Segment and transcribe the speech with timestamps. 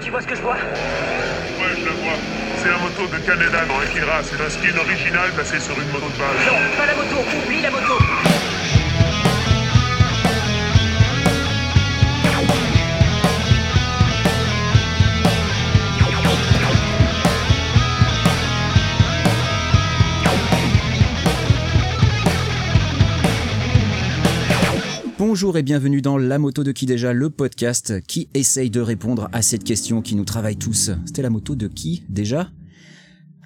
[0.00, 0.54] Tu vois ce que je vois?
[0.54, 2.16] Ouais, je la vois.
[2.62, 4.22] C'est la moto de Canada dans Akira.
[4.22, 6.46] C'est un skin original placé sur une moto de base.
[6.46, 7.98] Non, pas la moto, oublie la moto
[25.36, 29.28] Bonjour et bienvenue dans La moto de qui déjà, le podcast qui essaye de répondre
[29.34, 30.92] à cette question qui nous travaille tous.
[31.04, 32.50] C'était la moto de qui déjà?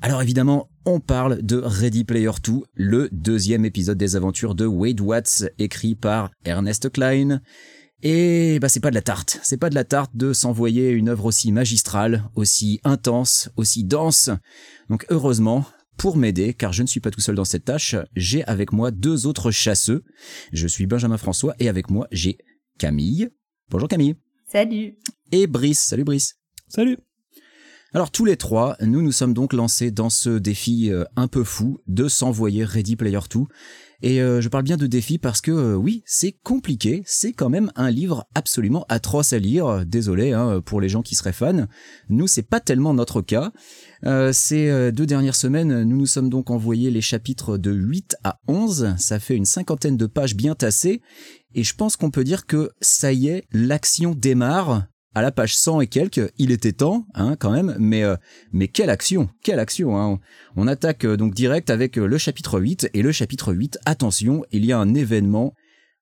[0.01, 5.01] Alors évidemment, on parle de Ready Player 2, le deuxième épisode des aventures de Wade
[5.01, 7.41] Watts, écrit par Ernest Klein.
[8.05, 11.09] Et bah c'est pas de la tarte, c'est pas de la tarte de s'envoyer une
[11.09, 14.31] œuvre aussi magistrale, aussi intense, aussi dense.
[14.91, 15.67] Donc heureusement,
[16.01, 18.91] pour m'aider, car je ne suis pas tout seul dans cette tâche, j'ai avec moi
[18.91, 20.03] deux autres chasseux.
[20.51, 22.39] Je suis Benjamin François et avec moi j'ai
[22.79, 23.29] Camille.
[23.69, 24.15] Bonjour Camille.
[24.51, 24.97] Salut.
[25.31, 25.79] Et Brice.
[25.79, 26.39] Salut Brice.
[26.69, 26.97] Salut.
[27.93, 31.45] Alors tous les trois, nous nous sommes donc lancés dans ce défi euh, un peu
[31.45, 33.41] fou de s'envoyer Ready Player 2.
[34.03, 37.51] Et euh, je parle bien de défi parce que euh, oui, c'est compliqué, c'est quand
[37.51, 39.85] même un livre absolument atroce à lire.
[39.85, 41.67] Désolé hein, pour les gens qui seraient fans.
[42.09, 43.53] Nous, c'est pas tellement notre cas.
[44.33, 48.95] Ces deux dernières semaines, nous nous sommes donc envoyés les chapitres de 8 à 11.
[48.99, 51.03] Ça fait une cinquantaine de pages bien tassées.
[51.55, 55.57] Et je pense qu'on peut dire que ça y est, l'action démarre à la page
[55.57, 58.17] 100 et quelques, il était temps, hein, quand même, mais euh,
[58.53, 60.21] mais quelle action, quelle action hein.
[60.57, 64.45] On attaque euh, donc direct avec euh, le chapitre 8 et le chapitre 8, attention,
[64.53, 65.55] il y a un événement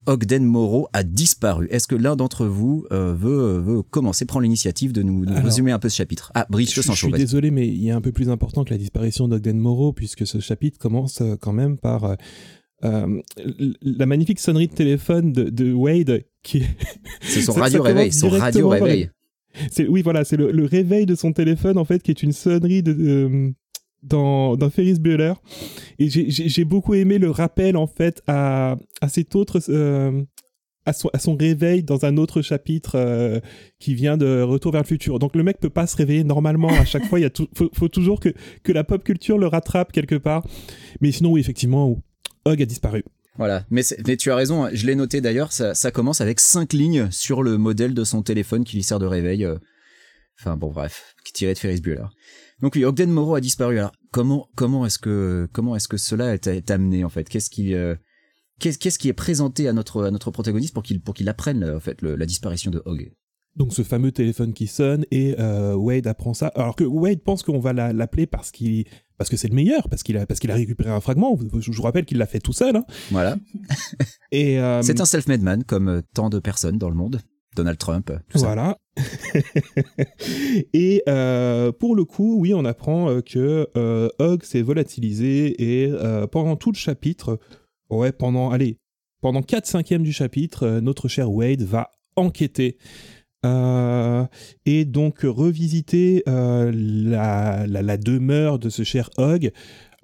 [0.07, 1.67] Ogden Moreau a disparu.
[1.71, 5.89] Est-ce que l'un d'entre vous veut, veut commencer, prendre l'initiative de nous, résumer un peu
[5.89, 6.33] ce chapitre?
[6.35, 8.71] Ah, Brice, je, je suis désolé, mais il y a un peu plus important que
[8.71, 12.17] la disparition d'Ogden Moreau, puisque ce chapitre commence quand même par
[12.85, 13.21] euh,
[13.83, 16.63] la magnifique sonnerie de téléphone de, de Wade qui
[17.21, 19.11] c'est son radio réveil son radio réveil.
[19.73, 22.85] c'est oui voilà c'est le, réveil de son téléphone en fait qui est une sonnerie
[22.85, 23.53] de,
[24.03, 25.35] dans, dans Ferris Bueller
[25.99, 30.23] et j'ai beaucoup aimé le rappel en fait à, à cet autre euh,
[30.87, 33.41] à son, à son, réveil dans un autre chapitre euh,
[33.79, 35.19] qui vient de Retour vers le futur.
[35.19, 37.21] Donc le mec peut pas se réveiller normalement à chaque fois.
[37.21, 38.31] Il faut, toujours que,
[38.63, 40.47] que la pop culture le rattrape quelque part.
[41.03, 42.01] Mais sinon, oui, effectivement,
[42.47, 43.05] Hug a disparu.
[43.37, 44.71] Voilà, mais, tu as raison, hein.
[44.73, 48.65] je l'ai noté d'ailleurs, ça, commence avec cinq lignes sur le modèle de son téléphone
[48.65, 49.45] qui lui sert de réveil.
[49.45, 49.59] Euh.
[50.41, 52.07] Enfin bon bref, qui tirait de Ferris Bueller.
[52.61, 53.79] Donc oui, Ogden Moreau a disparu.
[53.79, 57.29] Alors comment comment est-ce que comment est-ce que cela est, amené en fait?
[57.29, 57.95] Qu'est-ce qui euh,
[58.59, 61.81] qu'est-ce qui est présenté à notre à notre protagoniste pour qu'il pour qu'il apprenne en
[61.81, 63.13] fait la disparition de Hog
[63.59, 66.47] donc ce fameux téléphone qui sonne et euh, Wade apprend ça.
[66.55, 68.87] Alors que Wade pense qu'on va l'appeler parce qu'il
[69.17, 71.37] parce que c'est le meilleur, parce qu'il a parce qu'il a récupéré un fragment.
[71.59, 72.77] Je vous rappelle qu'il l'a fait tout seul.
[72.77, 72.85] Hein.
[73.11, 73.37] Voilà.
[74.31, 77.21] et euh, c'est un self-made man comme tant de personnes dans le monde.
[77.57, 78.13] Donald Trump.
[78.29, 78.79] Tout voilà.
[80.73, 81.03] et
[81.79, 83.69] pour le coup, oui, on apprend que
[84.21, 85.93] Hug s'est volatilisé et
[86.31, 87.39] pendant tout le chapitre,
[87.91, 88.77] ouais, pendant allez,
[89.21, 92.77] pendant 4 cinquièmes du chapitre, notre cher Wade va enquêter
[93.47, 94.27] euh,
[94.67, 99.53] et donc revisiter euh, la, demeure de ce cher Hog.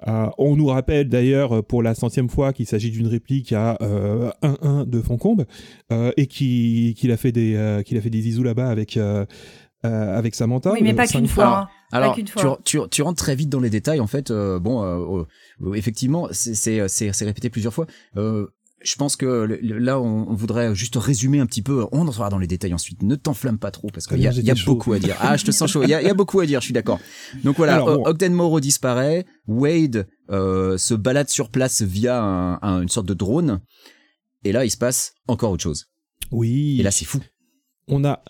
[0.07, 4.89] Euh, on nous rappelle d'ailleurs pour la centième fois qu'il s'agit d'une réplique à 1-1
[4.89, 5.47] de Foncombe
[5.91, 8.99] et qu'il a fait des qu'il a fait des isous là-bas avec
[9.83, 10.73] avec Samantha.
[10.73, 11.69] Oui, mais pas qu'une fois.
[11.93, 12.17] Alors,
[12.65, 14.01] Tu, tu, rentres très vite dans les détails.
[14.01, 15.27] En fait, bon,
[15.75, 16.81] effectivement, c'est
[17.25, 17.87] répété plusieurs fois
[18.84, 21.87] je pense que là, on, voudrait juste résumer un petit peu.
[21.91, 23.03] On entrera dans les détails ensuite.
[23.03, 25.17] Ne t'enflamme pas trop parce qu'il y a, y a beaucoup à dire.
[25.21, 25.83] Ah, je te sens chaud.
[25.83, 26.61] Il y a, beaucoup à dire.
[26.61, 27.00] Je suis d'accord.
[27.43, 29.25] Donc voilà, Ogden Moreau disparaît.
[29.47, 33.61] Wade euh, se balade sur place via une sorte de drone.
[34.44, 35.87] Et là, il se passe encore autre chose.
[36.31, 36.78] Oui.
[36.81, 37.21] Et là, c'est fou.
[37.89, 38.23] On a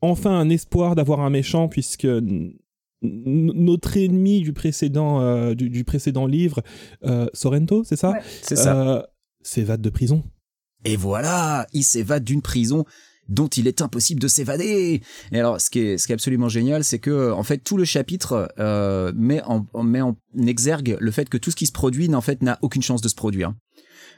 [0.00, 2.08] enfin un espoir d'avoir un méchant puisque
[3.02, 6.62] notre ennemi du précédent euh, du, précédent livre
[7.04, 8.14] euh, Sorrento c'est ça?
[8.42, 9.06] C'est ça
[9.44, 10.24] s'évade de prison.
[10.84, 12.84] Et voilà, il s'évade d'une prison
[13.28, 15.00] dont il est impossible de s'évader.
[15.32, 19.12] Et alors, ce qui est, absolument génial, c'est que en fait tout le chapitre euh,
[19.16, 19.66] met en
[20.46, 23.08] exergue le fait que tout ce qui se produit, en fait, n'a aucune chance de
[23.08, 23.54] se produire.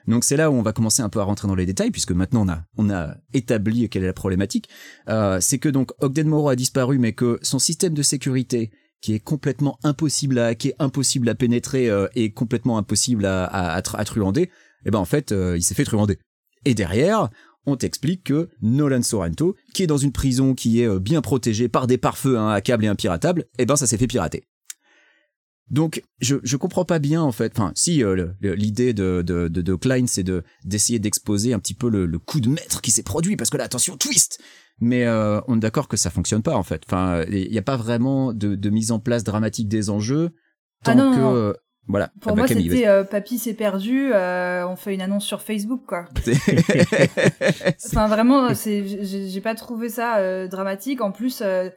[0.07, 2.13] Donc c'est là où on va commencer un peu à rentrer dans les détails, puisque
[2.13, 2.47] maintenant
[2.77, 4.69] on a établi quelle est la problématique.
[5.09, 8.71] Euh, c'est que donc Ogden Moreau a disparu, mais que son système de sécurité
[9.01, 13.77] qui est complètement impossible à hacker, impossible à pénétrer euh, et complètement impossible à, à,
[13.77, 14.51] à, truander,
[14.87, 16.19] eh ben en fait, euh, il s'est fait truander.
[16.65, 17.29] Et derrière,
[17.67, 21.69] on t'explique que Nolan Sorrento, qui est dans une prison qui est euh, bien protégée
[21.69, 24.45] par des pare-feux, un câble et un piratable, et eh ben ça s'est fait pirater.
[25.69, 27.53] Donc je je comprends pas bien en fait.
[27.59, 31.75] Enfin si euh, l'idée de, de de, de Klein c'est de d'essayer d'exposer un petit
[31.75, 34.41] peu le, le, coup de maître qui s'est produit parce que là attention twist.
[34.79, 36.83] Mais euh, on est d'accord que ça fonctionne pas en fait.
[36.87, 40.31] Enfin il n'y a pas vraiment de, de mise en place dramatique des enjeux
[40.85, 41.55] tant Ah non, que non, non.
[41.89, 42.11] Voilà.
[42.21, 45.83] Pour Ah moi, c'était euh, Papy s'est perdu, euh, on fait une annonce sur Facebook,
[45.87, 46.07] quoi.
[47.87, 51.01] Enfin, vraiment, c'est, j'ai pas trouvé ça euh, dramatique.
[51.01, 51.71] En plus, euh,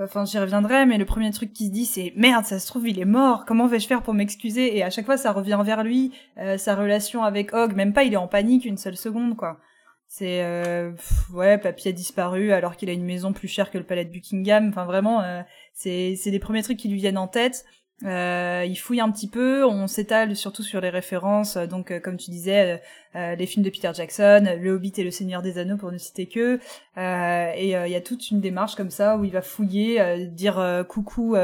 [0.00, 2.88] enfin, j'y reviendrai, mais le premier truc qui se dit, c'est merde, ça se trouve,
[2.88, 3.44] il est mort.
[3.44, 4.76] Comment vais-je faire pour m'excuser?
[4.76, 7.74] Et à chaque fois, ça revient vers lui, euh, sa relation avec Hogg.
[7.74, 9.58] Même pas, il est en panique une seule seconde, quoi.
[10.08, 10.92] C'est euh,
[11.34, 14.10] ouais, Papy a disparu alors qu'il a une maison plus chère que le palais de
[14.10, 14.68] Buckingham.
[14.68, 15.42] Enfin, vraiment, euh,
[15.74, 17.64] c'est c'est les premiers trucs qui lui viennent en tête.
[18.04, 21.98] Euh, il fouille un petit peu, on s'étale surtout sur les références, euh, donc euh,
[21.98, 22.78] comme tu disais, euh,
[23.14, 25.96] euh, les films de Peter Jackson, Le Hobbit et Le Seigneur des Anneaux pour ne
[25.96, 26.60] citer que,
[26.98, 31.36] et il y a toute une démarche comme ça où il va fouiller, dire coucou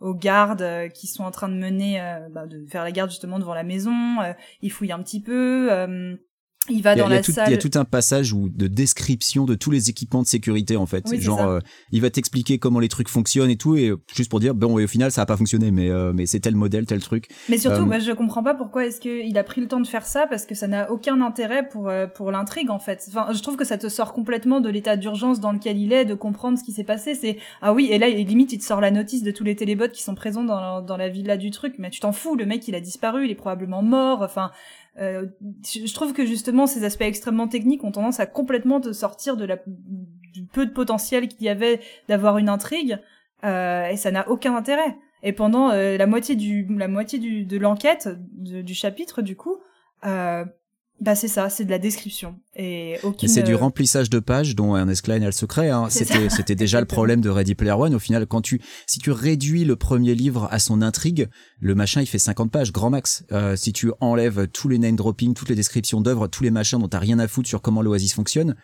[0.00, 2.00] aux gardes qui sont en train de mener,
[2.30, 4.16] bah, de faire la garde justement devant la maison,
[4.62, 5.68] il fouille un petit peu,
[6.68, 7.48] il va Il y, a, dans il y a la tout, salle.
[7.48, 10.76] il y a tout un passage où, de description de tous les équipements de sécurité
[10.76, 11.04] en fait.
[11.10, 11.58] Oui, Genre, euh,
[11.90, 14.78] il va t'expliquer comment les trucs fonctionnent et tout, et euh, juste pour dire bon,
[14.78, 17.28] et au final ça a pas fonctionné, mais euh, mais c'est tel modèle, tel truc.
[17.48, 19.86] Mais surtout, Euh, moi, je comprends pas pourquoi est-ce qu'il a pris le temps de
[19.86, 23.04] faire ça parce que ça n'a aucun intérêt pour euh, pour l'intrigue en fait.
[23.08, 26.04] Enfin, je trouve que ça te sort complètement de l'état d'urgence dans lequel il est,
[26.04, 27.14] de comprendre ce qui s'est passé.
[27.14, 29.88] C'est ah oui, et là, limite, il te sort la notice de tous les télébots
[29.92, 31.74] qui sont présents dans dans la villa du truc.
[31.78, 34.22] Mais tu t'en fous, le mec, il a disparu, il est probablement mort.
[34.22, 34.50] Enfin.
[34.98, 35.26] Euh,
[35.64, 39.44] je trouve que justement ces aspects extrêmement techniques ont tendance à complètement te sortir de
[39.46, 42.98] la du peu de potentiel qu'il y avait d'avoir une intrigue
[43.44, 44.96] euh, et ça n'a aucun intérêt.
[45.22, 49.34] Et pendant euh, la moitié du la moitié du, de l'enquête de- du chapitre du
[49.36, 49.56] coup,
[50.04, 50.44] euh,
[51.02, 53.28] bah c'est ça, c'est de la description et aucune.
[53.28, 55.68] C'est du euh, remplissage de pages dont Ernest Klein a le secret.
[55.68, 55.88] Hein.
[55.90, 57.92] C'était déjà le problème de Ready Player One.
[57.92, 61.28] Au final, quand tu si tu réduis le premier livre à son intrigue,
[61.58, 63.24] le machin il fait 50 pages grand max.
[63.32, 66.78] Euh, si tu enlèves tous les name dropping, toutes les descriptions d'œuvres, tous les machins
[66.78, 68.54] dont t'as rien à foutre sur comment l'Oasis fonctionne,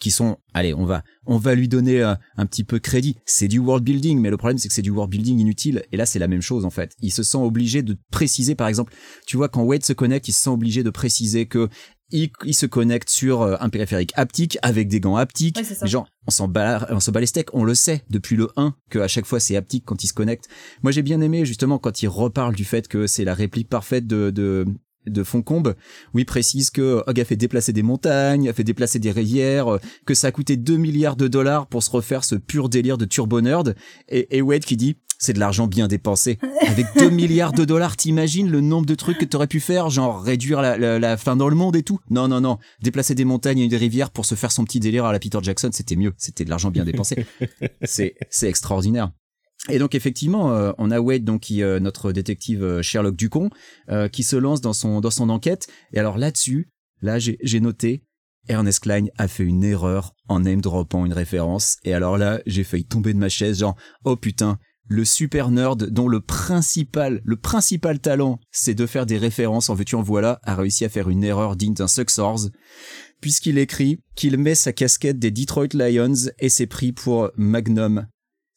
[0.00, 3.16] qui sont, allez, on va on va lui donner euh, un petit peu crédit.
[3.24, 5.84] C'est du world building, mais le problème c'est que c'est du world building inutile.
[5.92, 6.94] Et là c'est la même chose en fait.
[7.00, 8.94] Il se sent obligé de préciser, par exemple,
[9.26, 11.68] tu vois quand Wade se connecte, il se sent obligé de préciser que
[12.10, 15.56] il, il se connecte sur euh, un périphérique haptique avec des gants haptiques.
[15.56, 15.76] Ouais.
[15.82, 18.50] Mais genre, on s'en bat, on s'en bat les steaks, on le sait depuis le
[18.56, 20.48] 1 que à chaque fois c'est haptique quand il se connecte.
[20.82, 24.06] Moi j'ai bien aimé justement quand il reparle du fait que c'est la réplique parfaite
[24.06, 24.66] de, de
[25.06, 25.74] de Foncombe,
[26.14, 29.74] où il précise que Hogg a fait déplacer des montagnes, a fait déplacer des rivières,
[29.74, 32.98] euh, que ça a coûté 2 milliards de dollars pour se refaire ce pur délire
[32.98, 33.74] de turbo nerd,
[34.08, 36.38] et, et Wade qui dit c'est de l'argent bien dépensé.
[36.66, 40.22] Avec 2 milliards de dollars, t'imagines le nombre de trucs que t'aurais pu faire, genre
[40.22, 41.98] réduire la, la, la fin dans le monde et tout?
[42.10, 42.58] Non, non, non.
[42.82, 45.38] Déplacer des montagnes et des rivières pour se faire son petit délire à la Peter
[45.42, 46.12] Jackson, c'était mieux.
[46.16, 47.26] C'était de l'argent bien dépensé.
[47.82, 49.12] c'est, c'est extraordinaire.
[49.70, 53.48] Et donc effectivement, euh, on a Wade donc qui euh, notre détective euh, Sherlock Ducon
[53.88, 55.68] euh, qui se lance dans son dans son enquête.
[55.92, 56.70] Et alors là-dessus,
[57.00, 58.04] là j'ai noté
[58.46, 61.78] Ernest Klein a fait une erreur en name droppant une référence.
[61.82, 63.74] Et alors là, j'ai failli tomber de ma chaise, genre
[64.04, 69.16] oh putain, le super nerd dont le principal le principal talent c'est de faire des
[69.16, 72.50] références en veux-tu en voilà a réussi à faire une erreur digne d'un Suxors
[73.22, 78.06] puisqu'il écrit qu'il met sa casquette des Detroit Lions et s'est pris pour Magnum.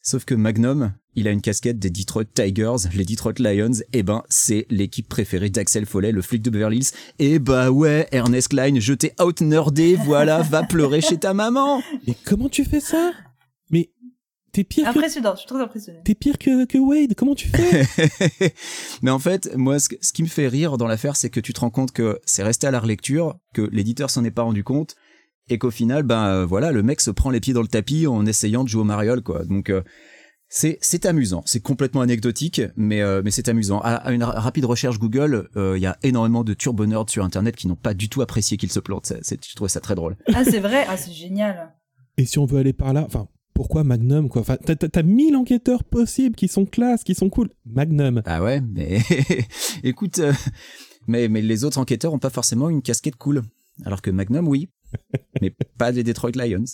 [0.10, 4.24] Sauf que Magnum, il a une casquette des Detroit Tigers, les Detroit Lions, et ben
[4.30, 6.92] c'est l'équipe préférée d'Axel Follet, le flic de Beverly Hills.
[7.20, 11.82] Et bah ouais, Ernest Klein, je t'ai out-nerdé, voilà, va pleurer chez ta maman.
[12.08, 13.12] Et comment tu fais ça?
[13.70, 13.90] Mais
[14.54, 16.00] t'es pire que Impressionnant, je suis très impressionnée.
[16.06, 17.14] t'es pire que, que Wade.
[17.14, 18.54] Comment tu fais?
[19.02, 21.42] Mais en fait, moi, ce, que- ce qui me fait rire dans l'affaire, c'est que
[21.42, 24.44] tu te rends compte que c'est resté à la relecture, que l'éditeur s'en est pas
[24.44, 24.96] rendu compte,
[25.50, 28.08] et qu'au final, ben euh, voilà, le mec se prend les pieds dans le tapis
[28.08, 29.46] en essayant de jouer au mariole, quoi.
[29.46, 29.82] Donc euh,
[30.50, 33.80] c'est c'est amusant, c'est complètement anecdotique, mais euh, mais c'est amusant.
[33.82, 37.10] À, à une ra- rapide recherche Google, euh, il y a énormément de turbo nerds
[37.10, 39.14] sur Internet qui n'ont pas du tout apprécié qu'il se plante.
[39.22, 40.16] C'est- Je trouve ça très drôle.
[40.34, 41.74] Ah c'est vrai, ah c'est génial.
[42.18, 44.42] Et si on veut aller par là, enfin, pourquoi Magnum quoi?
[44.42, 47.50] Enfin, t'as- t'as t'as mille enquêteurs possibles qui sont classe, qui sont cool.
[47.66, 48.22] Magnum.
[48.26, 49.00] Ah ouais, mais
[49.84, 50.32] écoute, euh,
[51.08, 53.42] mais mais les autres enquêteurs ont pas forcément une casquette cool,
[53.86, 54.70] alors que Magnum oui,
[55.42, 56.66] mais pas les Detroit Lions.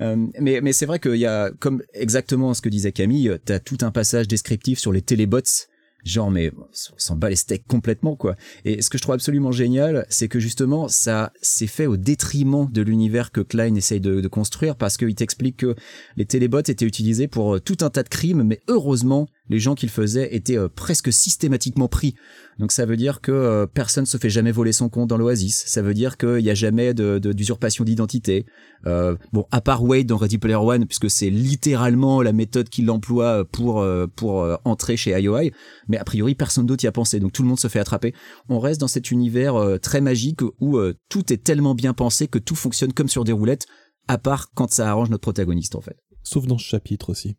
[0.00, 3.60] Euh, mais mais c'est vrai qu'il y a comme exactement ce que disait Camille, t'as
[3.60, 5.68] tout un passage descriptif sur les télébots.
[6.04, 8.36] Genre mais on s'en bat les steaks complètement quoi.
[8.66, 12.70] Et ce que je trouve absolument génial, c'est que justement ça s'est fait au détriment
[12.70, 15.74] de l'univers que Klein essaye de, de construire parce qu'il t'explique que
[16.16, 19.74] les télébots étaient utilisés pour euh, tout un tas de crimes, mais heureusement les gens
[19.74, 22.14] qui le faisaient étaient euh, presque systématiquement pris.
[22.58, 25.64] Donc ça veut dire que euh, personne se fait jamais voler son compte dans l'Oasis.
[25.66, 28.46] Ça veut dire qu'il n'y a jamais de, d'usurpation d'identité.
[28.86, 32.90] Euh, bon, à part Wade dans Ready Player One, puisque c'est littéralement la méthode qu'il
[32.90, 33.84] emploie pour
[34.16, 35.50] pour entrer chez IOI.
[35.88, 37.20] Mais a priori, personne d'autre y a pensé.
[37.20, 38.14] Donc tout le monde se fait attraper.
[38.48, 42.54] On reste dans cet univers très magique où tout est tellement bien pensé que tout
[42.54, 43.66] fonctionne comme sur des roulettes,
[44.06, 45.96] à part quand ça arrange notre protagoniste en fait.
[46.22, 47.36] Sauf dans ce chapitre aussi.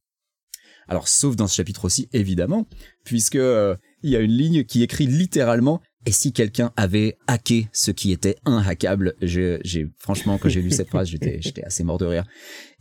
[0.88, 2.68] Alors, sauf dans ce chapitre aussi, évidemment,
[3.04, 7.68] puisque euh, il y a une ligne qui écrit littéralement et si quelqu'un avait hacké
[7.74, 11.98] ce qui était inhackable, j'ai franchement quand j'ai lu cette phrase, j'étais j'étais assez mort
[11.98, 12.26] de rire.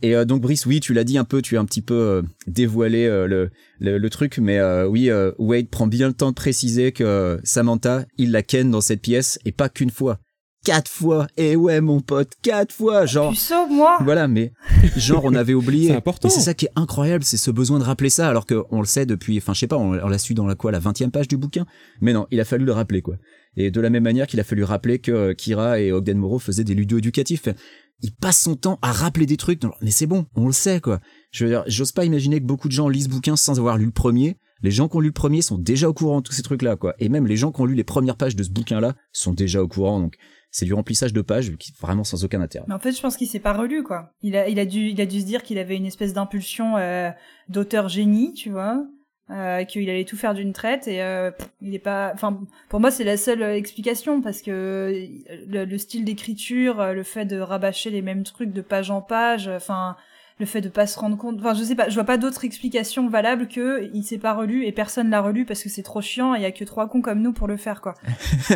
[0.03, 1.95] Et euh, donc Brice, oui, tu l'as dit un peu, tu as un petit peu
[1.95, 5.09] euh, dévoilé le, le, le truc, mais oui,
[5.39, 9.39] Wade prend bien le temps de préciser que Samantha, il la ken dans cette pièce
[9.43, 10.19] et pas qu'une fois
[10.65, 11.27] quatre fois.
[11.37, 13.05] Et eh ouais, mon pote, quatre fois.
[13.05, 13.31] Genre.
[13.31, 13.97] Tu sauves moi.
[14.03, 14.51] Voilà, mais
[14.97, 15.89] genre on avait oublié.
[15.89, 16.27] c'est important.
[16.27, 19.05] c'est ça qui est incroyable, c'est ce besoin de rappeler ça, alors qu'on le sait
[19.05, 19.37] depuis.
[19.37, 21.65] Enfin, je sais pas, on, l'a su dans la quoi, la vingtième page du bouquin.
[22.01, 23.15] Mais non, il a fallu le rappeler quoi.
[23.55, 26.39] Et de la même manière qu'il a fallu rappeler que euh, Kira et Ogden Moreau
[26.39, 27.47] faisaient des ludo éducatifs.
[28.01, 29.61] Il passe son temps à rappeler des trucs.
[29.81, 30.99] Mais c'est bon, on le sait quoi.
[31.31, 33.85] Je veux dire, j'ose pas imaginer que beaucoup de gens lisent bouquins sans avoir lu
[33.85, 34.37] le premier.
[34.61, 36.75] Les gens qui ont lu le premier sont déjà au courant de tous ces trucs-là,
[36.75, 36.95] quoi.
[36.99, 39.61] Et même les gens qui ont lu les premières pages de ce bouquin-là sont déjà
[39.61, 39.99] au courant.
[39.99, 40.15] Donc,
[40.55, 42.63] c'est du remplissage de pages vraiment sans aucun intérêt.
[42.69, 44.13] Mais en fait, je pense qu'il s'est pas relu quoi.
[44.21, 46.77] Il a il a dû il a dû se dire qu'il avait une espèce d'impulsion
[46.77, 47.09] euh,
[47.49, 48.85] d'auteur génie, tu vois.
[49.31, 52.91] Euh, qu'il allait tout faire d'une traite et euh, il est pas enfin pour moi
[52.91, 55.07] c'est la seule explication parce que
[55.47, 59.47] le, le style d'écriture le fait de rabâcher les mêmes trucs de page en page
[59.47, 59.95] enfin
[60.37, 61.37] le fait de pas se rendre compte.
[61.39, 64.65] Enfin, je sais pas, je vois pas d'autre explication valable que il s'est pas relu
[64.65, 66.89] et personne l'a relu parce que c'est trop chiant et il y a que trois
[66.89, 67.93] cons comme nous pour le faire, quoi.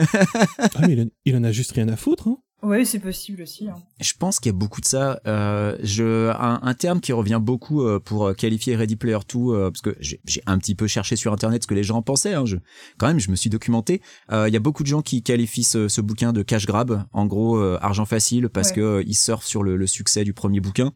[0.59, 2.37] ah, mais il, en a juste rien à foutre, hein.
[2.61, 3.69] Oui, c'est possible aussi.
[3.69, 3.75] Hein.
[4.01, 5.21] Je pense qu'il y a beaucoup de ça.
[5.25, 9.71] Euh, je, un, un, terme qui revient beaucoup euh, pour qualifier Ready Player 2, euh,
[9.71, 12.33] parce que j'ai un petit peu cherché sur Internet ce que les gens en pensaient.
[12.33, 12.57] Hein, je,
[12.97, 14.01] quand même, je me suis documenté.
[14.31, 17.05] Euh, il y a beaucoup de gens qui qualifient ce, ce bouquin de cash grab,
[17.13, 20.33] en gros euh, argent facile, parce que euh, ils surfent sur le, le, succès du
[20.33, 20.91] premier bouquin.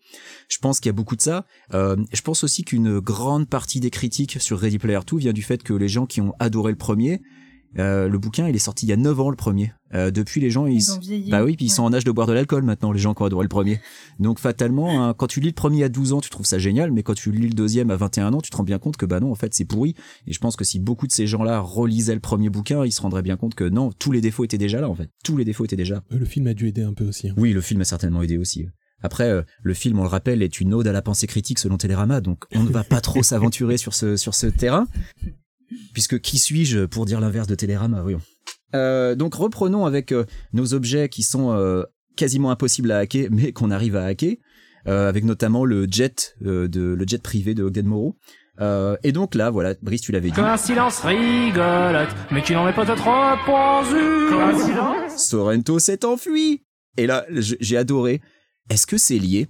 [0.49, 1.45] Je pense qu'il y a beaucoup de ça.
[1.71, 5.63] je pense aussi qu'une grande partie des critiques sur Ready Player 2 vient du fait
[5.63, 7.21] que les gens qui ont adoré le premier
[7.79, 9.73] euh, le bouquin, il est sorti il y a 9 ans le premier.
[9.93, 10.81] Euh, depuis les gens ils,
[11.29, 13.21] bah oui, puis ils sont en âge de boire de l'alcool maintenant les gens qui
[13.21, 13.79] ont adoré le premier.
[14.19, 16.91] Donc fatalement hein, quand tu lis le premier à 12 ans, tu trouves ça génial,
[16.91, 19.05] mais quand tu lis le deuxième à 21 ans, tu te rends bien compte que
[19.05, 21.59] bah non, en fait, c'est pourri et je pense que si beaucoup de ces gens-là
[21.59, 24.57] relisaient le premier bouquin, ils se rendraient bien compte que non, tous les défauts étaient
[24.57, 25.09] déjà là en fait.
[25.23, 26.03] Tous les défauts étaient déjà.
[26.11, 27.29] Euh, le film a dû aider un peu aussi.
[27.29, 27.35] Hein.
[27.37, 28.67] Oui, le film a certainement aidé aussi.
[29.05, 32.21] Après, le film, on le rappelle, est une ode à la pensée critique selon Télérama,
[32.21, 34.87] donc on ne va pas trop s'aventurer sur ce sur ce terrain,
[35.93, 38.21] puisque qui suis-je pour dire l'inverse de Télérama Voyons.
[38.75, 41.83] Euh, donc reprenons avec euh, nos objets qui sont euh,
[42.15, 44.35] quasiment impossibles à hacker, mais qu'on arrive à hacker,
[44.85, 48.17] avec notamment le jet de le jet privé de Ogden Moreau.
[49.03, 50.41] et donc là, voilà, Brice, tu l'avais dit.
[50.41, 53.83] un silence rigolote, mais tu n'en mets pas trop pour
[55.17, 56.65] Sorrento s'est enfui.
[56.97, 58.21] Et là, j'ai adoré.
[58.69, 59.47] Est-ce que c'est lié?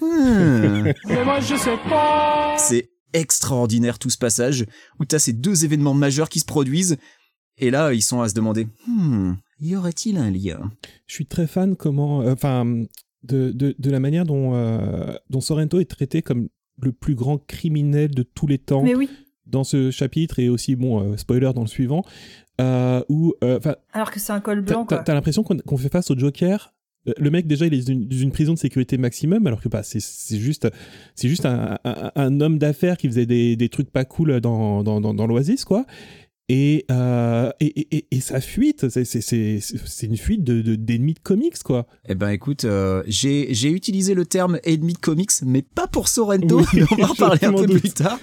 [0.00, 0.92] Hmm.
[1.06, 2.56] Mais moi, je sais pas.
[2.58, 4.66] C'est extraordinaire tout ce passage
[5.00, 6.98] où t'as ces deux événements majeurs qui se produisent
[7.58, 10.72] et là, ils sont à se demander, hmm, y aurait-il un lien?
[11.06, 12.64] Je suis très fan comment, euh, enfin,
[13.22, 16.48] de, de, de, la manière dont, euh, dont Sorrento est traité comme
[16.80, 18.82] le plus grand criminel de tous les temps.
[18.82, 19.08] Mais oui.
[19.46, 22.02] Dans ce chapitre et aussi, bon, euh, spoiler dans le suivant,
[23.08, 23.34] où,
[23.92, 24.86] alors que c'est un col blanc.
[24.86, 26.74] T'as l'impression qu'on fait face au Joker
[27.18, 30.38] le mec déjà il est dans une, prison de sécurité maximum alors que bah, c'est
[30.38, 30.68] juste
[31.14, 35.00] c'est juste un, un, homme d'affaires qui faisait des, des, trucs pas cool dans, dans,
[35.00, 35.86] dans, dans l'Oasis quoi
[36.50, 41.62] et, euh, et, et, et, sa fuite, c'est une fuite d'ennemis de, de, de comics,
[41.62, 41.86] quoi.
[42.06, 46.60] Eh ben écoute, euh, j'ai utilisé le terme ennemi de comics, mais pas pour Sorrento,
[46.90, 48.20] on va en parler un peu plus tard.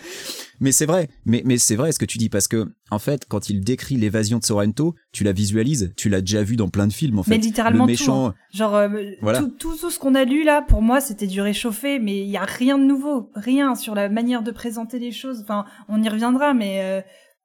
[0.61, 3.25] Mais c'est vrai, mais, mais c'est vrai ce que tu dis, parce que, en fait,
[3.27, 6.87] quand il décrit l'évasion de Sorrento, tu la visualises, tu l'as déjà vu dans plein
[6.87, 7.31] de films, en fait.
[7.31, 8.29] Mais littéralement le méchant...
[8.29, 8.35] tout.
[8.35, 8.35] Hein.
[8.53, 8.87] Genre, euh,
[9.21, 9.39] voilà.
[9.39, 12.29] tout, tout, tout, ce qu'on a lu là, pour moi, c'était du réchauffé, mais il
[12.29, 15.41] y a rien de nouveau, rien sur la manière de présenter les choses.
[15.41, 17.01] Enfin, on y reviendra, mais euh,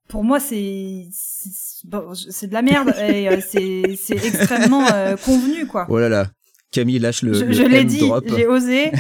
[0.08, 5.87] pour moi, c'est c'est de la merde et euh, c'est extrêmement euh, convenu, quoi.
[5.88, 6.26] Oh là là.
[6.76, 7.33] Camille lâche le.
[7.33, 8.02] Je, je l'ai dit,
[8.37, 8.92] j'ai osé.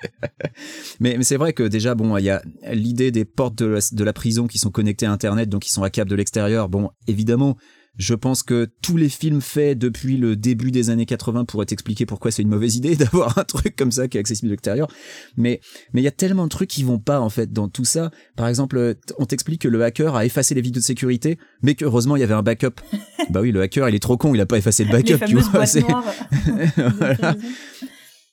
[1.00, 3.78] mais, mais c'est vrai que déjà, bon, il y a l'idée des portes de la,
[3.90, 6.68] de la, prison qui sont connectées à Internet, donc qui sont à cap de l'extérieur.
[6.68, 7.56] Bon, évidemment,
[7.98, 12.06] je pense que tous les films faits depuis le début des années 80 pourraient expliquer
[12.06, 14.88] pourquoi c'est une mauvaise idée d'avoir un truc comme ça qui est accessible de l'extérieur.
[15.36, 15.60] Mais
[15.92, 18.10] mais il y a tellement de trucs qui vont pas en fait dans tout ça.
[18.36, 22.16] Par exemple, on t'explique que le hacker a effacé les vidéos de sécurité, mais qu'heureusement
[22.16, 22.80] il y avait un backup.
[23.30, 25.36] bah oui, le hacker il est trop con, il a pas effacé le backup, tu
[25.36, 25.52] vois.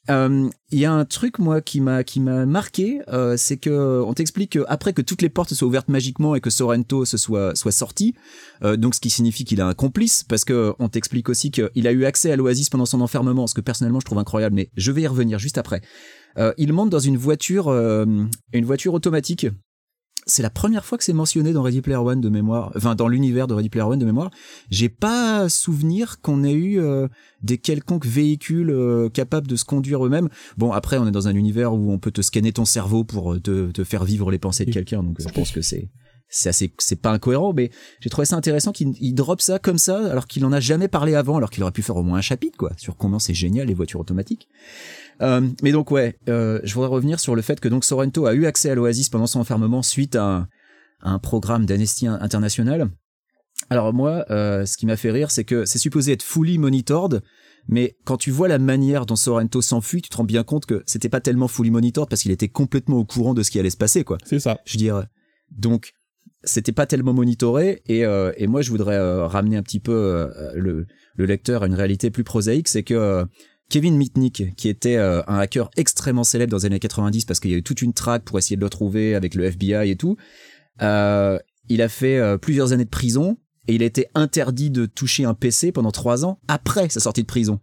[0.09, 4.13] Il y a un truc moi qui m'a qui m'a marqué, euh, c'est que on
[4.13, 7.55] t'explique que après que toutes les portes soient ouvertes magiquement et que Sorrento se soit
[7.55, 8.15] soit sorti,
[8.63, 11.87] euh, donc ce qui signifie qu'il a un complice, parce que on t'explique aussi qu'il
[11.87, 14.69] a eu accès à l'Oasis pendant son enfermement, ce que personnellement je trouve incroyable, mais
[14.75, 15.81] je vais y revenir juste après.
[16.37, 18.05] Euh, il monte dans une voiture euh,
[18.53, 19.47] une voiture automatique.
[20.25, 23.07] C'est la première fois que c'est mentionné dans Ready Player One de mémoire, enfin dans
[23.07, 24.29] l'univers de Ready Player One de mémoire.
[24.69, 27.07] J'ai pas souvenir qu'on ait eu euh,
[27.41, 30.29] des quelconques véhicules euh, capables de se conduire eux-mêmes.
[30.57, 33.33] Bon, après, on est dans un univers où on peut te scanner ton cerveau pour
[33.33, 35.89] euh, te, te faire vivre les pensées de quelqu'un, donc je pense que c'est
[36.29, 39.77] c'est assez c'est pas incohérent, mais j'ai trouvé ça intéressant qu'il il drop ça comme
[39.77, 42.19] ça, alors qu'il en a jamais parlé avant, alors qu'il aurait pu faire au moins
[42.19, 44.47] un chapitre, quoi, sur comment c'est génial les voitures automatiques.
[45.21, 48.33] Euh, mais donc ouais, euh, je voudrais revenir sur le fait que donc Sorrento a
[48.33, 50.47] eu accès à l'Oasis pendant son enfermement suite à un,
[51.01, 52.89] à un programme d'Amnesty International.
[53.69, 57.21] Alors moi, euh, ce qui m'a fait rire, c'est que c'est supposé être fully monitored,
[57.67, 60.83] mais quand tu vois la manière dont Sorrento s'enfuit, tu te rends bien compte que
[60.85, 63.69] c'était pas tellement fully monitored parce qu'il était complètement au courant de ce qui allait
[63.69, 64.17] se passer, quoi.
[64.23, 64.59] C'est ça.
[64.65, 65.05] Je veux dire,
[65.51, 65.91] donc
[66.43, 69.91] c'était pas tellement monitoré et, euh, et moi je voudrais euh, ramener un petit peu
[69.91, 73.25] euh, le, le lecteur à une réalité plus prosaïque, c'est que
[73.69, 77.53] Kevin Mitnick, qui était un hacker extrêmement célèbre dans les années 90 parce qu'il y
[77.53, 80.17] a eu toute une traque pour essayer de le trouver avec le FBI et tout,
[80.79, 85.35] il a fait plusieurs années de prison et il a été interdit de toucher un
[85.35, 87.59] PC pendant trois ans après sa sortie de prison.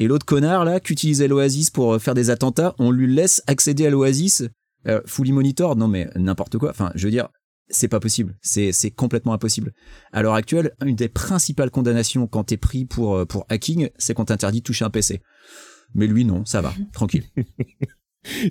[0.00, 3.86] Et l'autre connard là, qui utilisait l'Oasis pour faire des attentats, on lui laisse accéder
[3.86, 4.48] à l'Oasis
[5.06, 5.76] fully monitor.
[5.76, 6.70] Non mais n'importe quoi.
[6.70, 7.28] Enfin, je veux dire,
[7.68, 8.36] c'est pas possible.
[8.42, 9.72] C'est c'est complètement impossible.
[10.12, 14.14] À l'heure actuelle, une des principales condamnations quand t'es pris pour euh, pour hacking, c'est
[14.14, 15.20] qu'on t'interdit de toucher un PC.
[15.94, 17.24] Mais lui non, ça va, tranquille.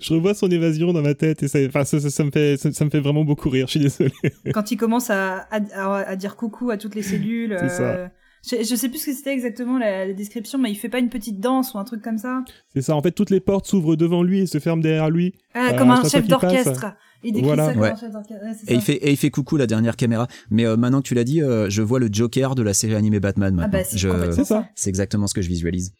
[0.01, 2.55] Je revois son évasion dans ma tête et ça, enfin, ça, ça, ça me fait,
[2.55, 3.67] ça, ça me fait vraiment beaucoup rire.
[3.67, 4.11] Je suis désolé.
[4.53, 7.57] Quand il commence à, à, dire coucou à toutes les cellules.
[7.59, 7.83] C'est ça.
[7.83, 8.07] euh,
[8.49, 10.99] Je, je sais plus ce que c'était exactement la, la description, mais il fait pas
[10.99, 12.45] une petite danse ou un truc comme ça.
[12.73, 12.95] C'est ça.
[12.95, 15.33] En fait, toutes les portes s'ouvrent devant lui et se ferment derrière lui.
[15.53, 16.95] Ah, Euh, comme un chef d'orchestre.
[17.25, 17.65] Il décrit Voilà.
[17.67, 17.89] ça comme Ouais.
[17.91, 18.43] un chef d'orchestre.
[18.45, 20.27] Ouais, c'est Et il fait et il fait coucou la dernière caméra.
[20.51, 22.93] Mais euh, maintenant que tu l'as dit, euh, je vois le Joker de la série
[22.95, 23.53] animée Batman.
[23.57, 23.79] Ah Maintenant.
[23.79, 24.69] bah c'est Je- complètement C'est ça.
[24.75, 25.91] C'est exactement ce que je visualise.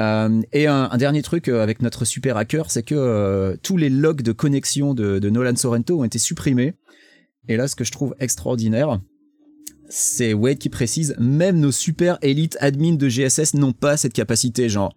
[0.00, 3.88] Euh, et un, un dernier truc avec notre super hacker, c'est que euh, tous les
[3.88, 6.74] logs de connexion de, de Nolan Sorrento ont été supprimés.
[7.48, 9.00] Et là, ce que je trouve extraordinaire,
[9.88, 14.68] c'est Wade qui précise, même nos super élites admins de GSS n'ont pas cette capacité.
[14.68, 14.92] Genre,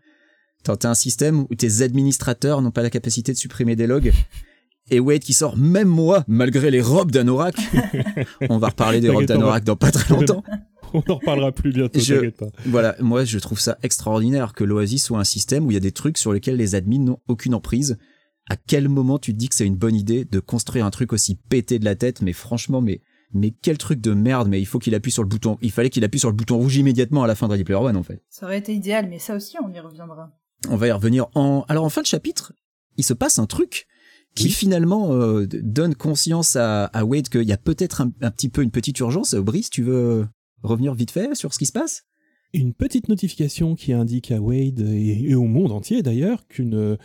[0.63, 4.11] t'as un système où tes administrateurs n'ont pas la capacité de supprimer des logs.
[4.91, 7.55] Et Wade qui sort, même moi, malgré les robes d'Anorak.
[8.49, 10.43] On va reparler des robes d'Anorak dans pas très longtemps.
[10.93, 11.99] On en reparlera plus bientôt.
[11.99, 12.47] Je- pas.
[12.65, 15.81] Voilà, moi je trouve ça extraordinaire que l'Oasis soit un système où il y a
[15.81, 17.97] des trucs sur lesquels les admins n'ont aucune emprise.
[18.49, 21.13] À quel moment tu te dis que c'est une bonne idée de construire un truc
[21.13, 22.23] aussi pété de la tête?
[22.23, 25.29] Mais franchement, mais mais quel truc de merde Mais il faut qu'il appuie sur le
[25.29, 25.59] bouton.
[25.61, 27.79] Il fallait qu'il appuie sur le bouton rouge immédiatement à la fin de Ready Player
[27.79, 28.23] One en fait.
[28.29, 30.31] Ça aurait été idéal, mais ça aussi, on y reviendra.
[30.67, 31.63] On va y revenir en.
[31.67, 32.53] Alors en fin de chapitre,
[32.97, 33.85] il se passe un truc
[34.35, 34.51] qui Oui.
[34.51, 38.61] finalement euh, donne conscience à, à Wade qu'il y a peut-être un, un petit peu
[38.61, 39.35] une petite urgence.
[39.35, 40.27] Brice, tu veux
[40.63, 42.03] revenir vite fait sur ce qui se passe?
[42.53, 46.97] Une petite notification qui indique à Wade et, et au monde entier d'ailleurs qu'une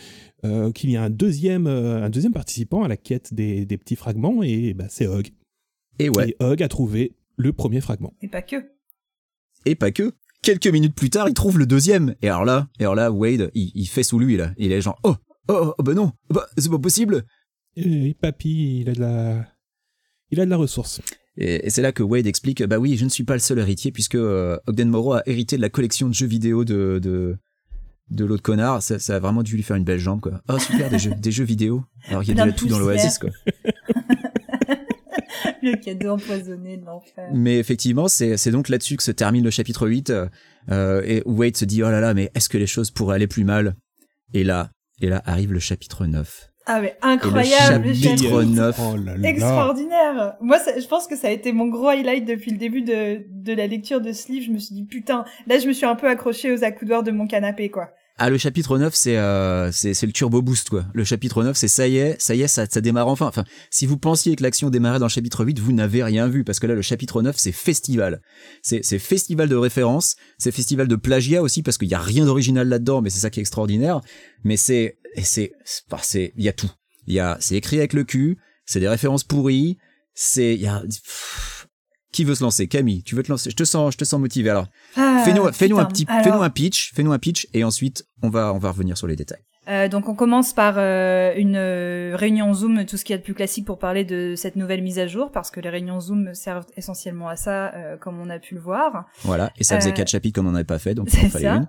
[0.44, 3.76] euh, qu'il y a un deuxième euh, un deuxième participant à la quête des, des
[3.76, 5.28] petits fragments et bah, c'est Hug.
[5.98, 6.30] Et ouais.
[6.30, 8.14] Et Hug a trouvé le premier fragment.
[8.22, 8.56] Et pas que.
[9.66, 10.12] Et pas que.
[10.42, 12.14] Quelques minutes plus tard, il trouve le deuxième.
[12.22, 14.52] Et alors là, et alors là, Wade, il, il fait sous lui là.
[14.58, 15.14] Il est genre, oh,
[15.48, 17.24] oh, oh bah non, bah c'est pas possible.
[17.76, 19.46] Et, Papy, il a de la
[20.30, 21.00] il a de la ressource.
[21.36, 23.58] Et, et c'est là que Wade explique, bah oui, je ne suis pas le seul
[23.58, 27.36] héritier puisque euh, Ogden Morrow a hérité de la collection de jeux vidéo de de,
[28.10, 28.82] de l'autre connard.
[28.82, 30.42] Ça, ça a vraiment dû lui faire une belle jambe quoi.
[30.48, 31.84] Oh super, des jeux, des jeux vidéo.
[32.08, 33.30] Alors il y a déjà tout dans l'Oasis quoi.
[35.62, 37.30] Le cadeau empoisonné de l'enfer.
[37.32, 40.12] Mais effectivement, c'est c'est donc là-dessus que se termine le chapitre 8
[40.70, 43.26] euh, et Wade se dit oh là là, mais est-ce que les choses pourraient aller
[43.26, 43.74] plus mal?
[44.34, 46.50] Et là, et là arrive le chapitre 9.
[46.66, 48.42] Ah mais incroyable, le le chapitre chapitre.
[48.42, 49.28] 9 Oh là là.
[49.28, 50.36] Extraordinaire.
[50.40, 53.24] Moi, ça- je pense que ça a été mon gros highlight depuis le début de,
[53.30, 54.46] de la lecture de ce livre.
[54.46, 57.10] Je me suis dit, putain, là, je me suis un peu accrochée aux accoudoirs de
[57.10, 57.90] mon canapé, quoi.
[58.16, 60.84] Ah, le chapitre 9, c'est euh, le turbo boost, quoi.
[60.94, 63.26] Le chapitre 9, c'est ça y est, ça y est, ça, ça démarre enfin.
[63.26, 66.44] Enfin, si vous pensiez que l'action démarrait dans le chapitre 8, vous n'avez rien vu,
[66.44, 68.22] parce que là, le chapitre 9, c'est festival.
[68.62, 72.68] C'est festival de référence, c'est festival de plagiat aussi, parce qu'il y a rien d'original
[72.68, 74.00] là-dedans, mais c'est ça qui est extraordinaire.
[74.44, 76.70] Mais c'est, c'est, c'est, c'est, il y a tout.
[77.08, 79.76] Il y a, c'est écrit avec le cul, c'est des références pourries,
[80.14, 80.84] c'est, il y a,
[82.14, 82.66] qui veut se lancer?
[82.68, 83.50] Camille, tu veux te lancer?
[83.50, 84.48] Je te sens, je te sens motivé.
[84.50, 88.06] Alors, Ah, fais-nous, fais-nous un petit, Alors, fais-nous un pitch, fais-nous un pitch, et ensuite,
[88.22, 89.42] on va, on va revenir sur les détails.
[89.68, 93.18] euh, donc, on commence par euh, une euh, réunion Zoom, tout ce qu'il y a
[93.18, 96.00] de plus classique pour parler de cette nouvelle mise à jour, parce que les réunions
[96.00, 99.06] Zoom servent essentiellement à ça, comme on a pu le voir.
[99.22, 99.50] Voilà.
[99.58, 101.54] Et ça faisait quatre chapitres qu'on n'en avait pas fait, donc il en fallait ça.
[101.56, 101.68] une.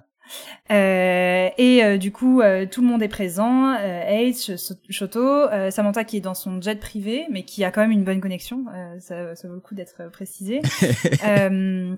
[0.71, 3.73] Euh, et euh, du coup, euh, tout le monde est présent.
[3.75, 4.51] Ace,
[4.89, 8.21] Shoto, Samantha qui est dans son jet privé, mais qui a quand même une bonne
[8.21, 8.65] connexion.
[8.99, 10.61] Ça, ça vaut le coup d'être précisé.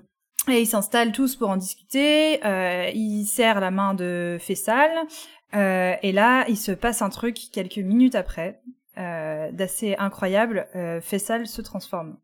[0.50, 2.42] Et ils s'installent tous pour en discuter.
[2.46, 4.90] Euh, il serre la main de Fessal.
[5.52, 8.60] Et là, il se passe un truc quelques minutes après,
[8.96, 10.66] d'assez incroyable.
[11.02, 12.16] Fessal se transforme.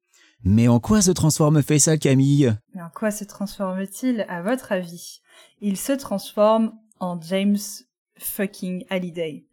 [0.47, 2.53] Mais en quoi se transforme Faisal Camille?
[2.75, 5.23] Mais en quoi se transforme-t-il, à votre avis?
[5.63, 7.57] Il se transforme en James
[8.19, 9.47] fucking Halliday.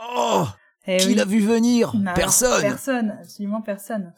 [0.00, 0.44] Oh
[0.86, 1.14] Eh Qui oui.
[1.16, 1.92] l'a vu venir?
[1.96, 4.12] Non, Personne Personne, absolument personne.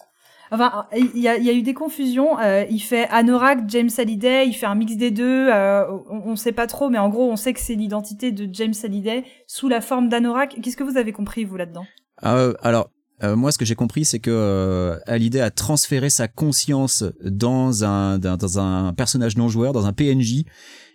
[0.53, 2.39] Enfin, il y a, il y a eu des confusions.
[2.41, 5.49] euh, il fait Anorak, James Hallyday, il fait un mix des deux.
[5.49, 8.53] euh, on, on sait pas trop, mais en gros, on sait que c'est l'identité de
[8.53, 10.59] James Hallyday sous la forme d'Anorak.
[10.61, 11.87] Qu'est-ce que vous avez compris vous là-dedans?
[12.25, 12.91] Euh, alors,
[13.23, 17.85] euh, moi, ce que j'ai compris, c'est que euh, Hallyday a transféré sa conscience dans
[17.85, 20.45] un, dans un personnage non joueur, dans un PNJ,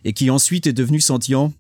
[0.04, 1.54] et qui ensuite est devenu sentient.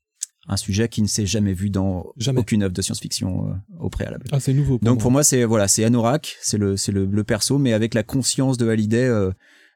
[0.47, 2.39] Un sujet qui ne s'est jamais vu dans Jamais.
[2.39, 4.25] aucune œuvre de science-fiction euh, au préalable.
[4.32, 4.78] Ah, c'est nouveau.
[4.82, 7.95] Donc pour moi, c'est voilà, c'est Anorak, c'est le c'est le, le perso, mais avec
[7.95, 9.32] la conscience de Hallyday, euh,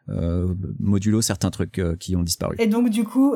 [0.10, 2.56] euh, modulo certains trucs euh, qui ont disparu.
[2.60, 3.36] Et donc du coup,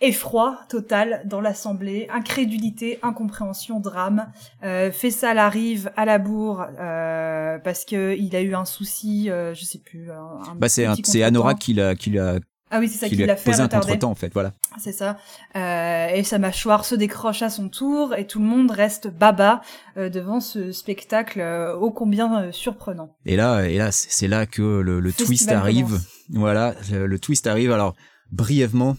[0.00, 4.26] effroi total dans l'assemblée, incrédulité, incompréhension, drame.
[4.64, 9.54] Euh, Fessal arrive à la bourre euh, parce que il a eu un souci, euh,
[9.54, 10.10] je sais plus.
[10.10, 11.22] Un, Bah c'est c'est.
[11.22, 12.36] Anorak qui l'a qui l'a
[12.70, 14.52] Ah oui, c'est ça qui lui l'a fait posé un contretemps en fait, voilà.
[14.78, 15.18] C'est ça.
[15.56, 19.60] Euh, et sa mâchoire se décroche à son tour et tout le monde reste baba
[19.96, 23.16] euh, devant ce spectacle euh, ô combien euh, surprenant.
[23.26, 25.86] Et là, et là, c'est là que le, le twist arrive.
[25.86, 26.06] commence.
[26.30, 27.72] Voilà, le, le twist arrive.
[27.72, 27.94] Alors,
[28.30, 28.96] brièvement,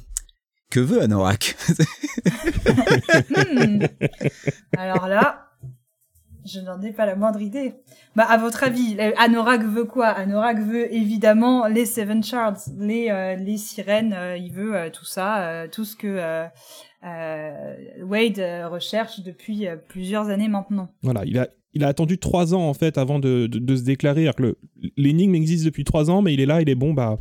[0.71, 1.55] que veut Anorak
[3.29, 3.83] Hmm.
[4.77, 5.47] Alors là,
[6.45, 7.73] je n'en ai pas la moindre idée.
[8.15, 10.07] Bah, à votre avis, Anorak veut quoi?
[10.07, 14.13] Anorak veut évidemment les Seven Shards, les euh, les sirènes.
[14.13, 16.45] euh, il veut euh, tout ça, euh, tout ce que euh,
[17.05, 20.89] euh, Wade recherche depuis euh, plusieurs années maintenant.
[21.03, 23.83] Voilà, il a, il a attendu trois ans en fait avant de, de, de se
[23.83, 24.23] déclarer.
[24.23, 24.57] Alors que le-
[24.97, 27.17] L'énigme existe depuis trois ans, mais il est là, il est bon, bah.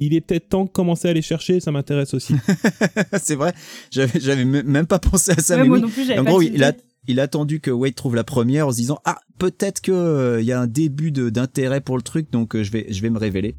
[0.00, 2.34] Il est peut-être temps de commencer à aller chercher, ça m'intéresse aussi.
[3.22, 3.52] C'est vrai,
[3.90, 5.56] j'avais même pas pensé à ça.
[5.56, 5.82] Ouais, mais moi oui.
[5.82, 6.72] non plus, j'avais En pas gros, il a
[7.06, 10.40] il a attendu que Wade trouve la première en se disant ah peut-être que euh,
[10.40, 13.00] il y a un début de- d'intérêt pour le truc, donc euh, je vais je
[13.02, 13.56] vais me révéler.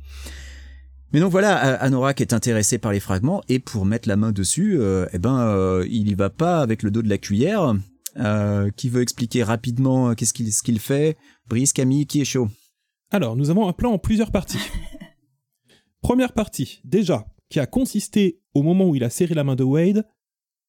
[1.14, 4.78] Mais donc voilà, Anorak est intéressé par les fragments et pour mettre la main dessus,
[4.80, 7.76] euh, eh ben euh, il y va pas avec le dos de la cuillère.
[8.20, 11.16] Euh, qui veut expliquer rapidement qu'est-ce qu'il ce qu'il fait
[11.48, 12.50] Brice, Camille, qui est chaud?
[13.10, 14.58] Alors, nous avons un plan en plusieurs parties.
[16.02, 19.64] Première partie, déjà, qui a consisté au moment où il a serré la main de
[19.64, 20.06] Wade,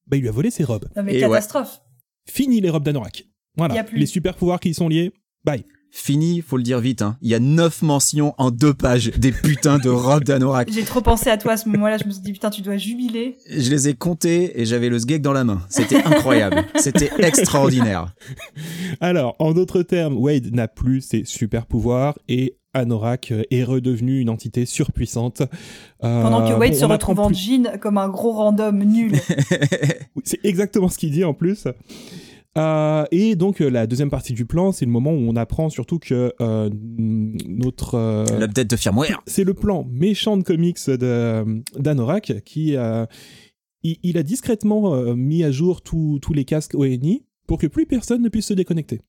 [0.07, 0.88] bah, il lui a volé ses robes.
[0.97, 1.81] Non mais Et catastrophe.
[2.29, 3.21] Fini les robes d'Anorak.
[3.21, 3.99] Y a Voilà, plus.
[3.99, 5.12] les super pouvoirs qui y sont liés,
[5.45, 5.64] bye.
[5.95, 7.03] Fini, faut le dire vite.
[7.03, 7.18] Hein.
[7.21, 10.71] Il y a neuf mentions en deux pages des putains de robes d'Anorak.
[10.73, 11.99] J'ai trop pensé à toi à ce moment-là.
[11.99, 13.37] Je me suis dit putain, tu dois jubiler.
[13.51, 15.61] Je les ai comptés et j'avais le sgeg dans la main.
[15.68, 16.64] C'était incroyable.
[16.77, 18.14] C'était extraordinaire.
[19.01, 24.21] Alors, en d'autres termes, Wade n'a plus ses super pouvoirs et Anorak euh, est redevenu
[24.21, 25.43] une entité surpuissante.
[26.05, 29.13] Euh, Pendant que Wade bon, se retrouve en plus- jean comme un gros random nul.
[30.25, 31.67] C'est exactement ce qu'il dit en plus.
[32.59, 35.71] Euh, et donc euh, la deuxième partie du plan, c'est le moment où on apprend
[35.71, 39.23] surtout que euh, notre euh, L'update de firmware.
[39.27, 43.07] c'est le plan méchant de comics de d'Anorak qui euh,
[43.83, 47.67] il, il a discrètement euh, mis à jour tous tous les casques ONI pour que
[47.67, 49.01] plus personne ne puisse se déconnecter.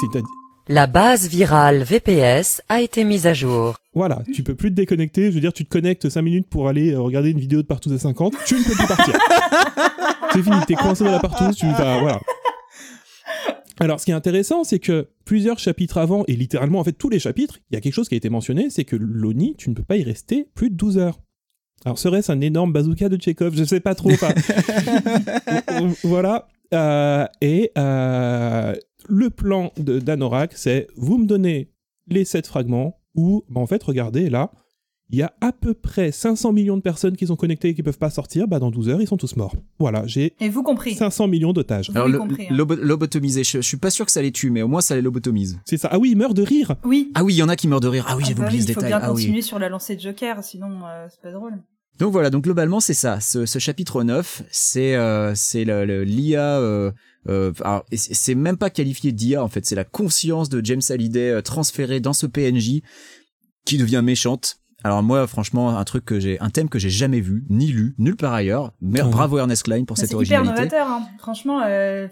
[0.00, 0.28] C'est-à-dire
[0.66, 3.76] La base virale VPS a été mise à jour.
[3.92, 6.68] voilà, tu peux plus te déconnecter, je veux dire tu te connectes 5 minutes pour
[6.68, 9.14] aller euh, regarder une vidéo de partout à 50, tu ne peux plus partir.
[10.32, 12.18] c'est fini, t'es coincé dans la partout, tu vas voilà.
[13.80, 17.10] Alors, ce qui est intéressant, c'est que plusieurs chapitres avant, et littéralement, en fait, tous
[17.10, 19.68] les chapitres, il y a quelque chose qui a été mentionné, c'est que l'ONI, tu
[19.68, 21.18] ne peux pas y rester plus de 12 heures.
[21.84, 24.10] Alors, serait-ce un énorme bazooka de Tchekhov Je sais pas trop.
[26.04, 26.46] voilà.
[26.72, 28.74] Euh, et euh,
[29.08, 31.70] le plan de- d'Anorak, c'est vous me donnez
[32.06, 34.50] les 7 fragments, ou, bah, en fait, regardez, là,
[35.10, 37.82] il y a à peu près 500 millions de personnes qui sont connectées et qui
[37.82, 38.48] peuvent pas sortir.
[38.48, 39.54] Bah, dans 12 heures, ils sont tous morts.
[39.78, 40.94] Voilà, j'ai Et vous compris.
[40.94, 41.90] 500 millions d'otages.
[41.90, 42.54] Alors, l'avez le- compris, hein.
[42.54, 45.02] lobo- je, je suis pas sûr que ça les tue, mais au moins ça les
[45.02, 45.60] lobotomise.
[45.66, 45.88] C'est ça.
[45.92, 46.74] Ah oui, il meurt de rire.
[46.84, 47.12] Oui.
[47.14, 48.06] Ah oui, il y en a qui meurent de rire.
[48.08, 48.98] Ah oui, Ah j'avais bah oublié oui, ce il faut détail.
[48.98, 49.22] bien Ah oui.
[49.22, 51.52] continuer sur la lancée de Joker, sinon euh, c'est pas drôle.
[51.98, 53.20] Donc voilà, donc globalement c'est ça.
[53.20, 56.58] Ce, ce chapitre 9, c'est euh, c'est le- le- l'IA.
[57.28, 57.52] Euh,
[57.92, 62.00] c'est même pas qualifié d'IA en fait, c'est la conscience de James Hallyday euh, transférée
[62.00, 62.82] dans ce PNJ
[63.64, 64.56] qui devient méchante.
[64.82, 67.94] Alors moi, franchement, un truc que j'ai, un thème que j'ai jamais vu, ni lu,
[67.96, 68.72] nulle part ailleurs.
[68.82, 70.76] Mais bravo Ernest Klein pour Mais cette C'est hyper originalité.
[70.76, 71.08] novateur, hein.
[71.18, 71.62] franchement.
[71.64, 72.06] euh,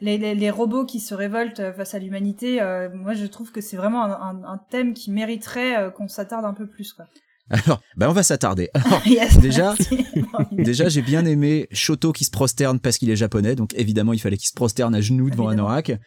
[0.00, 3.60] les, les, les robots qui se révoltent face à l'humanité, euh, moi je trouve que
[3.60, 6.92] c'est vraiment un, un- un thème qui mériterait euh, qu'on s'attarde un peu plus.
[6.92, 7.06] Quoi.
[7.50, 8.70] Alors, bah on va s'attarder.
[9.06, 9.74] Yes, déjà-
[10.52, 14.18] déjà, j'ai bien aimé Shoto qui se prosterne parce qu'il est japonais, donc évidemment, il
[14.18, 15.68] fallait qu'il se prosterne à genoux devant Évidemment.
[15.68, 16.00] Anorak.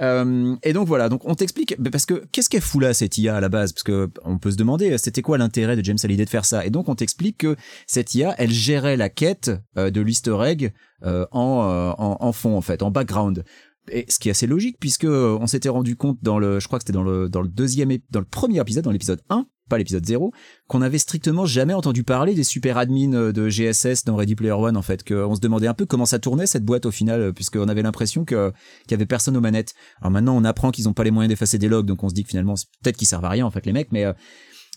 [0.00, 3.16] Euh, et donc voilà, donc on t'explique bah, parce que qu'est-ce qu'elle fout là cette
[3.18, 3.72] IA à la base?
[3.72, 6.64] Parce que on peut se demander, c'était quoi l'intérêt de James Hallyday de faire ça?
[6.66, 10.72] Et donc on t'explique que cette IA, elle gérait la quête euh, de l'Easter egg
[11.04, 13.44] euh, en, euh, en en fond en fait, en background.
[13.90, 16.78] Et ce qui est assez logique puisque on s'était rendu compte dans le, je crois
[16.78, 19.78] que c'était dans le dans le deuxième, dans le premier épisode, dans l'épisode 1, pas
[19.78, 20.32] l'épisode 0,
[20.68, 24.52] qu'on avait strictement jamais entendu parler des super admins euh, de GSS dans Ready Player
[24.52, 27.20] One en fait, qu'on se demandait un peu comment ça tournait cette boîte au final,
[27.20, 29.74] euh, puisqu'on avait l'impression que qu'il y avait personne aux manettes.
[30.00, 32.14] Alors maintenant on apprend qu'ils ont pas les moyens d'effacer des logs, donc on se
[32.14, 34.12] dit que finalement peut-être qu'ils servent à rien en fait les mecs, mais euh,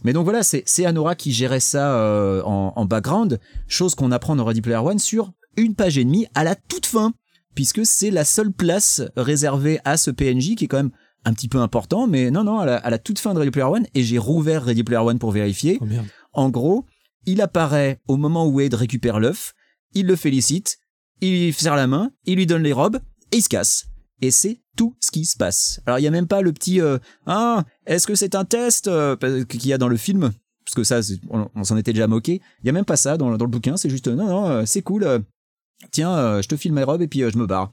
[0.04, 4.36] mais donc voilà, c'est c'est Anora qui gérait ça en, en background, chose qu'on apprend
[4.36, 7.14] dans Ready Player One sur une page et demie à la toute fin,
[7.56, 10.92] puisque c'est la seule place réservée à ce PNJ qui est quand même
[11.28, 13.52] un petit peu important, mais non, non, à la, à la toute fin de Ready
[13.52, 15.78] Player One, et j'ai rouvert Ready Player One pour vérifier.
[15.82, 15.86] Oh.
[16.32, 16.86] En gros,
[17.26, 19.54] il apparaît au moment où Wade récupère l'œuf,
[19.94, 20.78] il le félicite,
[21.20, 23.00] il lui serre la main, il lui donne les robes,
[23.32, 23.88] et il se casse.
[24.22, 25.82] Et c'est tout ce qui se passe.
[25.86, 28.88] Alors il y a même pas le petit euh, ah est-ce que c'est un test
[28.88, 30.32] euh, qu'il y a dans le film
[30.64, 32.42] parce que ça on, on s'en était déjà moqué.
[32.64, 33.78] Il y a même pas ça dans, dans le bouquin.
[33.78, 35.04] C'est juste non non euh, c'est cool.
[35.04, 35.20] euh,
[35.92, 37.72] tiens je te file mes robes et puis je me barre.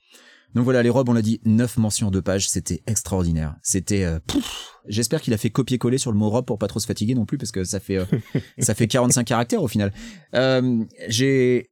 [0.55, 3.57] Donc voilà les robes on l'a dit neuf mentions de pages c'était extraordinaire.
[3.63, 4.75] C'était euh, pouf.
[4.87, 7.25] J'espère qu'il a fait copier-coller sur le mot robe pour pas trop se fatiguer non
[7.25, 8.05] plus parce que ça fait euh,
[8.59, 9.93] ça fait 45 caractères au final.
[10.35, 11.71] Euh, j'ai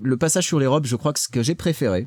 [0.00, 2.06] le passage sur les robes, je crois que ce que j'ai préféré,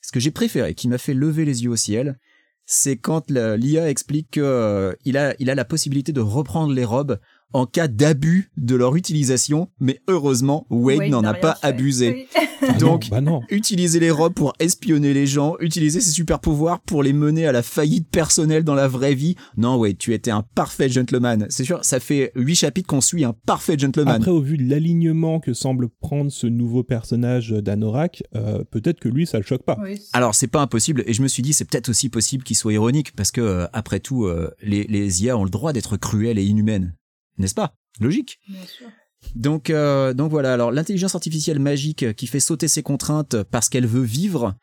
[0.00, 2.18] ce que j'ai préféré, qui m'a fait lever les yeux au ciel,
[2.64, 7.18] c'est quand l'IA explique que euh, a il a la possibilité de reprendre les robes
[7.56, 11.66] en cas d'abus de leur utilisation, mais heureusement Wade Wade n'en a pas fait.
[11.66, 12.10] abusé.
[12.14, 12.26] Oui.
[12.62, 13.42] Ah non, Donc- bah non.
[13.50, 17.52] Utiliser les robes pour espionner les gens, utiliser ses super pouvoirs pour les mener à
[17.52, 19.36] la faillite personnelle dans la vraie vie.
[19.58, 21.46] Non, Wade, tu étais un parfait gentleman.
[21.50, 24.16] C'est sûr, ça fait huit chapitres qu'on suit un parfait gentleman.
[24.16, 29.10] Après, au vu de l'alignement que semble prendre ce nouveau personnage d'Anorak, euh, peut-être que
[29.10, 29.76] lui, ça le choque pas.
[29.82, 32.56] Oui, Alors c'est pas impossible et je me suis dit c'est peut-être aussi possible qu'il
[32.56, 35.98] soit ironique parce que euh, après tout euh, les, les IA ont le droit d'être
[35.98, 36.94] cruelles et inhumaines,
[37.38, 37.74] n'est-ce pas?
[38.00, 38.38] Logique.
[38.48, 38.88] bien sûr.
[39.34, 43.86] Donc euh, donc voilà alors l'intelligence artificielle magique qui fait sauter ses contraintes parce qu'elle
[43.86, 44.54] veut vivre,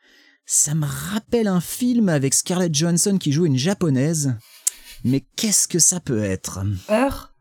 [0.45, 4.35] ça me rappelle un film avec Scarlett Johansson qui joue une japonaise.
[5.03, 6.59] Mais qu'est-ce que ça peut être?
[6.89, 7.32] Heure?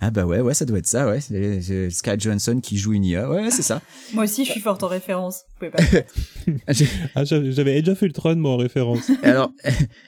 [0.00, 1.20] Ah bah ouais ouais ça doit être ça ouais
[1.90, 3.82] Scarlett Johansson qui joue une IA ouais c'est ça.
[4.14, 5.42] Moi aussi, je suis forte en référence.
[7.14, 9.10] Ah, j'avais j'avais déjà fait le trône, moi, en référence.
[9.22, 9.50] Alors,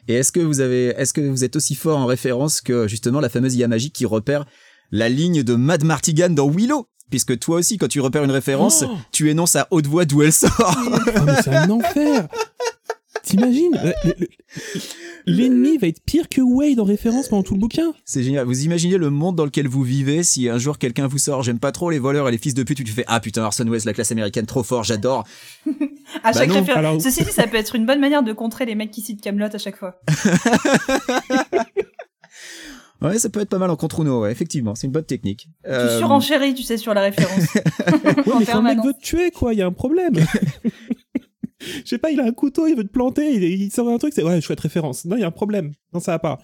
[0.08, 3.20] et est-ce que vous avez, est-ce que vous êtes aussi fort en référence que justement
[3.20, 4.46] la fameuse IA magique qui repère
[4.90, 6.86] la ligne de Mad Martigan dans Willow?
[7.10, 10.22] Puisque toi aussi, quand tu repères une référence, Oh tu énonces à haute voix d'où
[10.22, 10.52] elle sort.
[10.86, 12.28] Oh, mais c'est un enfer
[13.22, 13.72] T'imagines
[14.04, 14.28] le- le-
[15.26, 17.92] L'ennemi va être pire que Wade en référence pendant tout le bouquin.
[18.04, 18.46] C'est génial.
[18.46, 21.58] Vous imaginez le monde dans lequel vous vivez si un jour quelqu'un vous sort, j'aime
[21.58, 23.66] pas trop les voleurs et les fils de pute, tu te fais ah putain Orson
[23.68, 25.24] Welles, la classe américaine, trop fort, j'adore.
[26.24, 26.54] À Bah chaque non.
[26.54, 26.78] référence.
[26.78, 29.20] Alors- Ceci dit, ça peut être une bonne manière de contrer les mecs qui citent
[29.20, 30.00] Camelot à chaque fois.
[33.02, 35.48] Ouais, ça peut être pas mal en contre Uno, ouais, effectivement, c'est une bonne technique.
[35.64, 37.54] Tu Euh, surenchéris, tu sais, sur la référence.
[37.54, 40.12] Ouais, en mais quand le mec veut te tuer, quoi, il y a un problème.
[41.60, 43.98] Je sais pas, il a un couteau, il veut te planter, il, il sort un
[43.98, 45.04] truc, c'est ouais, chouette référence.
[45.04, 45.72] Non, il y a un problème.
[45.92, 46.38] Non, ça va pas.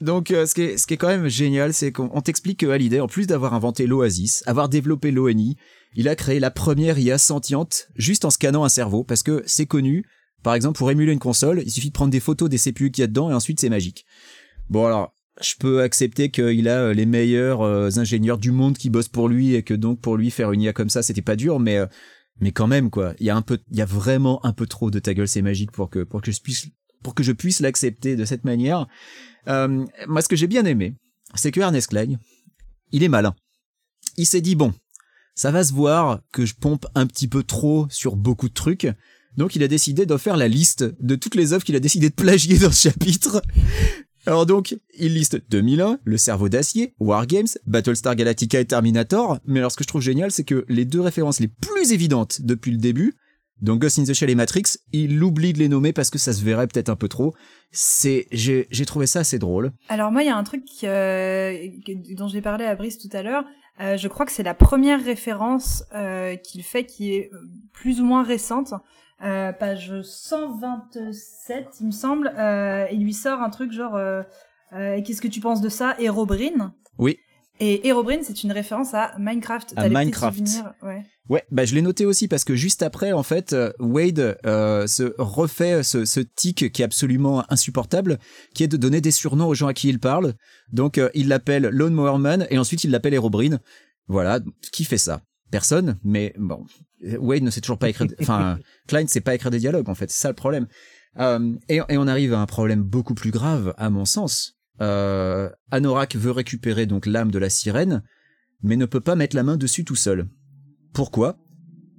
[0.00, 2.60] Donc, euh, ce, qui est, ce qui est quand même génial, c'est qu'on on t'explique
[2.60, 5.56] que Hallyday, en plus d'avoir inventé l'Oasis, avoir développé l'ONI,
[5.94, 9.66] il a créé la première IA sentiente juste en scannant un cerveau, parce que c'est
[9.66, 10.06] connu.
[10.42, 13.02] Par exemple, pour émuler une console, il suffit de prendre des photos des CPU qu'il
[13.02, 14.06] y a dedans et ensuite c'est magique.
[14.70, 18.88] Bon alors, je peux accepter qu'il a euh, les meilleurs euh, ingénieurs du monde qui
[18.88, 21.36] bossent pour lui et que donc pour lui faire une IA comme ça, c'était pas
[21.36, 21.78] dur, mais
[22.40, 24.90] mais quand même quoi, il y a un peu, y a vraiment un peu trop
[24.90, 26.68] de ta gueule, c'est magique pour que pour que je puisse
[27.02, 28.86] pour que je puisse l'accepter de cette manière.
[29.48, 30.94] Euh, moi, ce que j'ai bien aimé,
[31.34, 32.18] c'est que Ernest Clegg,
[32.92, 33.34] il est malin.
[34.16, 34.74] Il s'est dit bon,
[35.34, 38.88] ça va se voir que je pompe un petit peu trop sur beaucoup de trucs.
[39.36, 42.10] Donc il a décidé d'en faire la liste de toutes les œuvres qu'il a décidé
[42.10, 43.42] de plagier dans ce chapitre.
[44.26, 49.38] Alors donc, il liste 2001, Le Cerveau d'Acier, Wargames, Battlestar Galactica et Terminator.
[49.46, 52.42] Mais alors ce que je trouve génial, c'est que les deux références les plus évidentes
[52.42, 53.14] depuis le début,
[53.62, 56.32] donc Ghost in the Shell et Matrix, il oublie de les nommer parce que ça
[56.32, 57.34] se verrait peut-être un peu trop.
[57.70, 59.72] C'est, j'ai, trouvé ça assez drôle.
[59.88, 61.68] Alors moi, il y a un truc euh,
[62.16, 63.44] dont j'ai parlé à Brice tout à l'heure.
[63.80, 67.30] Euh, je crois que c'est la première référence euh, qu'il fait qui est
[67.72, 68.72] plus ou moins récente.
[69.22, 72.32] Euh, page 127, il me semble.
[72.38, 74.22] Euh, il lui sort un truc genre euh,
[74.72, 76.72] Qu'est-ce que tu penses de ça, Hérobrine?
[76.98, 77.18] Oui.
[77.62, 79.74] Et Herobrine, c'est une référence à Minecraft.
[79.76, 80.40] À Minecraft.
[80.82, 81.04] ouais.
[81.28, 85.82] Ouais, bah je l'ai noté aussi parce que juste après, en fait, Wade se refait
[85.82, 88.18] ce, ce tic qui est absolument insupportable,
[88.54, 90.32] qui est de donner des surnoms aux gens à qui il parle.
[90.72, 93.60] Donc il l'appelle Lone Mower Man et ensuite il l'appelle Herobrine.
[94.08, 94.40] Voilà,
[94.72, 96.64] qui fait ça Personne, mais bon,
[97.18, 98.08] Wade ne sait toujours pas écrire.
[98.20, 98.58] Enfin,
[98.88, 100.66] Klein ne sait pas écrire des dialogues en fait, c'est ça le problème.
[101.18, 104.60] Euh, et, et on arrive à un problème beaucoup plus grave, à mon sens.
[104.80, 108.02] Euh, Anorak veut récupérer donc l'âme de la sirène,
[108.62, 110.28] mais ne peut pas mettre la main dessus tout seul.
[110.92, 111.36] Pourquoi?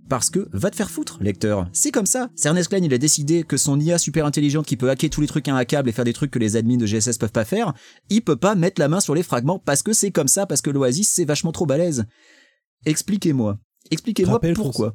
[0.10, 1.70] Parce que va te faire foutre, lecteur.
[1.72, 2.30] C'est comme ça.
[2.36, 5.22] C'est Ernest Klein, il a décidé que son IA super intelligente qui peut hacker tous
[5.22, 7.74] les trucs câble et faire des trucs que les admins de GSS peuvent pas faire,
[8.10, 10.62] il peut pas mettre la main sur les fragments parce que c'est comme ça, parce
[10.62, 12.06] que l'Oasis c'est vachement trop balèze.
[12.86, 13.58] Expliquez-moi.
[13.91, 14.94] Expliquez-moi pourquoi.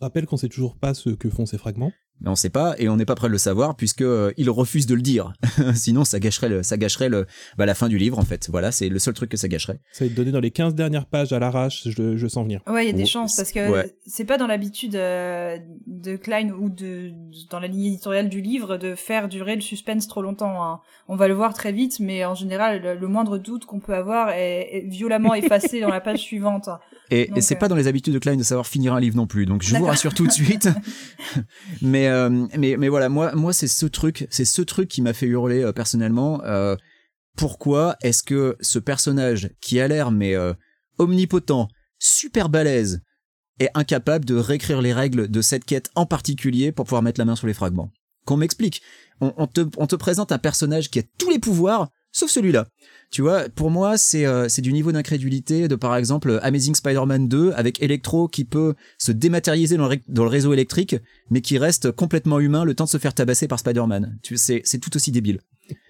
[0.00, 1.92] Rappelle qu'on sait toujours pas ce que font ces fragments.
[2.20, 4.48] Mais on sait pas et on n'est pas prêt de le savoir puisque euh, il
[4.48, 5.32] refuse de le dire.
[5.74, 8.48] Sinon ça gâcherait le, ça gâcherait le, bah, la fin du livre en fait.
[8.48, 9.80] Voilà, c'est le seul truc que ça gâcherait.
[9.92, 12.60] Ça va être donné dans les 15 dernières pages à l'arrache, je, je sens venir.
[12.68, 13.96] Ouais, il y a des chances parce que ouais.
[14.06, 17.12] c'est pas dans l'habitude euh, de Klein ou de
[17.50, 20.62] dans la ligne éditoriale du livre de faire durer le suspense trop longtemps.
[20.62, 20.80] hein.
[21.08, 23.94] On va le voir très vite, mais en général, le, le moindre doute qu'on peut
[23.94, 26.68] avoir est, est violemment effacé dans la page suivante.
[27.12, 29.26] Et, c'est euh, pas dans les habitudes de Klein de savoir finir un livre non
[29.26, 29.44] plus.
[29.44, 30.68] Donc je vous rassure tout de suite.
[31.82, 35.12] mais, euh, mais mais voilà, moi moi c'est ce truc, c'est ce truc qui m'a
[35.12, 36.42] fait hurler euh, personnellement.
[36.44, 36.74] Euh,
[37.36, 40.54] pourquoi est-ce que ce personnage qui a l'air mais euh,
[40.98, 43.02] omnipotent, super balèze,
[43.60, 47.26] est incapable de réécrire les règles de cette quête en particulier pour pouvoir mettre la
[47.26, 47.90] main sur les fragments?
[48.24, 48.80] Qu'on m'explique.
[49.20, 52.66] On, on te on te présente un personnage qui a tous les pouvoirs sauf celui-là.
[53.10, 57.28] Tu vois, pour moi, c'est euh, c'est du niveau d'incrédulité de par exemple Amazing Spider-Man
[57.28, 60.96] 2 avec Electro qui peut se dématérialiser dans le, ré- dans le réseau électrique,
[61.30, 64.18] mais qui reste complètement humain le temps de se faire tabasser par Spider-Man.
[64.22, 65.40] Tu c'est c'est tout aussi débile.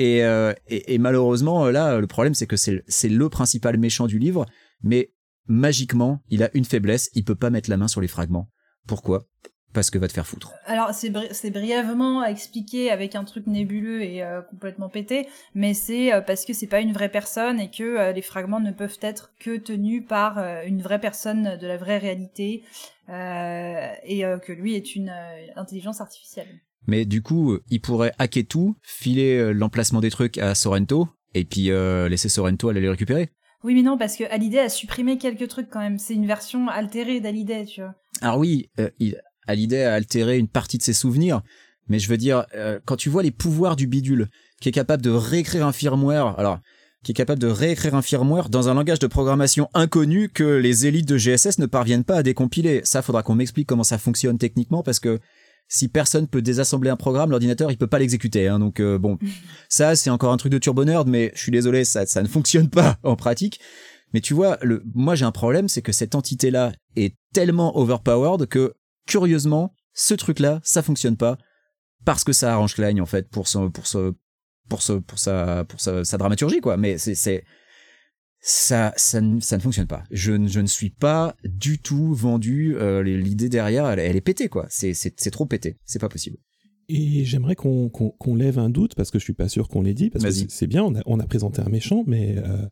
[0.00, 4.06] Et, euh, et, et malheureusement, là, le problème, c'est que c'est c'est le principal méchant
[4.06, 4.46] du livre,
[4.80, 5.12] mais
[5.48, 8.48] magiquement, il a une faiblesse, il peut pas mettre la main sur les fragments.
[8.86, 9.26] Pourquoi?
[9.74, 10.52] Parce que va te faire foutre.
[10.64, 15.74] Alors c'est bri- c'est brièvement expliqué avec un truc nébuleux et euh, complètement pété, mais
[15.74, 18.72] c'est euh, parce que c'est pas une vraie personne et que euh, les fragments ne
[18.72, 22.64] peuvent être que tenus par une vraie personne de la vraie réalité
[23.08, 25.12] et que lui est une
[25.56, 26.48] intelligence artificielle.
[26.86, 31.70] Mais du coup, il pourrait hacker tout, filer l'emplacement des trucs à Sorrento, et puis
[32.08, 33.30] laisser Sorrento aller les récupérer.
[33.64, 35.98] Oui mais non parce que Hallyday a supprimé quelques trucs quand même.
[35.98, 37.94] C'est une version altérée d'Hallyday, tu vois.
[38.20, 41.42] Alors oui, euh, il, Hallyday a altéré une partie de ses souvenirs,
[41.88, 44.28] mais je veux dire, euh, quand tu vois les pouvoirs du bidule,
[44.60, 46.60] qui est capable de réécrire un firmware, alors
[47.02, 50.86] qui est capable de réécrire un firmware dans un langage de programmation inconnu que les
[50.86, 52.80] élites de GSS ne parviennent pas à décompiler.
[52.84, 55.20] Ça, faudra qu'on m'explique comment ça fonctionne techniquement, parce que
[55.68, 58.48] si personne peut désassembler un programme, l'ordinateur il peut pas l'exécuter.
[58.48, 59.18] Hein, donc euh, bon,
[59.68, 62.28] ça c'est encore un truc de turbo nerd, mais je suis désolé, ça ça ne
[62.28, 63.60] fonctionne pas en pratique.
[64.14, 68.46] Mais tu vois, le, moi j'ai un problème, c'est que cette entité-là est tellement overpowered
[68.46, 68.74] que
[69.08, 71.36] curieusement, ce truc-là, ça fonctionne pas
[72.04, 74.12] parce que ça arrange Klein en fait pour son, pour ce,
[74.68, 76.76] pour ce, pour sa, pour sa, sa dramaturgie quoi.
[76.76, 77.42] Mais c'est, c'est,
[78.40, 80.04] ça, ça, ne- ça ne fonctionne pas.
[80.12, 82.76] Je, ne- je ne suis pas du tout vendu.
[82.76, 84.66] euh, L'idée derrière, elle, elle est pétée quoi.
[84.70, 85.76] C'est, c'est, c'est trop pété.
[85.84, 86.36] C'est pas possible.
[86.88, 89.82] Et j'aimerais qu'on qu'on- qu'on lève un doute, parce que je suis pas sûr qu'on
[89.82, 92.64] l'ait dit, parce que c'est- bien, on a, on a présenté un méchant, mais euh,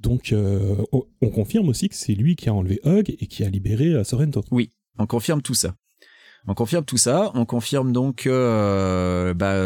[0.00, 3.44] donc euh, on, on confirme aussi que c'est lui qui a enlevé Hug et qui
[3.44, 4.42] a libéré Sorrento.
[5.00, 5.74] On confirme tout ça.
[6.46, 7.32] On confirme tout ça.
[7.34, 9.56] On confirme donc que, euh, bah,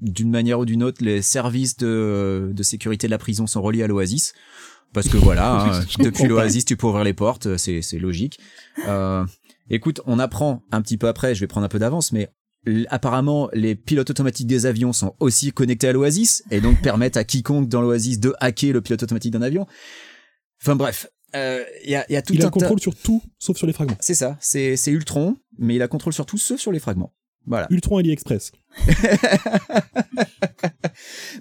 [0.00, 3.82] d'une manière ou d'une autre, les services de, de sécurité de la prison sont reliés
[3.82, 4.32] à l'Oasis.
[4.92, 8.38] Parce que voilà, hein, depuis l'Oasis, tu peux ouvrir les portes, c'est, c'est logique.
[8.86, 9.24] Euh,
[9.68, 12.30] écoute, on apprend un petit peu après, je vais prendre un peu d'avance, mais
[12.88, 17.24] apparemment, les pilotes automatiques des avions sont aussi connectés à l'Oasis et donc permettent à
[17.24, 19.66] quiconque dans l'Oasis de hacker le pilote automatique d'un avion.
[20.62, 23.22] Enfin bref, euh, il y, a, y a tout Il a un contrôle sur tout,
[23.38, 23.96] sauf sur les fragments.
[24.00, 27.12] c'est ça, c'est c'est Ultron, mais il a contrôle sur tout sauf sur les fragments.
[27.46, 27.66] Voilà.
[27.70, 28.52] Ultron AliExpress.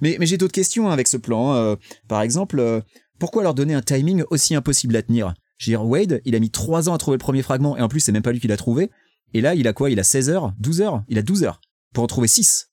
[0.01, 1.53] Mais, mais j'ai d'autres questions avec ce plan.
[1.53, 1.75] euh,
[2.07, 2.81] par exemple, euh,
[3.19, 5.33] pourquoi leur donner un timing aussi impossible à tenir?
[5.57, 7.81] Je veux dire, Wade, il a mis 3 ans à trouver le premier fragment, et
[7.81, 8.89] en plus, c'est même pas lui qui l'a trouvé.
[9.33, 9.91] Et là, il a quoi?
[9.91, 10.53] Il a 16 heures?
[10.59, 11.03] 12 heures?
[11.07, 11.61] Il a 12 heures
[11.93, 12.69] pour en trouver 6.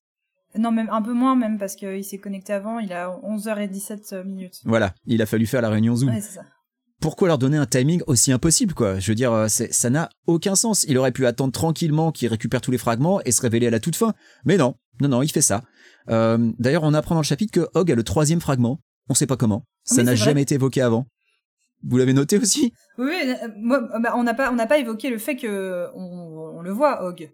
[0.56, 4.60] Non, même un peu moins même parce qu'il s'est connecté avant, il a 11h17 minutes.
[4.64, 6.08] Voilà, il a fallu faire la réunion Zoom.
[6.08, 6.42] Ouais, c'est ça.
[7.00, 8.98] Pourquoi leur donner un timing aussi impossible quoi?
[8.98, 10.84] Je veux dire, euh, ça n'a aucun sens.
[10.88, 13.80] Il aurait pu attendre tranquillement qu'il récupère tous les fragments et se révéler à la
[13.80, 14.14] toute fin.
[14.44, 15.62] Mais non, non, non, il fait ça.
[16.10, 18.80] Euh, D'ailleurs, on apprend dans le chapitre que Hog a le troisième fragment.
[19.08, 19.64] On sait pas comment.
[19.84, 21.06] Ça Oui, n'a jamais été évoqué avant.
[21.84, 22.72] Vous l'avez noté aussi?
[22.98, 26.56] Oui, euh, moi, bah, on n'a pas, on n'a pas évoqué le fait que on,
[26.58, 27.30] on le voit, Hog.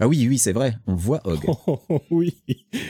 [0.00, 0.74] Ah oui, oui, c'est vrai.
[0.86, 1.40] On voit Hog.
[1.66, 2.34] Oh, oui,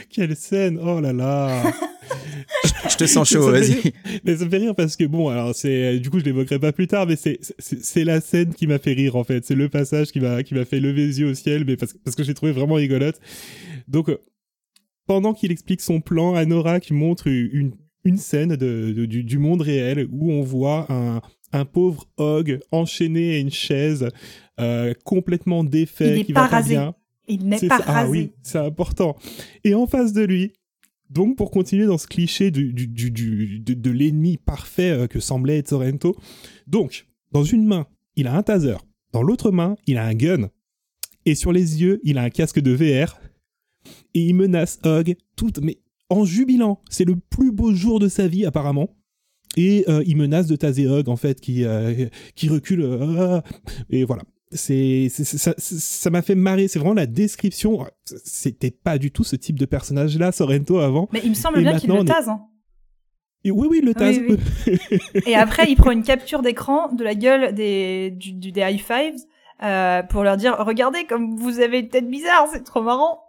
[0.09, 1.63] quelle scène Oh là là
[2.89, 3.93] Je te sens chaud, vas-y.
[4.23, 6.71] Mais ça me fait rire parce que bon, alors c'est du coup je l'évoquerai pas
[6.71, 9.45] plus tard, mais c'est la scène qui m'a fait rire en fait.
[9.45, 11.93] C'est le passage qui m'a qui m'a fait lever les yeux au ciel, mais parce,
[12.03, 13.19] parce que j'ai trouvé vraiment rigolote.
[13.87, 14.17] Donc euh,
[15.07, 17.73] pendant qu'il explique son plan, Anorak montre une
[18.05, 21.21] une scène de, de- du, du monde réel où on voit un
[21.51, 24.07] un pauvre Hog enchaîné à une chaise,
[24.59, 26.75] euh, complètement défait, Il est qui pas va pas rasé.
[26.75, 26.93] bien.
[27.29, 27.83] Il n'est C'est pas ça.
[27.87, 29.15] Ah oui, c'est important.
[29.63, 30.53] Et en face de lui,
[31.09, 35.07] donc pour continuer dans ce cliché du, du, du- du- de, de l'ennemi parfait euh,
[35.07, 36.15] que semblait être Sorrento,
[36.67, 38.75] donc dans une main, il a un taser,
[39.13, 40.49] dans l'autre main, il a un gun,
[41.25, 43.19] et sur les yeux, il a un casque de VR,
[44.13, 46.81] et il menace Hog, tout, mais en jubilant.
[46.89, 48.95] C'est le plus beau jour de sa vie apparemment.
[49.57, 52.81] Et euh, il menace de taser Hog en fait, qui, euh, qui recule.
[52.83, 53.41] euh,
[53.89, 57.85] et voilà c'est ça m'a fait marrer c'est vraiment la description
[58.25, 61.59] c'était pas du tout ce type de personnage là Sorrento avant Mais il me semble
[61.59, 62.29] Et bien qu'il le on est- tase.
[62.29, 62.41] hein.
[63.43, 64.37] Et oui oui le tase Oui,
[65.27, 68.79] Et après, il prend une capture d'écran de la gueule des, du, du- des high
[68.81, 69.15] fives
[69.63, 73.19] euh, pour leur dire Regardez comme vous avez une tête bizarre, c'est trop marrant.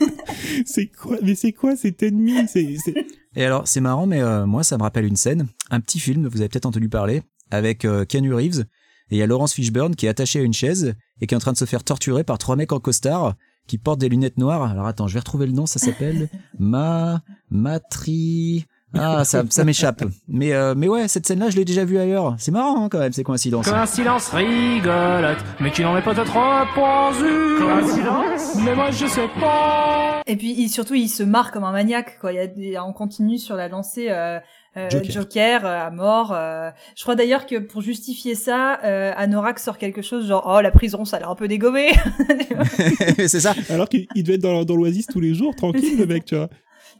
[0.64, 2.46] c'est quoi mais c'est quoi cet ennemi?
[2.48, 2.94] C'est c'est-
[3.34, 6.26] Et alors, c'est marrant, mais euh, moi, ça me rappelle une scène, un petit film,
[6.28, 8.64] vous avez peut-être entendu parler, avec euh, Keanu Reeves,
[9.12, 11.36] et il y a Laurence Fishburne qui est attachée à une chaise et qui est
[11.36, 13.34] en train de se faire torturer par trois mecs en costard
[13.66, 14.62] qui portent des lunettes noires.
[14.62, 17.20] Alors attends, je vais retrouver le nom, ça s'appelle Ma...
[17.50, 18.64] Matri...
[18.94, 20.04] Ah, ça, ça m'échappe.
[20.28, 22.34] Mais, euh, mais ouais, cette scène-là, je l'ai déjà vue ailleurs.
[22.38, 23.66] C'est marrant hein, quand même, ces coïncidences.
[23.66, 26.40] Coïncidence rigolote, mais tu n'en mets pas trop
[26.74, 27.24] pendu.
[27.58, 30.22] Coïncidence Mais moi je sais pas.
[30.26, 32.18] Et puis il- surtout, il se marre comme un maniaque.
[32.20, 32.32] Quoi.
[32.32, 34.38] Il y a des, on continue sur la lancée euh,
[34.76, 35.10] euh, Joker.
[35.10, 36.32] Joker, euh, à mort.
[36.32, 36.70] euh.
[36.96, 40.70] Je crois d'ailleurs que pour justifier ça, euh, Anorak sort quelque chose genre Oh, la
[40.70, 41.90] prison, ça a l'air un peu dégommé.
[43.16, 43.54] c'est ça.
[43.70, 46.36] alors qu'il il devait être dans, dans l'oasis tous les jours tranquille le mec tu
[46.36, 46.48] vois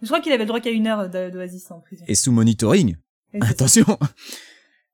[0.02, 2.04] Je crois qu'il avait le droit qu'à une heure d'oasis en prison.
[2.08, 2.96] Et sous monitoring.
[3.34, 3.52] Et c'est ça.
[3.52, 3.98] Attention.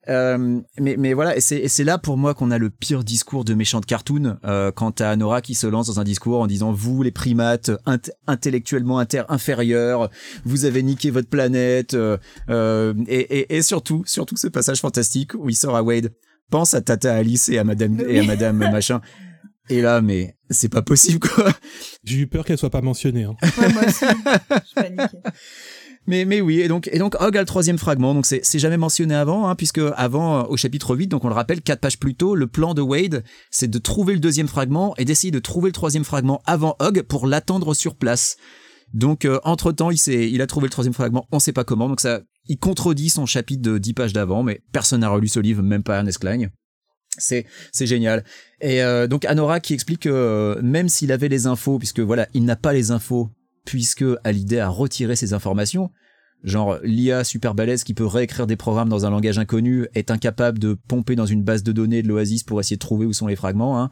[0.08, 3.04] Euh, mais, mais voilà, et c'est et c'est là pour moi qu'on a le pire
[3.04, 6.40] discours de méchant de cartoon euh, quant à Nora qui se lance dans un discours
[6.40, 10.08] en disant vous les primates int- intellectuellement inter inférieurs,
[10.46, 12.16] vous avez niqué votre planète euh,
[12.48, 16.12] euh, et, et, et surtout surtout ce passage fantastique où il sort à Wade
[16.50, 18.22] pense à Tata Alice et à Madame et à.
[18.22, 19.02] Madame machin
[19.68, 21.52] et là mais c'est pas possible quoi.
[22.04, 23.36] j'ai eu peur qu'elle soit pas mentionnée hein.
[23.58, 24.06] Ouais, moi aussi.
[24.06, 25.18] Je paniquais.
[26.08, 28.78] Mais, mais oui, et donc, et donc Hog a le troisième fragment, donc c'est jamais
[28.78, 31.98] mentionné avant, hein, puisque avant, euh, au chapitre 8, donc on le rappelle, quatre pages
[31.98, 35.38] plus tôt, le plan de Wade, c'est de trouver le deuxième fragment et d'essayer de
[35.38, 38.38] trouver le troisième fragment avant Hog pour l'attendre sur place.
[38.94, 42.00] Donc, euh, entre-temps, il, il a trouvé le troisième fragment, on sait pas comment, donc
[42.00, 45.62] ça, il contredit son chapitre de 10 pages d'avant, mais personne n'a relu ce livre,
[45.62, 46.48] même pas Ernest Klein.
[47.18, 48.24] C'est c'est génial.
[48.60, 52.28] Et euh, donc Anora qui explique que euh, même s'il avait les infos, puisque voilà,
[52.32, 53.28] il n'a pas les infos
[53.68, 55.90] puisque Hallyday a retiré ses informations.
[56.42, 60.58] Genre, l'IA super balèze qui peut réécrire des programmes dans un langage inconnu est incapable
[60.58, 63.26] de pomper dans une base de données de l'Oasis pour essayer de trouver où sont
[63.26, 63.78] les fragments.
[63.78, 63.90] Hein.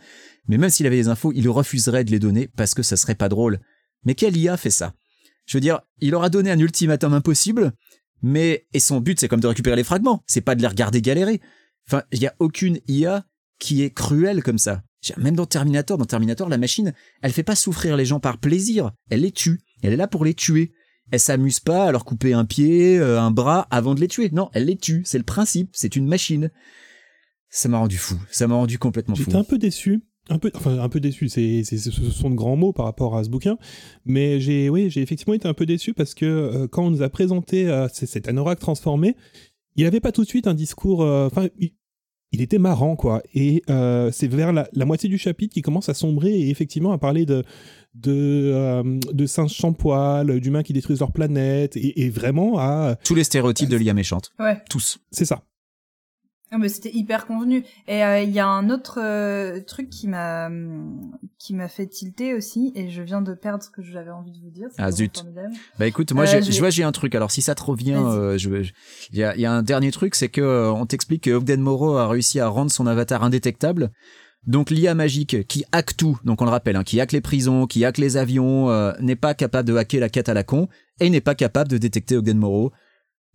[0.48, 3.16] Mais même s'il avait les infos, il refuserait de les donner parce que ça serait
[3.16, 3.60] pas drôle.
[4.06, 4.94] Mais quelle IA fait ça?
[5.44, 7.72] Je veux dire, il aura donné un ultimatum impossible,
[8.22, 11.02] mais et son but c'est comme de récupérer les fragments, c'est pas de les regarder
[11.02, 11.42] galérer.
[11.86, 13.26] Enfin, il y a aucune IA
[13.58, 14.82] qui est cruelle comme ça.
[15.18, 18.92] Même dans Terminator, dans Terminator, la machine, elle fait pas souffrir les gens par plaisir,
[19.10, 19.60] elle les tue.
[19.82, 20.72] Elle est là pour les tuer.
[21.10, 24.30] Elle s'amuse pas à leur couper un pied, euh, un bras avant de les tuer.
[24.32, 25.02] Non, elle les tue.
[25.04, 25.70] C'est le principe.
[25.72, 26.50] C'est une machine.
[27.48, 28.16] Ça m'a rendu fou.
[28.30, 29.22] Ça m'a rendu complètement fou.
[29.24, 30.02] J'étais un peu déçu.
[30.28, 33.16] Un peu, enfin, un peu déçu, c'est, c'est, ce sont de grands mots par rapport
[33.16, 33.58] à ce bouquin,
[34.04, 37.02] mais j'ai, oui, j'ai effectivement été un peu déçu parce que euh, quand on nous
[37.02, 39.14] a présenté euh, cet anorak transformé,
[39.76, 41.74] il n'avait pas tout de suite un discours, euh, enfin, il,
[42.32, 43.62] il était marrant quoi, et
[44.10, 47.24] c'est vers la, la moitié du chapitre qu'il commence à sombrer et effectivement à parler
[47.24, 47.44] de
[48.02, 48.82] de, euh,
[49.12, 53.24] de singes sans poils, d'humains qui détruisent leur planète, et, et vraiment à, Tous les
[53.24, 54.30] stéréotypes de l'IA méchante.
[54.38, 54.62] Ouais.
[54.70, 54.98] Tous.
[55.10, 55.42] c'est ça.
[56.52, 57.64] Ah, mais c'était hyper convenu.
[57.88, 61.88] Et euh, il y a un autre euh, truc qui m'a hum, qui m'a fait
[61.88, 64.68] tilter aussi, et je viens de perdre ce que j'avais envie de vous dire.
[64.78, 65.18] Ah, zut.
[65.18, 65.52] formidable.
[65.78, 67.16] Bah écoute, moi Euh, j'ai- je vois j'ai un truc.
[67.16, 69.90] Alors si ça te revient, euh, je il y a, il y a un dernier
[69.90, 73.24] truc, c'est que euh, on t'explique que Ogden Morrow a réussi à rendre son avatar
[73.24, 73.90] indétectable.
[74.46, 77.66] Donc l'IA magique qui hack tout, donc on le rappelle, hein, qui hack les prisons,
[77.66, 80.68] qui hack les avions, euh, n'est pas capable de hacker la quête à la con
[81.00, 82.72] et n'est pas capable de détecter Ogden Morrow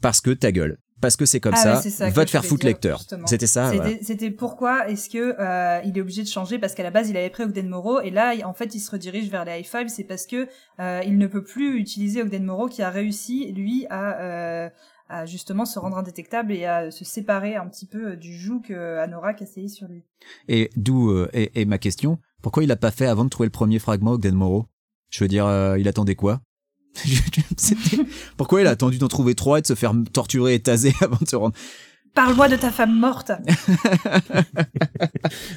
[0.01, 2.29] parce que ta gueule, parce que c'est comme Ah ça, ouais, c'est ça va te
[2.29, 3.01] faire foutre lecteur.
[3.25, 3.71] C'était ça.
[4.01, 4.35] C'était voilà.
[4.37, 7.29] pourquoi est-ce que euh, il est obligé de changer parce qu'à la base il avait
[7.29, 10.03] pris Ogden Morrow et là en fait il se redirige vers les high five c'est
[10.03, 10.47] parce que
[10.79, 14.69] euh, il ne peut plus utiliser Ogden Morrow qui a réussi lui à, euh,
[15.11, 18.97] à justement se rendre indétectable et à se séparer un petit peu du joug que
[18.97, 20.03] Anorak a essayé sur lui.
[20.47, 22.17] Et d'où euh, est, est ma question.
[22.41, 24.65] Pourquoi il a pas fait avant de trouver le premier fragment Ogden Morrow
[25.09, 26.41] Je veux dire, euh, il attendait quoi?
[28.37, 31.17] Pourquoi il a attendu d'en trouver trois et de se faire torturer et taser avant
[31.21, 31.55] de se rendre?
[32.13, 33.31] Parle-moi de ta femme morte.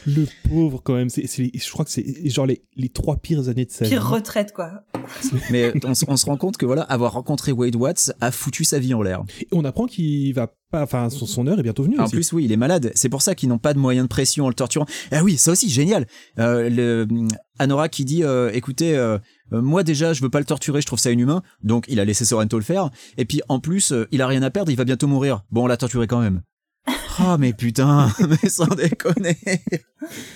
[0.07, 1.09] Le pauvre, quand même.
[1.11, 3.91] C'est, c'est- je crois que c'est genre les, les trois pires années de sa vie.
[3.91, 4.85] Pire retraite, quoi.
[5.51, 8.95] Mais on, se rend compte que voilà, avoir rencontré Wade Watts a foutu sa vie
[8.95, 9.23] en l'air.
[9.41, 10.83] Et on apprend qu'il va pas.
[10.83, 11.99] Enfin, son, son heure est bientôt venue.
[11.99, 12.15] En aussi.
[12.15, 12.93] plus, oui, il est malade.
[12.95, 14.87] C'est pour ça qu'ils n'ont pas de moyens de pression en le torturant.
[15.11, 16.07] Ah oui, ça aussi, génial.
[16.39, 17.07] Euh, le,
[17.59, 19.19] Anora qui dit, euh, écoutez, euh,
[19.53, 21.43] euh, moi déjà, je veux pas le torturer, je trouve ça inhumain.
[21.63, 22.91] Donc, il a laissé Sorrento le faire.
[23.19, 25.45] Et puis, en plus, euh, il a rien à perdre, il va bientôt mourir.
[25.51, 26.43] Bon, on l'a torturé quand même.
[27.19, 29.39] Ah, mais putain, mais sans déconner.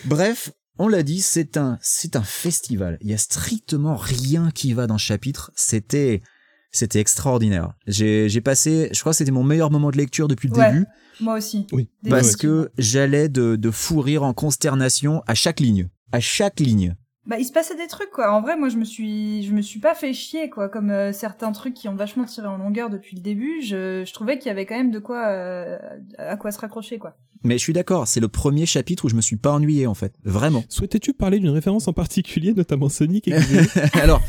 [0.05, 2.99] Bref, on l'a dit, c'est un, c'est un festival.
[3.01, 5.51] Il y a strictement rien qui va dans ce chapitre.
[5.57, 6.23] C'était,
[6.71, 7.73] c'était extraordinaire.
[7.89, 10.71] J'ai, j'ai passé, je crois que c'était mon meilleur moment de lecture depuis le Ouais.
[10.71, 10.87] début.
[11.21, 11.67] Moi aussi.
[11.73, 11.91] Oui.
[12.09, 15.89] Parce que j'allais de, de fou rire en consternation à chaque ligne.
[16.13, 16.95] À chaque ligne.
[17.29, 18.33] Bah, il se passait des trucs, quoi.
[18.33, 20.71] En vrai, moi, je me suis, je me suis pas fait chier, quoi.
[20.71, 23.61] Comme euh, certains trucs qui ont vachement tiré en longueur depuis le début.
[23.61, 25.77] Je, je trouvais qu'il y avait quand même de quoi, euh,
[26.17, 27.19] à quoi se raccrocher, quoi.
[27.45, 29.95] Mais je suis d'accord, c'est le premier chapitre où je me suis pas ennuyé en
[29.95, 30.15] fait.
[30.25, 30.65] Vraiment.
[30.69, 33.35] Souhaitais-tu parler d'une référence en particulier, notamment Sonic et
[33.93, 34.23] Alors,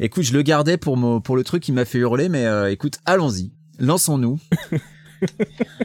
[0.00, 2.72] écoute, je le gardais pour, mon, pour le truc qui m'a fait hurler, mais euh,
[2.72, 3.52] écoute, allons-y.
[3.78, 4.40] Lançons-nous.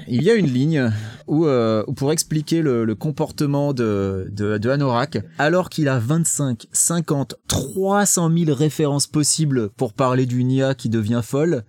[0.08, 0.92] Il y a une ligne
[1.28, 8.32] où, euh, pour expliquer le, comportement de, de, Anorak, alors qu'il a 25, 50, 300
[8.38, 11.64] 000 références possibles pour parler d'une IA qui devient folle,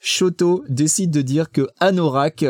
[0.00, 2.44] Shoto décide de dire que Anorak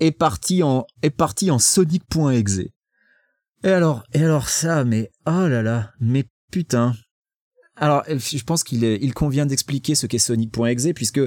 [0.00, 2.60] est parti en, est parti en Sonic.exe.
[3.62, 6.94] Et alors, et alors ça, mais oh là là, mais putain.
[7.76, 11.20] Alors, je pense qu'il convient d'expliquer ce qu'est Sonic.exe puisque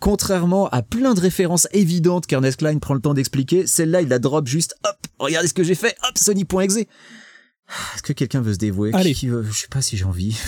[0.00, 4.18] contrairement à plein de références évidentes qu'Ernest Klein prend le temps d'expliquer, celle-là, il la
[4.18, 6.76] drop juste, hop, regardez ce que j'ai fait, hop, Sonic.exe.
[6.76, 8.92] Est-ce que quelqu'un veut se dévouer?
[8.94, 9.12] Allez.
[9.12, 10.36] Qui veut- Je sais pas si j'ai envie.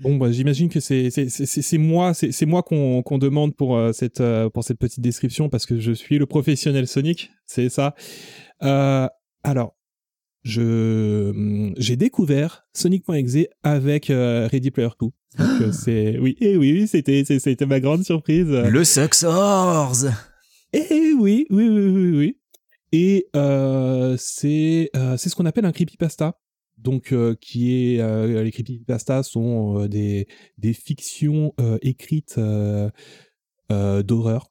[0.00, 1.08] Bon, bah, j'imagine que c'est
[1.76, 5.66] moi c'est moi qu'on qu'on demande pour euh, cette euh, pour cette petite description parce
[5.66, 7.96] que je suis le professionnel Sonic, c'est ça.
[8.62, 9.08] Euh,
[9.42, 9.74] alors,
[10.48, 15.06] je hum, j'ai découvert Sonic.exe avec euh, Ready Player 2.
[15.06, 15.12] Donc
[15.60, 18.46] euh, c'est oui et oui oui c'était c'est- c'était ma grande surprise.
[18.48, 20.04] Le Suxors
[20.72, 22.38] Et oui oui oui oui oui.
[22.92, 26.38] Et euh, c'est euh, c'est ce qu'on appelle un creepypasta.
[26.78, 30.26] Donc qui est les creepypastas sont des
[30.56, 32.38] des fictions écrites
[33.70, 34.50] d'horreur.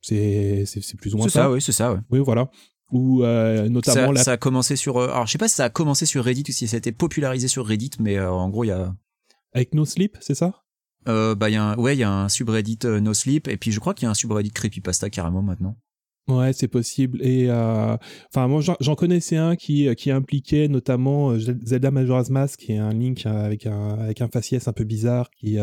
[0.00, 1.42] C'est c'est c'est plus ou moins C'est ça.
[1.44, 2.00] ça, oui, c'est ça, ouais.
[2.10, 2.50] Oui voilà.
[2.92, 4.98] Ou euh, notamment Ça, la ça a commencé sur.
[4.98, 6.78] euh, alors, je sais pas si ça a commencé sur Reddit ou si ça a
[6.78, 8.94] été popularisé sur Reddit, mais euh, en gros, il y a.
[9.54, 10.62] avec No Sleep, c'est ça?
[11.08, 13.56] Euh, bah, il y a un, ouais, il y a un subreddit No Sleep, et
[13.56, 15.76] puis je crois qu'il y a un subreddit Creepypasta carrément maintenant.
[16.28, 17.18] Ouais, c'est possible.
[17.26, 17.96] Et euh,
[18.32, 22.90] enfin, moi, j'en- connaissais un qui qui impliquait notamment Zelda Majora's Mask, qui est un
[22.92, 25.58] Link avec un avec un faciès un peu bizarre qui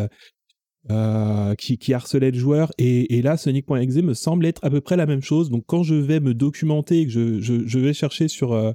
[0.91, 2.71] euh, qui, harcelait le joueur.
[2.79, 5.49] Et, là, Sonic.exe me semble être à peu près la même chose.
[5.49, 8.71] Donc, quand je vais me documenter et que je, vais chercher sur euh,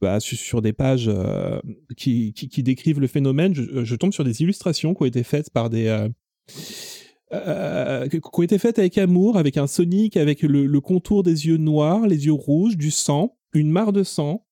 [0.00, 1.60] bah, sur, des pages euh,
[1.96, 6.06] qui, décrivent le phénomène, je, tombe sur des illustrations qui ont été faites par des
[6.48, 12.06] qui ont été faites avec amour, avec un Sonic, avec le contour des yeux noirs,
[12.06, 14.44] les yeux rouges, du sang, une mare de sang.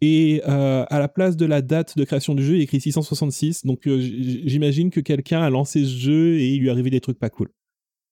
[0.00, 3.66] Et euh, à la place de la date de création du jeu, il écrit 666.
[3.66, 7.00] Donc euh, j'imagine que quelqu'un a lancé ce jeu et il lui est arrivé des
[7.00, 7.48] trucs pas cool.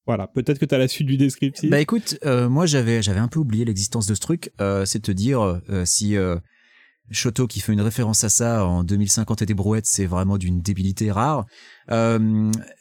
[0.06, 1.68] Voilà, peut-être que tu as la suite du descriptif.
[1.68, 4.50] Bah écoute, euh, moi j'avais j'avais un peu oublié l'existence de ce truc.
[4.84, 6.16] C'est te dire si
[7.10, 10.60] Shoto qui fait une référence à ça en 2050 et des brouettes, c'est vraiment d'une
[10.60, 11.46] débilité rare.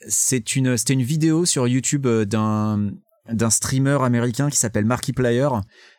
[0.07, 2.91] C'est une c'était une vidéo sur YouTube d'un
[3.31, 5.49] d'un streamer américain qui s'appelle Markiplier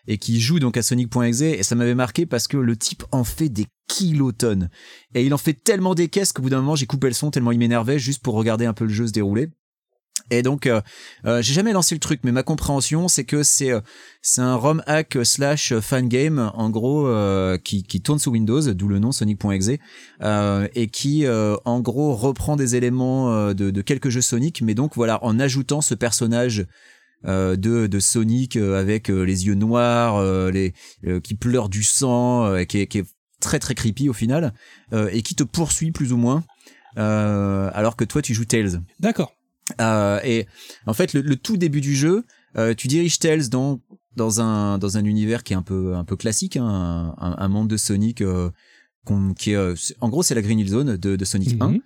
[0.06, 3.24] et qui joue donc à Sonic.exe et ça m'avait marqué parce que le type en
[3.24, 4.70] fait des kilotonnes
[5.14, 7.30] et il en fait tellement des caisses qu'au bout d'un moment j'ai coupé le son
[7.30, 9.50] tellement il m'énervait juste pour regarder un peu le jeu se dérouler.
[10.30, 10.80] Et donc, euh,
[11.24, 13.80] euh, j'ai jamais lancé le truc, mais ma compréhension, c'est que c'est euh,
[14.36, 17.08] un ROM hack slash fan game, en gros,
[17.64, 19.70] qui, qui tourne sous Windows, d'où le nom Sonic.exe,
[20.74, 25.24] et qui, en gros, reprend des éléments de, de quelques jeux Sonic, mais donc voilà,
[25.24, 26.66] en ajoutant ce personnage
[27.26, 30.72] euh, de, de Sonic euh, avec euh, les yeux noirs, euh, les
[31.06, 33.06] euh, qui pleure du sang, euh, qui, est, qui est
[33.40, 34.54] très très creepy au final,
[34.92, 36.44] euh, et qui te poursuit plus ou moins,
[36.96, 38.80] euh, alors que toi tu joues Tails.
[39.00, 39.34] D'accord.
[39.80, 40.46] Euh, et
[40.86, 42.24] en fait, le, le tout début du jeu,
[42.56, 43.80] euh, tu diriges Tails dans
[44.16, 47.48] dans un dans un univers qui est un peu un peu classique, hein, un, un
[47.48, 48.50] monde de Sonic euh,
[49.38, 51.68] qui est euh, en gros c'est la Green Hill Zone de, de Sonic 1.
[51.68, 51.80] Mhm.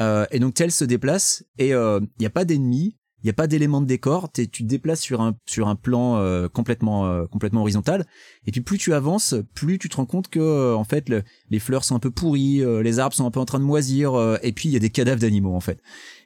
[0.00, 3.32] Euh, et donc Tails se déplace et il n'y a pas d'ennemis, Il y a
[3.32, 4.30] pas d'éléments de décor.
[4.32, 8.04] Tu te déplaces sur un sur un plan euh, complètement euh, complètement horizontal.
[8.46, 11.22] Et puis plus tu avances, plus tu te rends compte que euh, en fait le-
[11.50, 13.64] les fleurs sont un peu pourries, euh, les arbres sont un peu en train de
[13.64, 14.14] moisir.
[14.14, 15.80] euh, et puis il y a des cadavres d'animaux en fait.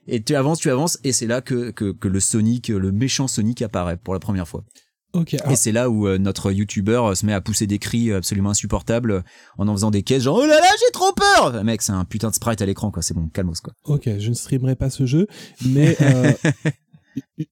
[0.09, 3.27] Et tu avances, tu avances, et c'est là que, que que le Sonic, le méchant
[3.29, 4.65] Sonic apparaît pour la première fois.
[5.13, 5.35] Ok.
[5.35, 8.51] alors- Et c'est là où euh, notre youtubeur se met à pousser des cris absolument
[8.51, 9.25] insupportables
[9.57, 12.05] en en faisant des caisses genre oh là là j'ai trop peur mec c'est un
[12.05, 14.91] putain de sprite à l'écran quoi c'est bon calmos quoi Ok, je ne streamerai pas
[14.91, 15.27] ce jeu,
[15.65, 16.33] mais euh,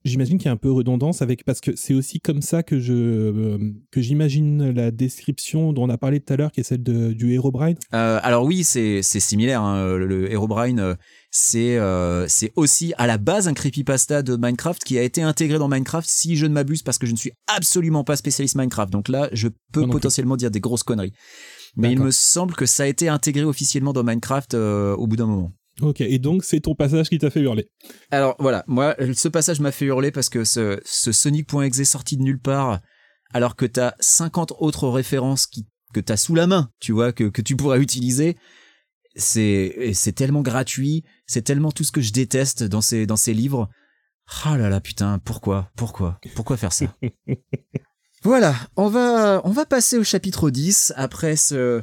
[0.05, 2.79] j'imagine qu'il y a un peu redondance avec parce que c'est aussi comme ça que
[2.79, 3.59] je euh,
[3.91, 7.13] que j'imagine la description dont on a parlé tout à l'heure, qui est celle de,
[7.13, 7.77] du Herobrine.
[7.95, 9.63] Euh, alors oui, c'est c'est similaire.
[9.63, 9.97] Hein.
[9.97, 10.95] Le, le Herobrine, euh,
[11.31, 15.59] c'est euh, c'est aussi à la base un creepypasta de Minecraft qui a été intégré
[15.59, 18.93] dans Minecraft, si je ne m'abuse, parce que je ne suis absolument pas spécialiste Minecraft.
[18.93, 21.13] Donc là, je peux non potentiellement dire des grosses conneries.
[21.77, 25.17] Mais il me semble que ça a été intégré officiellement dans Minecraft euh, au bout
[25.17, 25.53] d'un moment.
[25.81, 27.69] Ok, et donc c'est ton passage qui t'a fait hurler.
[28.11, 32.17] Alors voilà, moi, ce passage m'a fait hurler parce que ce, ce Sonic.exe est sorti
[32.17, 32.81] de nulle part,
[33.33, 37.25] alors que t'as 50 autres références qui, que t'as sous la main, tu vois, que,
[37.25, 38.37] que tu pourrais utiliser.
[39.17, 43.69] C'est, tellement gratuit, c'est tellement tout ce que je déteste dans ces, dans ces livres.
[44.45, 46.87] Ah là là, putain, pourquoi, pourquoi, pourquoi faire ça?
[48.23, 51.83] voilà, on va, on va passer au chapitre 10 après ce,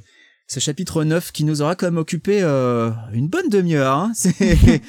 [0.51, 3.95] ce chapitre 9 qui nous aura quand même occupé euh, une bonne demi-heure.
[3.95, 4.11] Hein.
[4.15, 4.81] C'est,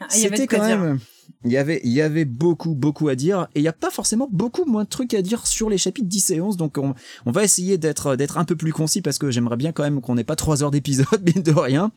[0.00, 0.78] Ah, il y avait de c'était quand dire.
[0.78, 1.00] même.
[1.44, 3.90] Il y avait, il y avait beaucoup, beaucoup à dire, et il n'y a pas
[3.90, 6.94] forcément beaucoup moins de trucs à dire sur les chapitres 10 et 11, donc on,
[7.26, 10.00] on va essayer d'être, d'être un peu plus concis parce que j'aimerais bien quand même
[10.00, 11.90] qu'on n'ait pas trois heures d'épisode, mine de rien.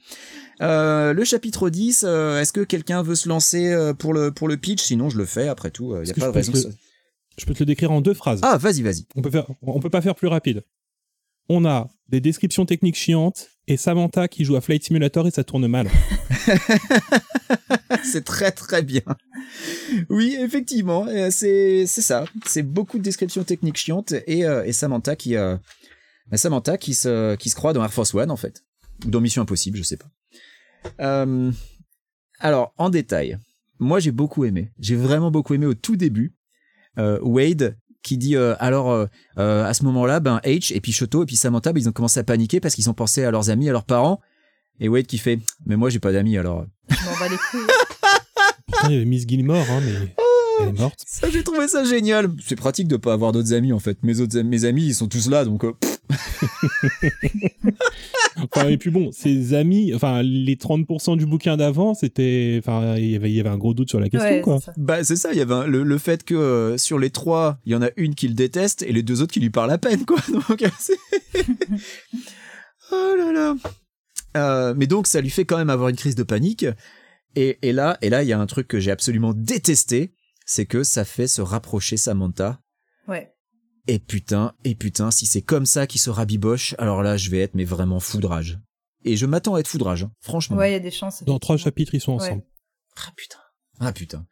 [0.62, 4.58] Euh, le chapitre 10, euh, est-ce que quelqu'un veut se lancer pour le, pour le
[4.58, 4.82] pitch?
[4.82, 6.70] Sinon, je le fais, après tout, il n'y a pas de je peux raison.
[6.70, 6.76] que
[7.38, 8.40] Je peux te le décrire en deux phrases?
[8.42, 9.06] Ah, vas-y, vas-y.
[9.16, 10.64] On peut faire, on peut pas faire plus rapide.
[11.50, 15.44] On a des descriptions techniques chiantes et Samantha qui joue à Flight Simulator et ça
[15.44, 15.90] tourne mal.
[18.04, 19.02] c'est très très bien.
[20.10, 22.26] Oui, effectivement, euh, c'est c'est ça.
[22.46, 25.58] C'est beaucoup de descriptions techniques chiantes et, euh, et Samantha qui euh,
[26.28, 28.64] bah, Samantha qui se qui se croit dans Air Force One en fait
[29.06, 30.10] ou dans Mission Impossible, je sais pas.
[31.00, 31.52] Euh,
[32.40, 33.38] alors en détail,
[33.80, 34.72] moi j'ai beaucoup aimé.
[34.80, 36.36] J'ai vraiment beaucoup aimé au tout début.
[36.98, 39.06] Euh, Wade qui dit euh, alors euh,
[39.38, 41.92] euh, à ce moment-là, ben H et puis Shoto et puis Samantha, ben, ils ont
[41.92, 44.20] commencé à paniquer parce qu'ils ont pensé à leurs amis, à leurs parents.
[44.80, 46.66] Et Wade qui fait mais moi j'ai pas d'amis alors.
[46.90, 47.68] Je m'en bats les couilles.
[48.68, 50.16] Pourtant, il y avait Miss Gilmore, hein, mais
[50.62, 51.00] elle est morte.
[51.06, 52.30] Ça, j'ai trouvé ça génial.
[52.46, 53.98] C'est pratique de pas avoir d'autres amis en fait.
[54.04, 55.74] Mes autres mes amis, ils sont tous là, donc euh,
[58.38, 63.12] Enfin, et puis bon, ses amis, enfin, les 30% du bouquin d'avant, c'était, enfin, il
[63.12, 64.58] y avait, il y avait un gros doute sur la question, Ouais, quoi.
[64.60, 64.74] c'est ça.
[64.78, 65.32] bah c'est ça.
[65.34, 67.82] Il y avait un- le, le fait que euh, sur les trois, il y en
[67.82, 70.18] a une qui le déteste et les deux autres qui lui parlent à peine, quoi.
[70.50, 70.98] Donc euh, c'est-
[72.92, 73.56] oh là là.
[74.38, 76.66] Euh, mais donc ça lui fait quand même avoir une crise de panique.
[77.36, 80.14] Et, et là, et là, il y a un truc que j'ai absolument détesté,
[80.52, 82.60] c'est que ça fait se rapprocher Samantha.
[83.08, 83.34] Ouais.
[83.88, 87.40] Et putain, et putain, si c'est comme ça qu'il se rabiboche, alors là, je vais
[87.40, 88.60] être mais vraiment foudrage.
[89.06, 90.58] Et je m'attends à être foudrage, hein, franchement.
[90.58, 91.24] Ouais, il y a des chances.
[91.24, 92.44] Dans trois chapitres, ils sont ensemble.
[92.98, 93.38] Ah putain.
[93.80, 94.28] Ah putain.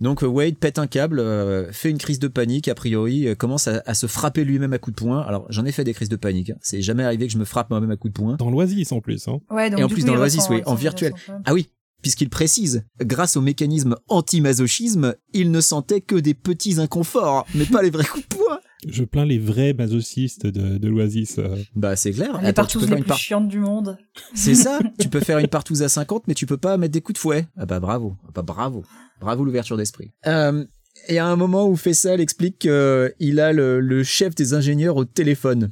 [0.00, 3.36] Donc euh, Wade pète un câble, euh, fait une crise de panique, a priori, euh,
[3.36, 5.20] commence à, à se frapper lui-même à coups de poing.
[5.20, 6.56] Alors j'en ai fait des crises de panique, hein.
[6.62, 8.34] c'est jamais arrivé que je me frappe moi-même à coups de poing.
[8.34, 9.38] Dans l'Oasis, en plus, hein.
[9.50, 11.14] Ouais, donc, Et en plus coup, dans l'Oasis, oui, en virtuel.
[11.44, 11.70] Ah oui,
[12.02, 17.82] puisqu'il précise, grâce au mécanisme anti-masochisme, il ne sentait que des petits inconforts, mais pas
[17.82, 18.58] les vrais coups de poing.
[18.88, 21.38] Je plains les vrais masochistes de, de l'Oasis.
[21.38, 21.56] euh.
[21.76, 22.40] Bah c'est clair.
[22.40, 23.98] Les Attends, faire les plus part- chiantes du monde.
[24.34, 27.02] C'est ça, tu peux faire une partouze à 50, mais tu peux pas mettre des
[27.02, 27.46] coups de fouet.
[27.58, 28.82] Ah bah bravo, ah bah bravo,
[29.20, 30.12] bravo l'ouverture d'esprit.
[30.26, 30.64] Euh,
[31.10, 34.96] Il y a un moment où Fessal explique qu'il a le, le chef des ingénieurs
[34.96, 35.70] au téléphone.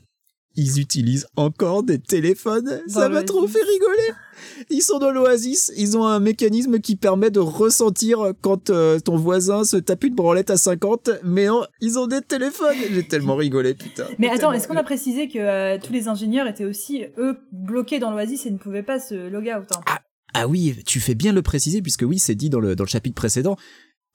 [0.61, 4.13] Ils utilisent encore des téléphones, ça Dans m'a trop fait rigoler.
[4.71, 9.17] Ils sont dans l'oasis, ils ont un mécanisme qui permet de ressentir quand euh, ton
[9.17, 12.77] voisin se tape une branlette à 50, mais non, ils ont des téléphones.
[12.91, 14.07] J'ai tellement rigolé, putain.
[14.19, 17.37] Mais attends, tellement est-ce qu'on a précisé que euh, tous les ingénieurs étaient aussi, eux,
[17.53, 19.99] bloqués dans l'Oasis et ne pouvaient pas se log out hein?
[20.35, 22.89] Ah oui, tu fais bien le préciser puisque oui, c'est dit dans le, dans le
[22.89, 23.57] chapitre précédent.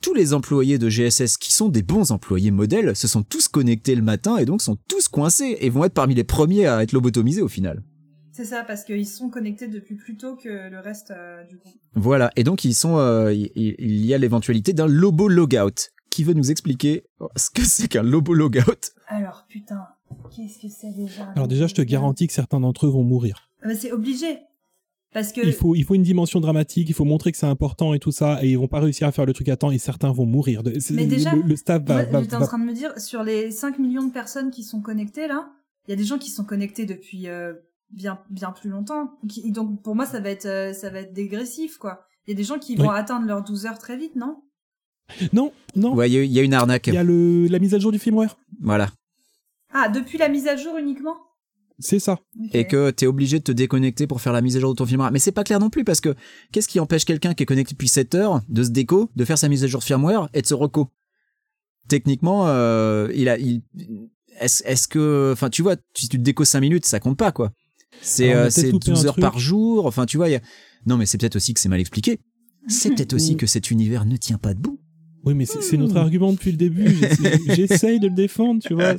[0.04, 3.96] Tous les employés de GSS qui sont des bons employés modèles se sont tous connectés
[3.96, 6.92] le matin et donc sont tous coincés et vont être parmi les premiers à être
[6.92, 7.84] lobotomisés au final.
[8.34, 11.80] C'est ça, parce qu'ils sont connectés depuis plus tôt que le reste euh, du groupe.
[11.96, 15.92] Voilà, et donc ils sont, euh, il, y a l'éventualité d'un lobo logout.
[16.10, 17.06] Qui veut nous expliquer
[17.38, 18.92] ce que c'est qu'un lobo logout?
[19.08, 19.84] Alors, putain,
[20.36, 21.32] qu'est-ce que c'est déjà?
[21.36, 23.50] Alors déjà, je te garantis que certains d'entre eux vont mourir.
[23.62, 24.40] Ah bah, C'est obligé.
[25.14, 25.42] Parce que...
[25.46, 28.12] Il faut, il faut une dimension dramatique, il faut montrer que c'est important et tout
[28.12, 30.26] ça, et ils vont pas réussir à faire le truc à temps, et certains vont
[30.26, 30.64] mourir.
[30.64, 33.24] De- Mais déjà, le, le staff va, va- J'étais en train de me dire, sur
[33.24, 35.50] les 5 millions de personnes qui sont connectées là,
[35.88, 37.54] il y a des gens qui sont connectés depuis euh,
[37.92, 39.12] bien bien plus longtemps.
[39.30, 42.06] Qui- donc pour moi, ça va être euh, ça va être dégressif quoi.
[42.26, 42.84] Il y a des gens qui Oui.
[42.84, 44.38] vont atteindre leurs 12 heures très vite, non?
[45.34, 45.94] Non, non.
[45.94, 46.88] Ouais, il y, y a une arnaque.
[46.88, 48.38] Il y a le, la mise à jour du firmware.
[48.62, 48.90] Voilà.
[49.74, 51.18] Ah, depuis la mise à jour uniquement?
[51.80, 52.20] C'est ça.
[52.54, 54.86] Et que t'es obligé de te déconnecter pour faire la mise à jour de ton
[54.86, 55.12] firmware.
[55.12, 56.16] Mais c'est pas clair non plus parce que
[56.52, 59.38] qu'est-ce qui empêche quelqu'un qui est connecté depuis 7 heures de se déco, de faire
[59.38, 60.90] sa mise à jour de firmware et de se reco?
[61.88, 63.62] Techniquement, euh, il a, il,
[64.40, 67.32] est-ce, est-ce que, enfin, tu vois, si tu te déco 5 minutes, ça compte pas
[67.32, 67.52] quoi.
[68.02, 69.86] C'est, euh, peut-être c'est loupé 12 un heures par jour.
[69.86, 70.42] Enfin, tu vois, il y a...
[70.86, 72.20] non, mais c'est peut-être aussi que c'est mal expliqué.
[72.68, 74.80] C'est peut-être aussi que cet univers ne tient pas debout.
[75.24, 76.94] Oui, mais c'est notre argument depuis le début.
[76.96, 78.96] J'essaie- J'essaye de le défendre, tu vois.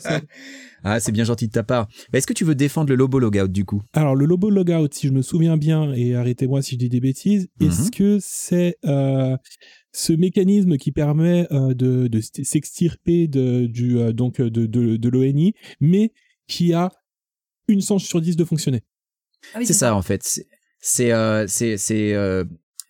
[0.82, 1.88] Ah, c'est bien gentil de ta part.
[2.12, 3.82] Est-ce que tu veux défendre le Lobo Logout du coup?
[3.94, 7.00] Alors, le Lobo Logout, si je me souviens bien, et arrêtez-moi si je dis des
[7.00, 7.66] bêtises, Mhm.
[7.68, 9.36] est-ce que c'est euh,
[9.92, 12.08] ce mécanisme qui permet euh, de,
[12.42, 16.12] s'extirper de, du, euh, donc, de, de, de l'ONI, mais
[16.48, 16.90] qui a
[17.68, 18.82] une chance sur 10 de fonctionner?
[19.54, 20.22] Ah oui, c'est ça en fait.
[20.80, 21.12] C'est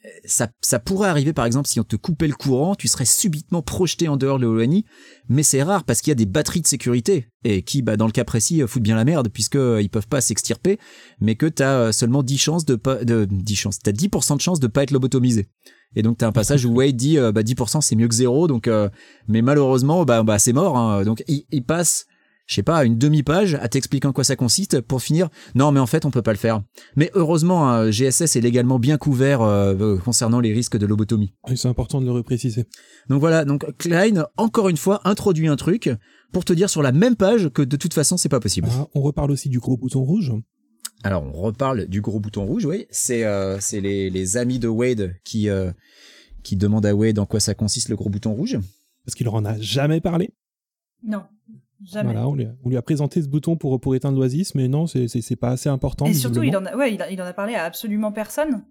[0.05, 2.89] euh, euh, ça ça pourrait arriver par exemple si on te coupait le courant, tu
[2.89, 4.85] serais subitement projeté en dehors de l'ONI,
[5.29, 8.07] mais c'est rare parce qu'il y a des batteries de sécurité et qui bah dans
[8.07, 10.79] le cas précis euh, foutent bien la merde puisque euh, ils peuvent pas s'extirper,
[11.21, 14.41] mais que tu as seulement 10 chances de pas de 10 chances, tu 10% de
[14.41, 15.49] chances de pas être lobotomisé.
[15.97, 18.15] Et donc tu as un passage où Wade dit euh, bah 10% c'est mieux que
[18.15, 18.89] zéro donc euh,
[19.29, 21.05] mais malheureusement bah bah c'est mort hein.
[21.05, 22.07] donc il, il passe
[22.47, 25.29] je sais pas, une demi-page à t'expliquer en quoi ça consiste pour finir.
[25.55, 26.63] Non, mais en fait, on peut pas le faire.
[26.97, 31.35] Mais heureusement, hein, GSS est légalement bien couvert euh, euh, concernant les risques de lobotomie.
[31.55, 32.67] C'est important de le repréciser.
[33.09, 35.91] Donc voilà, donc Klein, encore une fois, introduit un truc
[36.33, 38.69] pour te dire sur la même page que de toute façon, c'est pas possible.
[38.71, 40.33] Ah, on reparle aussi du gros bouton rouge.
[41.03, 42.87] Alors, on reparle du gros bouton rouge, oui.
[42.91, 45.71] C'est euh, c'est les, les amis de Wade qui, euh,
[46.43, 48.59] qui demandent à Wade en quoi ça consiste le gros bouton rouge.
[49.05, 50.31] Parce qu'il leur en a jamais parlé.
[51.03, 51.25] Non,
[51.85, 52.13] jamais.
[52.13, 54.69] Voilà, on lui, a, on lui a présenté ce bouton pour, pour éteindre l'oasis, mais
[54.69, 56.07] non, c'est- pas assez important.
[56.07, 58.65] Et surtout, il en a, ouais, il, a- il en a parlé à absolument personne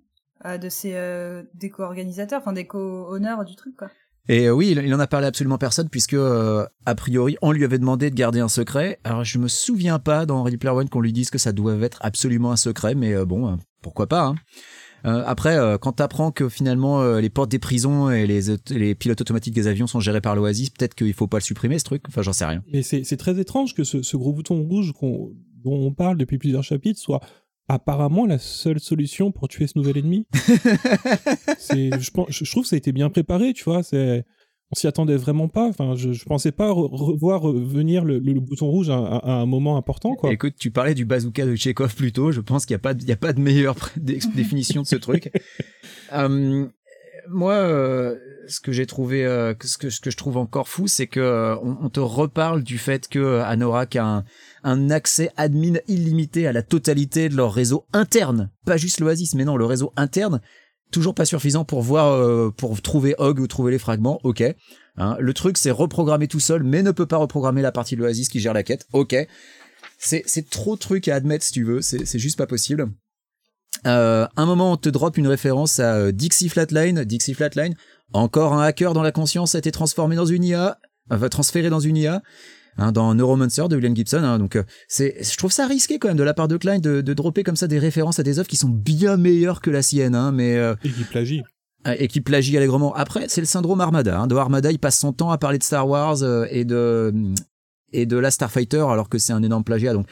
[0.45, 3.89] euh, de ses euh, des co-organisateurs, enfin des co-honneurs du truc, quoi.
[4.29, 7.35] Et euh, oui, il, il en a parlé à absolument personne puisque euh, a priori
[7.41, 8.99] on lui avait demandé de garder un secret.
[9.03, 11.75] Alors je me souviens pas dans Ready Player One qu'on lui dise que ça doit
[11.81, 14.23] être absolument un secret, mais euh, bon, euh, pourquoi pas.
[14.27, 14.35] Hein.
[15.05, 18.95] Euh, après, euh, quand t'apprends que finalement euh, les portes des prisons et les, les
[18.95, 21.83] pilotes automatiques des avions sont gérés par l'Oasis, peut-être qu'il faut pas le supprimer ce
[21.83, 22.03] truc.
[22.07, 22.63] Enfin, j'en sais rien.
[22.71, 25.31] Mais c'est très étrange que ce, ce gros bouton rouge dont
[25.65, 27.21] on parle depuis plusieurs chapitres soit
[27.69, 30.27] apparemment la seule solution pour tuer ce nouvel ennemi.
[31.71, 33.83] Je, pense- je trouve que ça a été bien préparé, tu vois.
[33.83, 34.25] C'est
[34.75, 35.67] on s'y attendait vraiment pas.
[35.67, 39.45] Enfin, je, je pensais pas re- revoir venir le, le- le bouton rouge à, un
[39.45, 40.31] moment important, quoi.
[40.33, 42.31] Écoute, tu parlais du bazooka de Chekhov plus tôt.
[42.31, 44.95] Je pense qu'il n'y a pas, de- y a pas de meilleure définition de ce
[44.95, 45.31] truc.
[46.13, 46.65] Euh,
[47.29, 48.15] moi, euh,
[48.47, 51.19] ce que j'ai trouvé, euh, ce que ce que je trouve encore fou, c'est que
[51.21, 54.23] euh, on, on te reparle du fait que Anorak a un,
[54.63, 59.45] un accès admin illimité à la totalité de leur réseau interne, pas juste l'Oasis, mais
[59.45, 60.41] non, le réseau interne.
[60.93, 64.19] Toujours pas suffisant pour voir, euh, pour trouver Hog ou trouver les fragments.
[64.23, 64.43] Ok.
[64.97, 68.01] Hein, le truc, c'est reprogrammer tout seul, mais ne peut pas reprogrammer la partie de
[68.01, 68.85] l'Oasis qui gère la quête.
[68.93, 69.15] Ok.
[69.97, 71.81] C'est, trop de trucs à admettre si tu veux.
[71.81, 72.91] C'est, juste pas possible.
[73.87, 77.03] Euh, un moment, on te drop une référence à euh, Dixie Flatline.
[77.05, 77.75] Dixie Flatline,
[78.13, 80.77] encore un hacker dans la conscience a été transformé dans une IA,
[81.09, 82.21] enfin transféré dans une IA,
[82.77, 84.23] hein, dans Neuromancer de William Gibson.
[84.23, 84.39] hein.
[84.39, 87.01] donc, euh, c'est, je trouve ça risqué quand même de la part de Klein de,
[87.01, 89.81] de dropper comme ça des références à des œuvres qui sont bien meilleures que la
[89.81, 91.41] sienne, hein, mais euh, Et qui plagie.
[91.85, 92.93] et qui plagie allègrement.
[92.95, 94.19] Après, c'est le syndrome Armada.
[94.19, 94.27] Hein.
[94.27, 97.13] De Armada, il passe son temps à parler de Star Wars euh, et de
[97.95, 99.93] et de la Starfighter alors que c'est un énorme plagiat.
[99.93, 100.07] Donc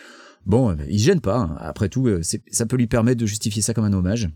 [0.45, 1.37] bon, euh, il gêne pas.
[1.37, 1.55] hein.
[1.59, 4.29] Après tout, euh, ça peut lui permettre de justifier ça comme un hommage.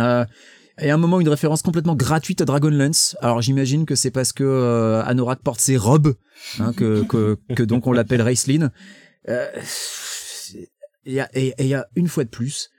[0.00, 0.24] Euh,
[0.80, 3.16] et à un moment, une référence complètement gratuite à Dragonlance.
[3.20, 6.14] Alors j'imagine que c'est parce que euh, Anorak porte ses robes,
[6.58, 8.70] hein, que, que, que donc on l'appelle Raceline.
[9.28, 9.46] Euh,
[11.04, 12.70] et il y a une fois de plus,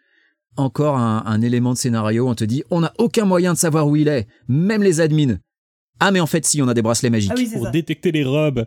[0.58, 3.88] encore un, un élément de scénario, on te dit, on n'a aucun moyen de savoir
[3.88, 5.38] où il est, même les admins.
[6.00, 7.32] Ah mais en fait si, on a des bracelets magiques.
[7.34, 7.72] Ah oui, Pour ça.
[7.72, 8.66] détecter les robes.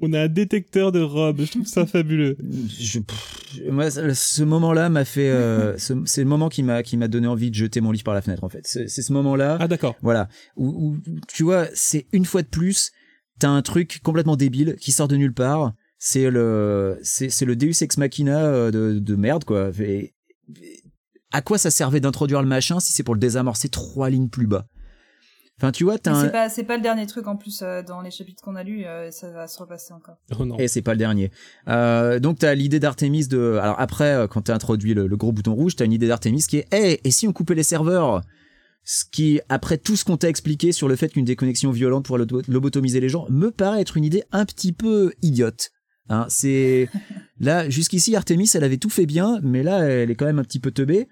[0.00, 1.40] On a un détecteur de robes.
[1.40, 2.36] Je trouve ça fabuleux.
[2.78, 6.96] Je- pff, moi, ce moment-là m'a fait, euh, ce- c'est le moment qui m'a qui
[6.96, 8.60] m'a donné envie de jeter mon livre par la fenêtre en fait.
[8.64, 9.96] C'est ce moment-là, Ah, d'accord.
[10.02, 10.96] voilà, où, où,
[11.26, 12.92] tu vois, c'est une fois de plus,
[13.40, 15.72] t'as un truc complètement débile qui sort de nulle part.
[16.00, 19.70] C'est le, c'est le Deus ex machina euh, de, de merde quoi.
[19.80, 20.14] Et-
[20.62, 20.82] et
[21.32, 24.46] à quoi ça servait d'introduire le machin si c'est pour le désamorcer trois lignes plus
[24.46, 24.68] bas?
[25.60, 27.82] Enfin, tu vois, t'as un, C'est pas, c'est pas le dernier truc en plus euh,
[27.82, 30.16] dans les chapitres qu'on a lus, euh, ça va se repasser encore.
[30.38, 30.56] Oh non.
[30.58, 31.32] Et c'est pas le dernier.
[31.66, 33.58] Euh, donc t'as l'idée d'Artemis de.
[33.60, 36.44] Alors après, euh, quand t'as introduit le, le gros bouton rouge, t'as une idée d'Artemis
[36.48, 38.22] qui est, hey, et si on coupait les serveurs?
[38.84, 42.20] Ce qui, après tout ce qu'on t'a expliqué sur le fait qu'une déconnexion violente pourrait
[42.20, 45.70] lobo- lobotomiser les gens, me paraît être une idée un petit peu idiote.
[46.08, 46.88] Hein, c'est
[47.38, 50.44] là jusqu'ici Artemis, elle avait tout fait bien, mais là, elle est quand même un
[50.44, 51.06] petit peu teubée.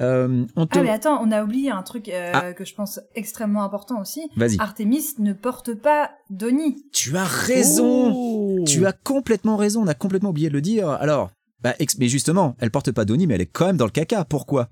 [0.00, 0.78] Euh, on te...
[0.78, 2.52] Ah mais attends, on a oublié un truc euh, Ah.
[2.52, 4.28] que je pense extrêmement important aussi.
[4.36, 4.56] Vas-y.
[4.60, 6.84] Artemis ne porte pas d'Oni.
[6.92, 8.12] Tu as raison.
[8.14, 9.82] Oh Tu as complètement raison.
[9.82, 10.88] On a complètement oublié de le dire.
[10.88, 11.30] Alors,
[11.62, 13.90] bah, ex- mais justement, elle porte pas d'Oni, mais elle est quand même dans le
[13.90, 14.24] caca.
[14.24, 14.68] Pourquoi?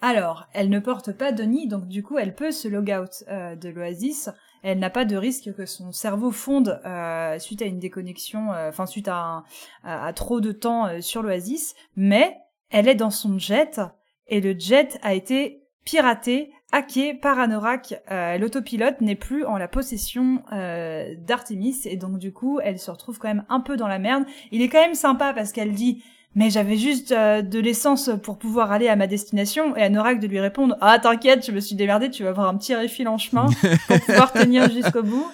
[0.00, 3.56] Alors, elle ne porte pas d'Oni, donc du coup, elle peut se log out euh,
[3.56, 4.30] de l'Oasis.
[4.62, 8.68] Elle n'a pas de risque que son cerveau fonde euh, suite à une déconnexion, euh,
[8.68, 9.44] enfin suite à, un-
[9.82, 12.36] à, à trop de temps euh, sur l'Oasis, mais
[12.70, 13.80] elle est dans son jet
[14.28, 17.94] et le jet a été piraté, hacké par Anorak.
[18.10, 22.90] Euh, L'autopilote n'est plus en la possession euh, d'Artemis et donc du coup, elle se
[22.90, 24.24] retrouve quand même un peu dans la merde.
[24.52, 26.02] Il est quand même sympa parce qu'elle dit
[26.34, 30.26] mais j'avais juste euh, de l'essence pour pouvoir aller à ma destination et Anorak de
[30.26, 33.16] lui répondre ah t'inquiète je me suis démerdé tu vas avoir un petit refill en
[33.16, 33.46] chemin
[33.88, 35.26] pour pouvoir tenir jusqu'au bout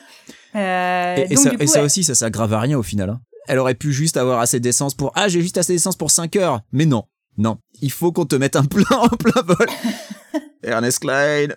[0.55, 2.83] Et, et donc, ça, du et coup, ça elle- aussi, ça s'aggrave à rien au
[2.85, 3.11] final.
[3.11, 3.21] hein.
[3.49, 6.37] Elle aurait pu juste avoir assez d'essence pour ah j'ai juste assez d'essence pour 5
[6.37, 6.61] heures.
[6.73, 7.05] Mais non,
[7.39, 9.67] non, il faut qu'on te mette un plein en plein vol.
[10.63, 11.49] Ernest Klein.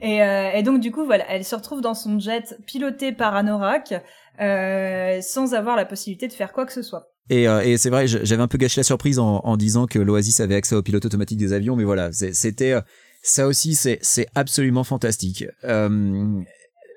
[0.00, 3.34] Et, euh, et donc du coup voilà, elle se retrouve dans son jet piloté par
[3.36, 3.94] Anorak
[4.40, 7.06] euh, sans avoir la possibilité de faire quoi que ce soit.
[7.30, 9.98] Et, euh, et c'est vrai, j'avais un peu gâché la surprise en, en disant que
[10.00, 12.74] l'Oasis avait accès au pilote automatique des avions, mais voilà, c'était
[13.22, 15.44] ça aussi, c'est absolument fantastique.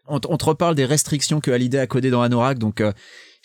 [0.08, 2.82] On, te- on te reparle des restrictions que Hallyday a codées dans Anorak, donc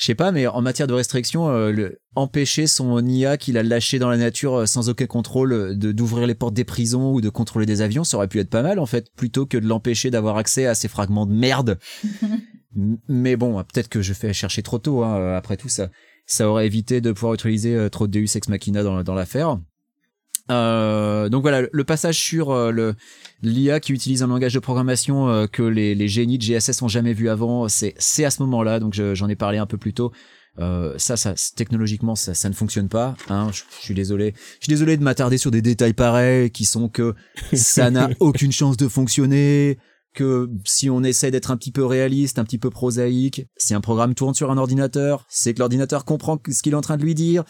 [0.01, 3.63] je sais pas, mais en matière de restrictions, euh, le, empêcher son IA qu'il a
[3.63, 7.13] lâché dans la nature euh, sans aucun contrôle euh, de d'ouvrir les portes des prisons
[7.13, 9.59] ou de contrôler des avions, ça aurait pu être pas mal en fait, plutôt que
[9.59, 11.79] de l'empêcher d'avoir accès à ces fragments de merde.
[13.09, 15.91] Mais bon, peut-être que je fais chercher trop tôt hein, euh, après tout ça
[16.25, 19.59] ça aurait évité de pouvoir utiliser trop de Deus Ex Machina dans, dans l'affaire.
[20.51, 22.95] Euh, donc voilà, le passage sur euh, le
[23.43, 26.89] l'IA qui utilise un langage de programmation euh, que les, les génies de GSS ont
[26.89, 28.81] jamais vu avant, c'est c'est à ce moment-là.
[28.81, 30.13] Donc je- j'en ai parlé un peu plus tôt.
[30.59, 33.15] Euh, ça, ça, technologiquement, ça, ça ne fonctionne pas.
[33.29, 34.35] Hein, je, je suis désolé.
[34.59, 37.15] Je suis désolé de m'attarder sur des détails pareils qui sont que
[37.53, 39.79] ça n'a aucune chance de fonctionner.
[40.13, 43.81] Que si on essaie d'être un petit peu réaliste, un petit peu prosaïque, si un
[43.81, 47.05] programme tourne sur un ordinateur, c'est que l'ordinateur comprend ce qu'il est en train de
[47.05, 47.45] lui dire.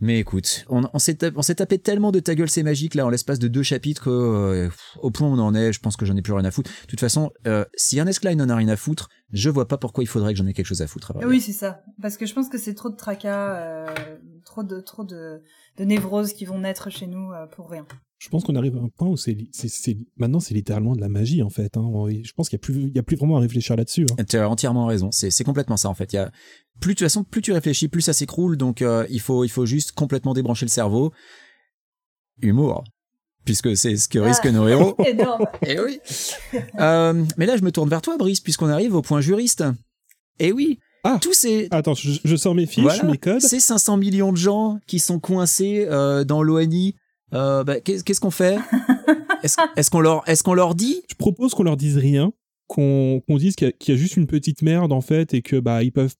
[0.00, 2.94] Mais écoute, on, on s'est tapé, on s'est tapé tellement de ta gueule c'est magique
[2.94, 4.68] là en l'espace de deux chapitres que, euh,
[5.00, 6.70] au point où on en est, je pense que j'en ai plus rien à foutre.
[6.70, 9.78] De toute façon, euh, si Ernest Klein en a rien à foutre, je vois pas
[9.78, 11.12] pourquoi il faudrait que j'en ai quelque chose à foutre.
[11.16, 11.82] à Oui, c'est ça.
[12.02, 13.86] Parce que je pense que c'est trop de tracas, euh,
[14.44, 15.42] trop de trop de,
[15.78, 17.86] de névroses qui vont naître chez nous euh, pour rien.
[18.18, 20.94] Je pense qu'on arrive à un point où c'est, li- c'est, c'est- maintenant c'est littéralement
[20.94, 21.76] de la magie en fait.
[21.76, 21.90] Hein.
[22.22, 24.06] Je pense qu'il y a plus, il y a plus vraiment à réfléchir là-dessus.
[24.18, 24.24] hein.
[24.24, 25.10] Tu as entièrement raison.
[25.10, 26.12] C'est, c'est complètement ça en fait.
[26.12, 26.30] Il y a
[26.80, 28.56] plus de toute façon, plus tu réfléchis, plus ça s'écroule.
[28.56, 31.12] Donc euh, il faut, il faut juste complètement débrancher le cerveau.
[32.40, 32.84] Humour,
[33.44, 34.52] puisque c'est ce que risquent Ah.
[34.52, 34.94] nos héros.
[35.06, 35.46] Énorme.
[35.66, 36.00] Eh oui.
[36.80, 39.64] Euh, mais là, je me tourne vers toi, Brice, puisqu'on arrive au point juriste.
[40.38, 40.78] Eh oui.
[41.04, 41.18] Ah.
[41.20, 43.04] Tous ces, Attends, je, je sors mes fiches, Voilà.
[43.04, 43.40] mes codes.
[43.40, 46.94] ces 500 millions de gens qui sont coincés euh, dans l'ONI,
[47.34, 48.56] euh, bah, qu'est- qu'est-ce qu'on fait
[49.76, 52.32] Est-ce qu'on leur, est-ce qu'on leur dit Je propose qu'on leur dise rien,
[52.66, 55.42] qu'on, dise qu'il y, a, qu'il y a juste une petite merde en fait et
[55.42, 56.14] que bah ils peuvent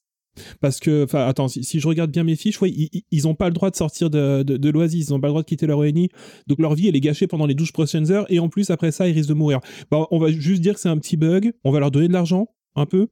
[0.61, 3.28] parce que, enfin, attends, si, si je regarde bien mes fiches, ouais, ils, ils- ils
[3.28, 5.43] ont pas le droit de sortir de, de, de l'Oasis, ils ont pas le droit
[5.43, 6.09] de quitter leur ONI,
[6.49, 8.91] donc leur vie elle est gâchée pendant les 12 prochaines heures, et en plus après
[8.91, 9.61] ça ils risquent de mourir.
[9.93, 12.12] Bah, on va juste dire que c'est un petit bug, on va leur donner de
[12.12, 13.07] l'argent, un peu,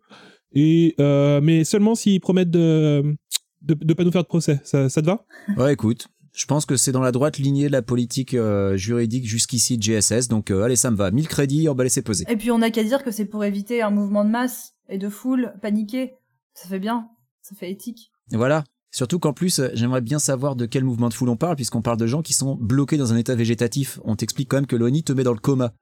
[0.54, 3.16] et euh, mais seulement s'ils promettent de,
[3.62, 4.60] de de pas nous faire de procès.
[4.64, 5.24] Ça, ça te va?
[5.56, 9.26] Ouais, écoute, je pense que c'est dans la droite lignée de la politique euh, juridique
[9.26, 10.28] jusqu'ici de GSS.
[10.28, 11.10] Donc, euh, allez, ça me va.
[11.10, 12.24] 1000 crédits, on va laisser poser.
[12.28, 14.98] Et puis on n'a qu'à dire que c'est pour éviter un mouvement de masse et
[14.98, 16.14] de foule paniquée.
[16.54, 17.08] Ça fait bien,
[17.42, 18.10] ça fait éthique.
[18.30, 18.64] Voilà.
[18.90, 21.96] Surtout qu'en plus, j'aimerais bien savoir de quel mouvement de foule on parle, puisqu'on parle
[21.96, 23.98] de gens qui sont bloqués dans un état végétatif.
[24.04, 25.72] On t'explique quand même que l'ONI te met dans le coma.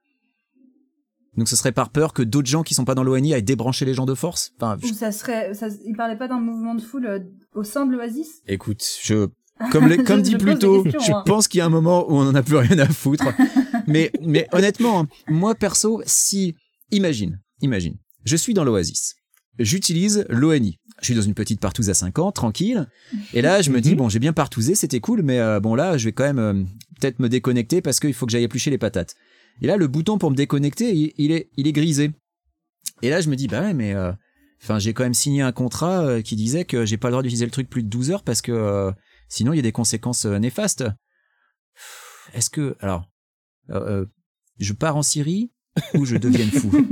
[1.37, 3.85] Donc ce serait par peur que d'autres gens qui sont pas dans l'ONI aillent débrancher
[3.85, 4.51] les gens de force?
[4.57, 7.19] Enfin, je- Ou ça serait, ça, il parlait pas d'un mouvement de foule euh,
[7.53, 8.41] au sein de l'Oasis?
[8.47, 9.27] Écoute, je
[9.71, 11.23] comme, les- comme Je- dit je plus tôt, je hein.
[11.25, 13.25] pense qu'il y a un moment où on en a plus rien à foutre.
[13.87, 16.55] mais, mais honnêtement, moi perso, si,
[16.91, 19.15] imagine, imagine, je suis dans l'Oasis,
[19.59, 22.87] j'utilise l'ONI, je suis dans une petite partouze à 5 ans, tranquille,
[23.33, 23.97] et là je me dis, Mhm.
[23.97, 26.53] bon, j'ai bien partousé, c'était cool, mais euh, bon là, je vais quand même euh,
[26.99, 29.15] peut-être me déconnecter parce qu'il faut que j'aille éplucher les patates.
[29.61, 32.11] Et là, le bouton pour me déconnecter, il, il est, il est grisé.
[33.01, 33.93] Et là, je me dis, bah ouais, mais...
[33.93, 34.11] euh,
[34.63, 37.23] Enfin, j'ai quand même signé un contrat euh, qui disait que j'ai pas le droit
[37.23, 38.91] d'utiliser le truc plus de 12 heures parce que euh,
[39.27, 40.83] sinon il y a des conséquences néfastes.
[42.35, 43.09] Est-ce que alors
[44.59, 45.51] je pars en Syrie
[45.95, 46.71] ou je devienne fou?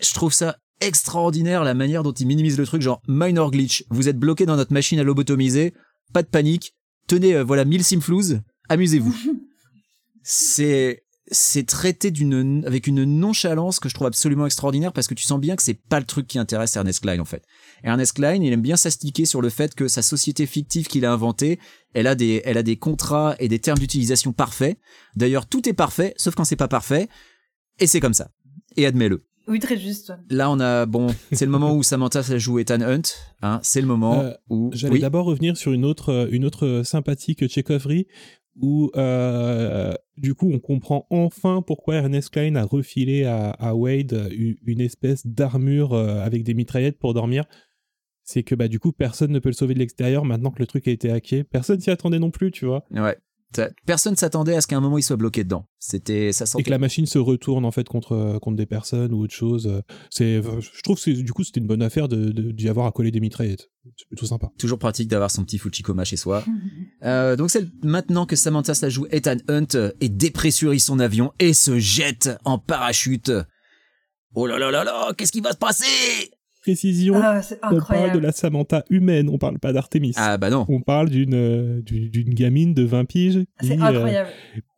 [0.00, 3.84] Je trouve ça extraordinaire la manière dont ils minimisent le truc genre minor glitch.
[3.90, 5.74] Vous êtes bloqué dans notre machine à lobotomiser,
[6.12, 6.74] pas de panique.
[7.06, 9.14] Tenez voilà 1000 simflouz, amusez-vous.
[10.30, 15.24] C'est c'est traité d'une avec une nonchalance que je trouve absolument extraordinaire parce que tu
[15.24, 17.44] sens bien que c'est pas le truc qui intéresse Ernest Klein en fait.
[17.82, 21.12] Ernest Klein, il aime bien s'astiquer sur le fait que sa société fictive qu'il a
[21.12, 21.58] inventée,
[21.94, 24.78] elle a des elle a des contrats et des termes d'utilisation parfaits.
[25.16, 27.08] D'ailleurs, tout est parfait sauf quand c'est pas parfait
[27.78, 28.30] et c'est comme ça.
[28.76, 29.24] Et admets-le.
[29.48, 30.12] Oui, très juste.
[30.28, 33.00] Là, on a bon, c'est le moment où Samantha ça joue Ethan Hunt.
[33.40, 35.00] Hein, c'est le moment Euh, où J'allais oui.
[35.00, 38.06] d'abord revenir sur une autre, une autre sympathique Tchékovrie
[38.60, 44.58] où euh, du coup on comprend enfin pourquoi Ernest Klein a refilé à, Wade u-
[44.66, 47.44] une espèce d'armure euh, avec des mitraillettes pour dormir.
[48.24, 50.66] C'est que bah du coup personne ne peut le sauver de l'extérieur maintenant que le
[50.66, 51.44] truc a été hacké.
[51.44, 52.84] Personne s'y attendait non plus, tu vois.
[52.90, 53.16] Ouais.
[53.86, 55.66] Personne s'attendait à ce qu'à un moment il soit bloqué dedans.
[55.78, 59.12] C'était ça Et sentait que la machine se retourne en fait contre contre des personnes
[59.12, 59.82] ou autre chose.
[60.10, 62.86] C'est, je trouve que c'est- du coup c'était une bonne affaire de de- d'y avoir
[62.86, 63.70] à coller des mitraillettes.
[63.96, 64.48] C'est plutôt sympa.
[64.58, 66.44] toujours pratique d'avoir son petit Fujikoma chez soi.
[67.04, 71.32] Euh, donc c'est maintenant que Samantha ça joue Ethan Hunt euh, et dépressurise son avion
[71.38, 73.30] et se jette en parachute.
[74.34, 75.84] Oh là là là là, qu'est-ce qui va se passer?
[76.68, 77.14] Précision.
[77.22, 77.40] Ah,
[77.72, 80.12] On parle de la Samantha humaine, on parle pas d'Artemis.
[80.16, 83.84] Ah bah non, On parle d'une euh, d'une gamine de 20 piges qui, C'est euh,
[83.84, 84.28] incroyable.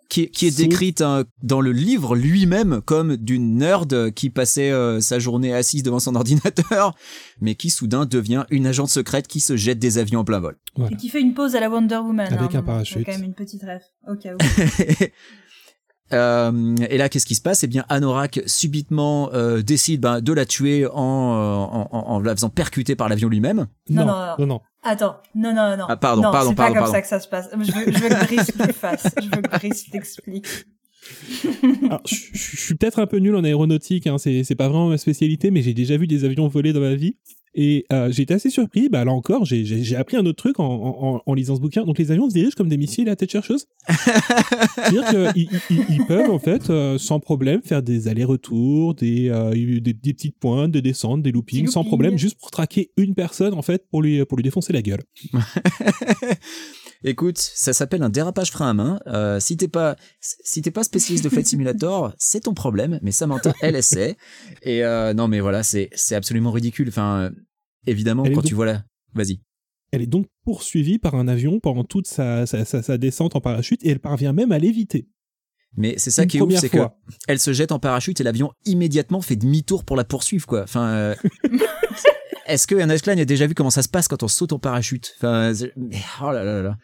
[0.09, 5.01] qui, qui est décrite hein, dans le livre lui-même comme d'une nerd qui passait euh,
[5.01, 6.95] sa journée assise devant son ordinateur,
[7.41, 10.57] mais qui soudain devient une agente secrète qui se jette des avions en plein vol.
[10.77, 10.95] voilà.
[10.95, 12.33] Et qui fait une pause à la Wonder Woman.
[12.33, 13.05] Avec hein, un parachute.
[13.05, 13.83] Quand même une petite ref.
[14.07, 14.39] Au cas où.
[16.13, 17.63] Euh, et là, qu'est-ce qui se passe?
[17.65, 22.35] Eh bien, Anorak subitement euh, décide ben, de la tuer en, en, en, en la
[22.35, 23.67] faisant percuter par l'avion lui-même.
[23.89, 24.35] Non, Non, non, non.
[24.39, 24.61] non, non.
[24.83, 25.85] Attends, non, non, non.
[25.89, 26.93] Ah, pardon, non, pardon, c'est pas pardon, comme pardon.
[26.93, 27.49] ça que ça se passe.
[27.53, 29.07] Je veux, je veux que Brice le fasse.
[29.21, 30.47] Je veux que Brice l'explique.
[31.87, 34.69] Alors, je, je- je suis peut-être un peu nul en aéronautique, hein, c'est c'est pas
[34.69, 37.17] vraiment ma spécialité, mais j'ai déjà vu des avions voler dans ma vie.
[37.55, 40.65] Et euh, j'ai été assez surpris, bah là encore, j'ai- appris un autre truc en,
[40.65, 41.85] en, en- lisant ce bouquin.
[41.85, 43.67] Donc les avions se dirigent comme des missiles à tête chercheuse.
[43.89, 49.51] C'est-à-dire qu'ils ils, ils peuvent en fait euh, sans problème faire des allers-retours, des, euh,
[49.53, 53.55] des, des petites pointes, des descentes, des loopings, sans problème, juste pour traquer une personne
[53.55, 55.03] en fait pour lui, pour lui défoncer la gueule.
[57.03, 59.01] Écoute, ça s'appelle un dérapage frein à main.
[59.07, 62.99] Euh, si t'es pas, si t'es pas spécialiste de Flight Simulator, c'est ton problème.
[63.03, 64.17] Mais Samantha, elle essaie.
[64.63, 66.89] Et euh, non, mais voilà, c'est c'est absolument ridicule.
[66.89, 67.31] Enfin, euh,
[67.87, 68.85] évidemment, Elle quand donc- tu vois là,
[69.15, 69.41] vas-y.
[69.93, 73.41] Elle est donc poursuivie par un avion pendant toute sa, sa, sa, sa descente en
[73.41, 75.09] parachute et elle parvient même à l'éviter.
[75.77, 76.79] Mais c'est ça Une qui est ouf, c'est que
[77.29, 80.63] elle se jette en parachute et l'avion immédiatement fait demi-tour pour la poursuivre, quoi.
[80.63, 81.15] Enfin, euh,
[82.47, 84.59] est-ce que Ernest Klein a déjà vu comment ça se passe quand on saute en
[84.59, 85.15] parachute?
[85.19, 85.53] Enfin,
[86.23, 86.77] oh là là là là.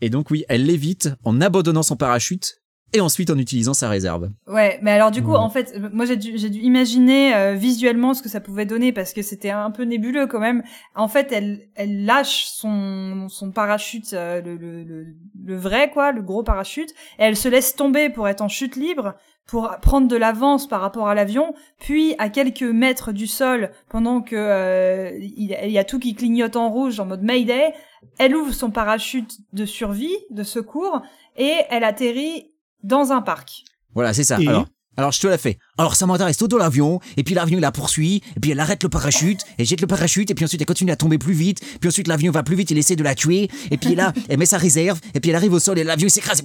[0.00, 2.54] Et donc oui, elle l'évite en abandonnant son parachute
[2.94, 4.30] et ensuite en utilisant sa réserve.
[4.46, 5.36] Ouais, mais alors du coup, Ouais.
[5.38, 8.64] en fait, euh, moi j'ai dû, j'ai dû imaginer euh, visuellement ce que ça pouvait
[8.64, 10.62] donner parce que c'était un peu nébuleux quand même.
[10.94, 15.06] En fait, elle, elle lâche son, son parachute, euh, le, le, le,
[15.44, 18.74] le vrai quoi, le gros parachute, et elle se laisse tomber pour être en chute
[18.76, 19.16] libre,
[19.48, 24.20] pour prendre de l'avance par rapport à l'avion, puis à quelques mètres du sol, pendant
[24.20, 27.72] que euh, il, y a tout qui clignote en rouge en mode Mayday,
[28.18, 31.00] elle ouvre son parachute de survie, de secours,
[31.36, 33.64] et elle atterrit dans un parc.
[33.94, 34.38] Voilà, c'est ça.
[34.38, 34.66] Et Alors,
[34.98, 35.58] alors je te la fais.
[35.78, 38.82] Alors Samantha reste dans l'avion et puis l'avion il la poursuit et puis elle arrête
[38.82, 41.60] le parachute et jette le parachute et puis ensuite elle continue à tomber plus vite
[41.78, 44.38] puis ensuite l'avion va plus vite il essaie de la tuer et puis là elle
[44.38, 46.42] met sa réserve et puis elle arrive au sol et l'avion il s'écrase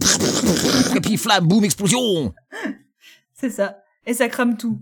[0.96, 2.32] et puis flamme boum explosion.
[3.44, 3.78] C'est ça.
[4.06, 4.80] Et ça crame tout.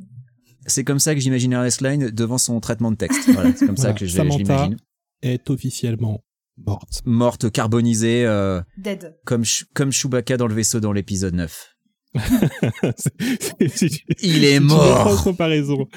[0.68, 3.28] C'est comme ça que j'imagine Ernest Line devant son traitement de texte.
[3.34, 4.78] Voilà, c'est comme ça que je, l'imagine.
[5.24, 6.22] Est officiellement
[6.64, 7.02] morte.
[7.06, 9.18] Morte carbonisée euh, Dead.
[9.26, 9.44] comme
[9.74, 11.76] comme Chewbacca dans le vaisseau dans l'épisode 9.
[12.14, 13.90] C'est- c'est- c'est-
[14.22, 14.86] Il est une mort.
[15.02, 15.88] étrange comparaison.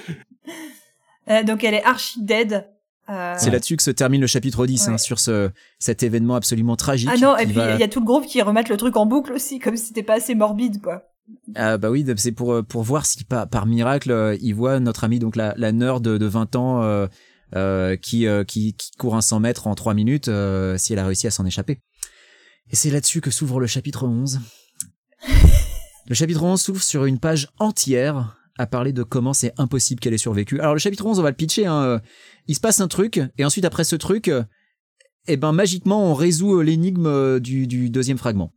[1.29, 2.67] Euh, donc elle est archi dead.
[3.11, 6.77] Euh, C'est là-dessus que se termine le chapitre 10 hein, sur ce cet événement absolument
[6.77, 7.11] tragique.
[7.13, 8.97] Ah non, et puis il va- y a tout le groupe qui remettent le truc
[8.97, 11.03] en boucle aussi, comme si c'était pas assez morbide, quoi.
[11.55, 14.81] Ah bah oui, c'est pour euh, pour voir si par, par miracle euh, il voit
[14.81, 17.07] notre ami donc la, la nerd de, de 20 ans euh,
[17.55, 20.99] euh, qui, euh, qui qui court un 100 mètres en 3 minutes euh, si elle
[20.99, 21.81] a réussi à s'en échapper.
[22.71, 24.41] Et c'est là-dessus que s'ouvre le chapitre 11.
[26.09, 30.15] le chapitre 11 s'ouvre sur une page entière à parler de comment c'est impossible qu'elle
[30.15, 30.61] ait survécu.
[30.61, 31.99] Alors le chapitre 11, on va le pitcher hein, euh,
[32.47, 34.45] il se passe un truc et ensuite après ce truc euh,
[35.27, 38.53] eh ben magiquement on résout euh, l'énigme euh, du, du deuxième fragment.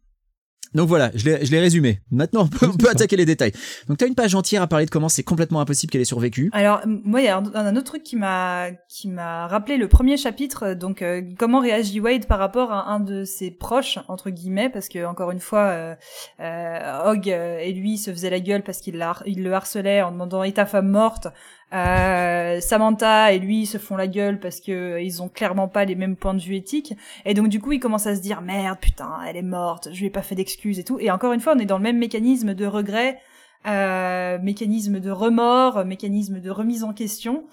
[0.74, 2.02] Donc voilà, je l'ai résumé.
[2.12, 3.52] Maintenant, on peut, on peut attaquer les détails.
[3.88, 6.06] Donc, tu as une page entière à parler de comment c'est complètement impossible qu'elle ait
[6.06, 6.50] survécu.
[6.54, 10.18] Alors moi, il y a un, autre truc qui m'a qui m'a rappelé le premier
[10.18, 10.64] chapitre.
[10.64, 14.70] euh, Donc euh, comment réagit Wade par rapport à un de ses proches entre guillemets,
[14.70, 15.96] parce que encore une fois, euh,
[16.42, 20.12] euh, Hogg euh, et lui se faisaient la gueule parce qu'il il le harcelait en
[20.12, 21.28] demandant est ta femme morte?
[21.74, 25.84] Euh, Samantha et lui se font la gueule parce que euh, ils ont clairement pas
[25.84, 26.94] les mêmes points de vue éthiques.
[27.26, 30.00] Et donc du coup, ils commencent à se dire merde, putain, elle est morte, je
[30.00, 31.00] lui ai pas fait d'excuses et tout.
[31.00, 33.20] Et encore une fois, on est dans le même mécanisme de regret,
[33.68, 37.46] euh, mécanisme de remords, mécanisme de remise en question.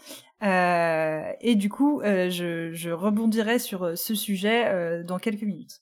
[0.44, 5.80] Euh, et du coup, euh, je, je rebondirai sur ce sujet dans quelques minutes.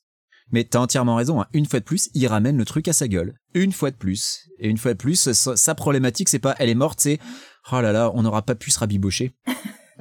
[0.51, 1.47] Mais t'as entièrement raison, hein.
[1.53, 3.33] une fois de plus, il ramène le truc à sa gueule.
[3.53, 4.49] Une fois de plus.
[4.59, 7.19] Et une fois de plus, sa, sa problématique, c'est pas elle est morte, c'est
[7.71, 9.33] oh là là, on n'aura pas pu se rabibocher.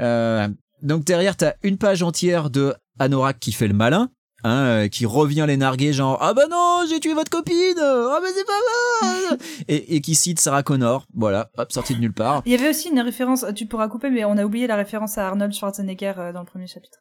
[0.00, 0.48] euh,
[0.82, 4.10] donc derrière, t'as une page entière de Anorak qui fait le malin,
[4.44, 8.18] hein, euh, qui revient les narguer genre ah bah non, j'ai tué votre copine, ah
[8.20, 9.38] bah c'est pas mal,
[9.68, 12.42] et, et qui cite Sarah Connor, voilà, hop, sorti de nulle part.
[12.46, 15.18] Il y avait aussi une référence, tu pourras couper, mais on a oublié la référence
[15.18, 16.98] à Arnold Schwarzenegger euh, dans le premier chapitre.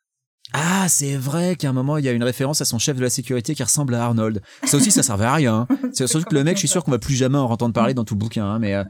[0.53, 3.01] Ah, c'est vrai qu'à un moment, il y a une référence à son chef de
[3.01, 4.41] la sécurité qui ressemble à Arnold.
[4.66, 5.66] Ça aussi, ça servait à rien.
[5.93, 7.93] C'est surtout que le mec, je suis sûr qu'on va plus jamais en entendre parler
[7.93, 8.76] dans tout le bouquin, hein, mais...
[8.76, 8.84] euh,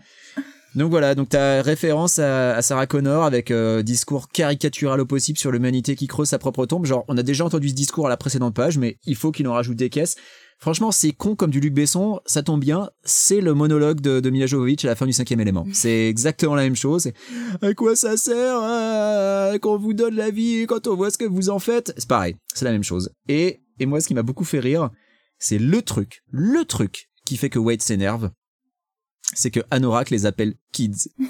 [0.76, 5.38] Donc voilà, donc t'as référence à, à Sarah Connor avec euh, discours caricatural au possible
[5.38, 6.86] sur l'humanité qui creuse sa propre tombe.
[6.86, 9.48] Genre, on a déjà entendu ce discours à la précédente page, mais il faut qu'il
[9.50, 10.16] en rajoute des caisses.
[10.60, 14.30] Franchement, c'est con comme du Luc Besson, ça tombe bien, c'est le monologue de, de
[14.30, 15.66] Mila Jovovich à la fin du cinquième élément.
[15.74, 17.12] C'est exactement la même chose.
[17.64, 21.26] À quoi ça sert euh, qu'on vous donne la vie quand on voit ce que
[21.26, 21.94] vous en faites?
[21.98, 23.10] C'est pareil, c'est la même chose.
[23.28, 24.92] Et, et moi, ce qui m'a beaucoup fait rire,
[25.40, 28.30] c'est le truc, le truc qui fait que Wade s'énerve,
[29.34, 31.10] c'est que Anorak les appelle kids.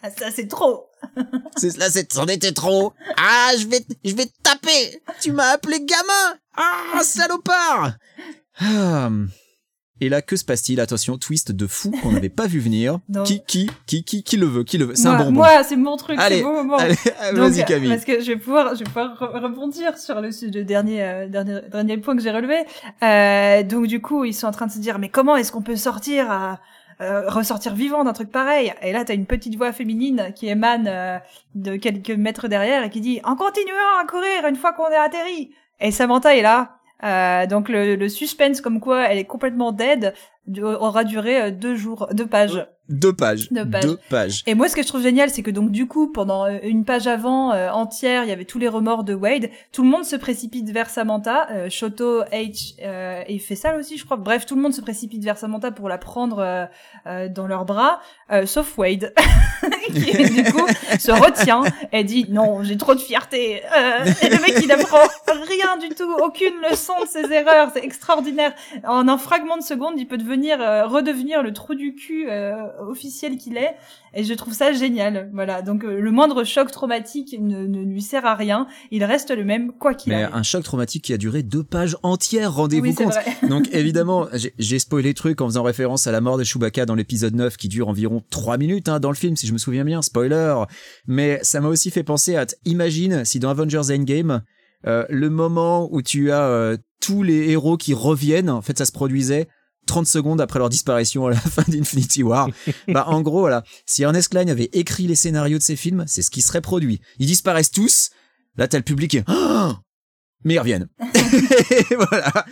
[0.00, 0.86] Ah, ça, c'est trop
[1.56, 2.92] C'est là, c'est, c'en était trop.
[3.16, 5.02] Ah, je vais, je vais te taper.
[5.20, 6.38] Tu m'as appelé gamin.
[6.56, 7.94] Ah, salopard.
[8.60, 9.10] Ah.
[10.00, 10.78] Et là, que se passe-t-il?
[10.78, 13.00] Attention, twist de fou qu'on n'avait pas vu venir.
[13.24, 14.62] Qui, qui, qui, qui, qui le veut?
[14.62, 14.94] Qui le veut?
[14.94, 15.32] C'est un Moi, bonbon.
[15.32, 16.76] moi, c'est mon truc, Allez, c'est mon moment.
[16.76, 16.94] Allez,
[17.34, 17.88] Donc, vas-y Camille.
[17.90, 21.28] Parce que je vais pouvoir, je vais pouvoir re- rebondir sur le, le dernier, euh,
[21.28, 22.64] dernier, dernier point que j'ai relevé.
[23.02, 25.62] Euh, donc du coup, ils sont en train de se dire, mais comment est-ce qu'on
[25.62, 26.60] peut sortir à
[27.00, 30.88] euh, ressortir vivant d'un truc pareil Et là, t'as une petite voix féminine qui émane
[30.88, 31.18] euh,
[31.54, 34.96] de quelques mètres derrière et qui dit, en continuant à courir une fois qu'on est
[34.96, 35.50] atterri.
[35.80, 36.78] Et Samantha est là.
[37.04, 40.14] Euh, donc le, le suspense comme quoi elle est complètement dead
[40.60, 42.66] aura duré euh, deux jours, deux pages.
[42.88, 43.48] Deux pages.
[43.50, 43.84] Deux pages.
[43.84, 44.42] Deux pages.
[44.46, 46.84] Et moi, ce que je trouve génial, c'est que donc du coup, pendant euh, une
[46.84, 49.50] page avant euh, entière, il y avait tous les remords de Wade.
[49.72, 51.48] Tout le monde se précipite vers Samantha.
[51.50, 54.16] Euh, Shoto, H, euh, et Fessal aussi, je crois.
[54.16, 56.64] Bref, tout le monde se précipite vers Samantha pour la prendre euh,
[57.06, 58.00] euh, dans leurs bras,
[58.32, 59.12] euh, sauf Wade,
[59.86, 60.00] qui
[60.42, 60.66] du coup
[60.98, 61.62] se retient
[61.92, 63.62] et dit non, j'ai trop de fierté.
[63.76, 67.70] Euh, et le mec, il apprend rien du tout, aucune leçon de ses erreurs.
[67.74, 68.52] C'est extraordinaire.
[68.84, 72.66] En un fragment de seconde, il peut devenir, euh, redevenir le trou du cul euh,
[72.80, 73.74] officiel qu'il est.
[74.14, 75.30] Et je trouve ça génial.
[75.32, 75.62] Voilà.
[75.62, 78.66] Donc euh, le moindre choc traumatique ne, ne lui sert à rien.
[78.90, 80.30] Il reste le même quoi qu'il arrive.
[80.32, 83.14] un choc traumatique qui a duré deux pages entières, rendez-vous Oui, compte.
[83.48, 84.26] Donc évidemment,
[84.58, 87.56] j'ai- spoilé le truc en faisant référence à la mort de Chewbacca dans l'épisode 9
[87.56, 90.54] qui dure environ 3 minutes hein, dans le film si je me souviens bien, spoiler.
[91.06, 94.42] Mais ça m'a aussi fait penser à, imagine si dans Avengers Endgame,
[94.86, 98.84] euh, le moment où tu as euh, tous les héros qui reviennent, en fait ça
[98.84, 99.48] se produisait
[99.88, 102.48] 30 secondes après leur disparition à la fin d'Infinity War.
[102.88, 106.22] bah en gros voilà, si Ernest Cline avait écrit les scénarios de ces films, c'est
[106.22, 107.00] ce qui serait produit.
[107.18, 108.10] Ils disparaissent tous,
[108.56, 109.80] là t'as le public qui Ah
[110.44, 110.88] mais ils reviennent.
[111.90, 112.46] Et voilà.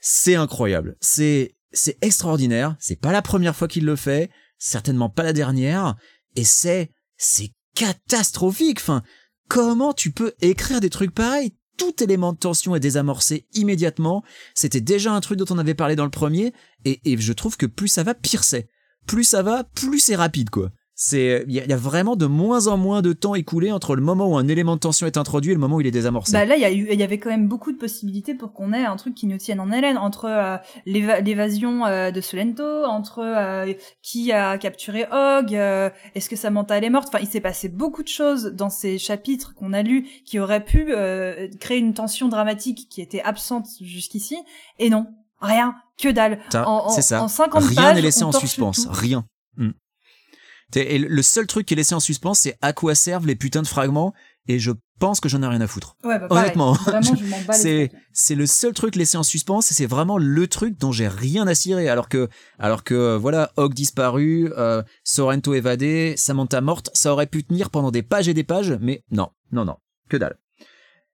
[0.00, 0.96] C'est incroyable.
[1.00, 2.76] C'est, c'est extraordinaire.
[2.80, 4.30] C'est pas la première fois qu'il le fait.
[4.58, 5.96] Certainement pas la dernière.
[6.36, 8.78] Et c'est, c'est catastrophique.
[8.80, 9.02] Enfin,
[9.48, 11.54] comment tu peux écrire des trucs pareils?
[11.76, 14.22] Tout élément de tension est désamorcé immédiatement.
[14.54, 16.52] C'était déjà un truc dont on avait parlé dans le premier.
[16.84, 18.68] Et, je trouve que plus ça va, pire c'est.
[19.06, 20.70] Plus ça va, plus c'est rapide, quoi.
[21.04, 23.72] C'est, il y, a- il y a vraiment de moins en moins de temps écoulé
[23.72, 25.86] entre le moment où un élément de tension est introduit et le moment où il
[25.88, 26.30] est désamorcé.
[26.32, 28.94] Bah là, il y, y avait quand même beaucoup de possibilités pour qu'on ait un
[28.94, 33.72] truc qui nous tienne en haleine entre euh, l'éva- l'évasion euh, de Solento, entre euh,
[34.00, 37.08] qui a capturé Hogg, euh, est-ce que Samantha elle est morte?
[37.08, 40.64] Enfin, il s'est passé beaucoup de choses dans ces chapitres qu'on a lus qui auraient
[40.64, 44.36] pu euh, créer une tension dramatique qui était absente jusqu'ici.
[44.78, 45.06] Et non,
[45.40, 46.38] rien, que dalle.
[46.52, 47.22] Ça, En- en- ça.
[47.24, 48.70] en 50 Rien n'est laissé en torche suspens.
[48.70, 48.88] tout.
[48.88, 49.24] Rien.
[49.56, 49.70] Hmm.
[50.76, 53.62] Et le seul truc qui est laissé en suspens, c'est à quoi servent les putains
[53.62, 54.14] de fragments.
[54.48, 55.96] Et je pense que j'en ai rien à foutre.
[56.04, 56.26] Ouais, bah.
[56.30, 56.76] Honnêtement.
[58.12, 61.46] C'est le seul truc laissé en suspens et c'est vraiment le truc dont j'ai rien
[61.46, 61.88] à cirer.
[61.88, 67.26] Alors que alors que euh, voilà, Hogg disparu, euh, Sorrento évadé, Samantha morte, ça aurait
[67.26, 69.76] pu tenir pendant des pages et des pages, mais non, non, non,
[70.08, 70.36] que dalle.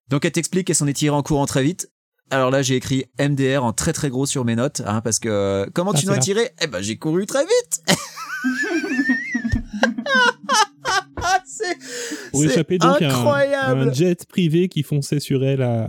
[0.08, 1.90] Donc elle t'explique qu'elle s'en est tirée en courant très vite.
[2.30, 5.28] Alors là, j'ai écrit MDR en très très gros sur mes notes, hein, parce que
[5.28, 6.50] euh, comment Ah, tu n'en as tiré?
[6.60, 7.82] Eh ben, j'ai couru très vite.
[11.46, 13.80] c'est Pour c'est échapper donc à un, incroyable.
[13.88, 15.84] un jet privé qui fonçait sur elle à,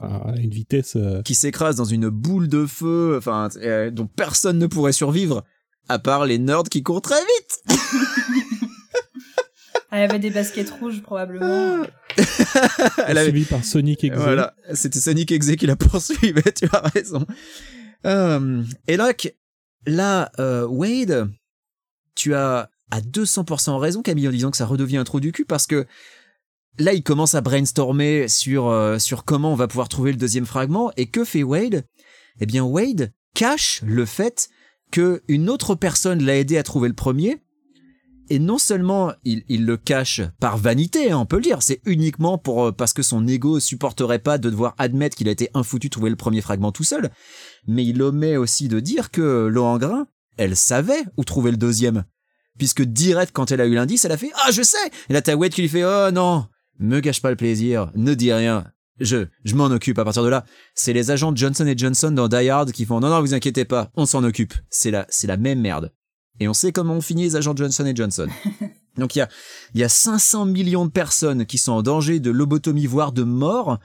[0.00, 0.96] à- à une vitesse.
[0.96, 5.44] euh, qui s'écrase dans une boule de feu, enfin, euh, dont personne ne pourrait survivre,
[5.88, 7.78] à part les nerds qui courent très vite.
[9.90, 11.84] Elle avait des baskets rouges probablement.
[13.06, 14.16] Elle avait- Suivi par Sonic Exe.
[14.16, 17.24] Voilà, c'était Sonic Exe qui la poursuivait, tu as raison.
[18.04, 19.32] Euh, et donc,
[19.86, 21.28] là, euh, Wade,
[22.16, 25.44] tu as à 200% raison, Camille, en disant que ça redevient un trou du cul,
[25.44, 25.84] parce que
[26.78, 30.92] là, il commence à brainstormer sur, euh, comment on va pouvoir trouver le deuxième fragment,
[30.96, 31.84] et que fait Wade?
[32.40, 34.48] Eh bien, Wade cache le fait
[34.92, 37.38] que une autre personne l'a aidé à trouver le premier,
[38.30, 42.38] et non seulement il, le cache par vanité, hein, on peut le dire, c'est uniquement
[42.38, 45.90] pour euh, parce que son ego supporterait pas de devoir admettre qu'il a été infoutu
[45.90, 47.10] trouver le premier fragment tout seul,
[47.66, 50.06] mais il omet aussi de dire que Lohengrin,
[50.36, 52.04] elle savait où trouver le deuxième,
[52.58, 54.76] puisque direct quand elle a eu l'indice, elle a fait ah je sais,
[55.08, 56.46] et là t'as Wade qui lui fait oh non,
[56.78, 58.70] me gâche pas le plaisir, ne dis rien.
[59.00, 60.44] Je, je m'en occupe à partir de là.
[60.76, 63.64] C'est les agents Johnson et Johnson dans Die Hard qui font non non vous inquiétez
[63.64, 64.54] pas, on s'en occupe.
[64.70, 65.92] C'est la, c'est la même merde.
[66.40, 68.28] Et on sait comment on finit les agents Johnson et Johnson.
[68.96, 69.28] Donc il y a,
[69.74, 73.24] il y a 500 millions de personnes qui sont en danger de lobotomie voire de
[73.24, 73.78] mort,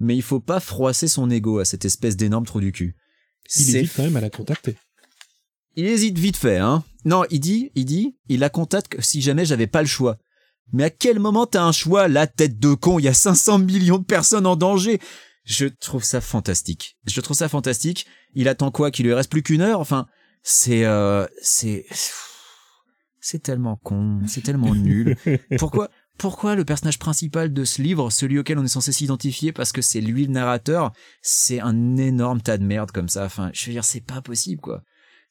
[0.00, 2.96] mais il faut pas froisser son ego à cette espèce d'énorme trou du cul.
[3.56, 4.76] Il hésite quand même à la contacter.
[5.76, 6.82] il hésite vite fait, hein.
[7.04, 10.18] Non, il dit, il dit, il la contacte que si jamais j'avais pas le choix.
[10.72, 12.98] Mais à quel moment t'as un choix, la tête de con?
[12.98, 15.00] Il y a 500 millions de personnes en danger.
[15.44, 16.96] Je trouve ça fantastique.
[17.06, 18.06] Je trouve ça fantastique.
[18.34, 19.80] Il attend quoi Qu'il lui reste plus qu'une heure?
[19.80, 20.06] Enfin,
[20.42, 21.84] c'est, euh, c'est,
[23.20, 25.16] c'est tellement con, c'est tellement nul.
[25.58, 29.72] Pourquoi, pourquoi le personnage principal de ce livre, celui auquel on est censé s'identifier parce
[29.72, 33.24] que c'est lui le narrateur, c'est un énorme tas de merde comme ça?
[33.24, 34.82] Enfin, je veux dire, c'est pas possible, quoi.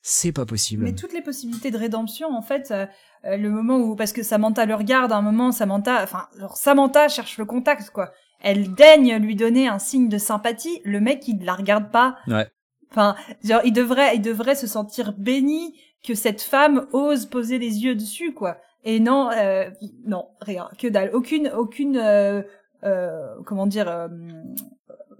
[0.05, 0.83] C'est pas possible.
[0.83, 2.85] Mais toutes les possibilités de rédemption, en fait, euh,
[3.23, 6.57] euh, le moment où, parce que Samantha le regarde, à un moment, Samantha, enfin, genre,
[6.57, 8.11] Samantha cherche le contact, quoi.
[8.41, 10.81] Elle daigne lui donner un signe de sympathie.
[10.83, 12.17] Le mec, il la regarde pas.
[12.27, 12.51] Ouais.
[12.91, 13.15] Enfin,
[13.45, 17.95] genre, il devrait, il devrait se sentir béni que cette femme ose poser les yeux
[17.95, 18.57] dessus, quoi.
[18.83, 19.69] Et non, euh,
[20.05, 21.11] non, rien, que dalle.
[21.13, 22.41] Aucune, aucune, euh,
[22.83, 24.09] euh, comment dire, euh,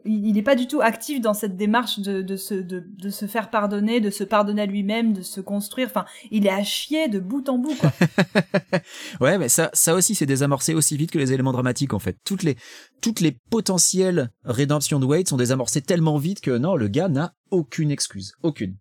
[0.05, 3.09] il il est pas du tout actif dans cette démarche de, de, se, de, de
[3.09, 5.88] se faire pardonner, de se pardonner à lui-même, de se construire.
[5.88, 7.91] Enfin, il est à chier de bout en bout, quoi.
[9.21, 12.17] Ouais, mais ça, ça aussi, c'est désamorcé aussi vite que les éléments dramatiques, en fait.
[12.25, 12.57] Toutes les,
[13.01, 17.35] toutes les potentielles rédemptions de Wade sont désamorcées tellement vite que non, le gars n'a
[17.51, 18.34] aucune excuse.
[18.41, 18.75] Aucune.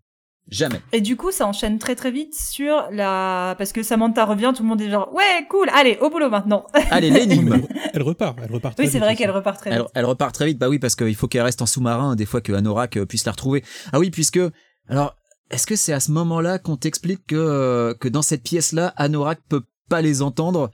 [0.49, 0.81] Jamais.
[0.93, 4.63] Et du coup, ça enchaîne très très vite sur la, parce que Samantha revient, tout
[4.63, 6.67] le monde est genre, ouais, cool, allez, au boulot maintenant.
[6.91, 7.63] Allez, l'énigme.
[7.95, 8.75] Elle repart, elle repart.
[8.75, 9.89] très oui, c'est vrai qu'elle repart très Elle, vite.
[9.95, 12.41] elle repart très vite, bah oui, parce qu'il faut qu'elle reste en sous-marin, des fois
[12.41, 13.65] que Anorak euh, puisse la retrouver.
[13.93, 14.41] Ah oui, puisque,
[14.89, 15.15] alors,
[15.51, 19.39] est-ce que c'est à ce moment-là qu'on t'explique que, euh, que dans cette pièce-là, Anorak
[19.49, 20.71] peut pas les entendre?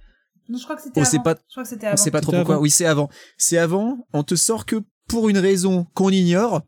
[0.48, 1.10] Non, je crois que c'était On avant.
[1.10, 1.96] sait pas- Je crois que c'était On avant.
[1.98, 2.54] sait pas trop pourquoi.
[2.54, 2.62] avant.
[2.62, 3.10] Oui, c'est avant.
[3.36, 4.76] C'est avant, on te sort que
[5.08, 6.62] pour une raison qu'on ignore,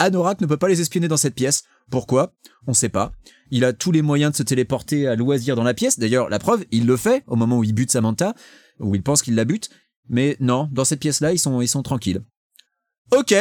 [0.00, 1.62] Anorak ne peut pas les espionner dans cette pièce.
[1.90, 2.34] Pourquoi?
[2.66, 3.12] On sait pas.
[3.50, 5.98] Il a tous les moyens de se téléporter à loisir dans la pièce.
[5.98, 8.34] D'ailleurs, la preuve, il le fait au moment où il bute Samantha,
[8.80, 9.70] où il pense qu'il la bute.
[10.08, 12.22] Mais non, dans cette pièce-là, ils sont, ils sont tranquilles.
[13.12, 13.34] Ok.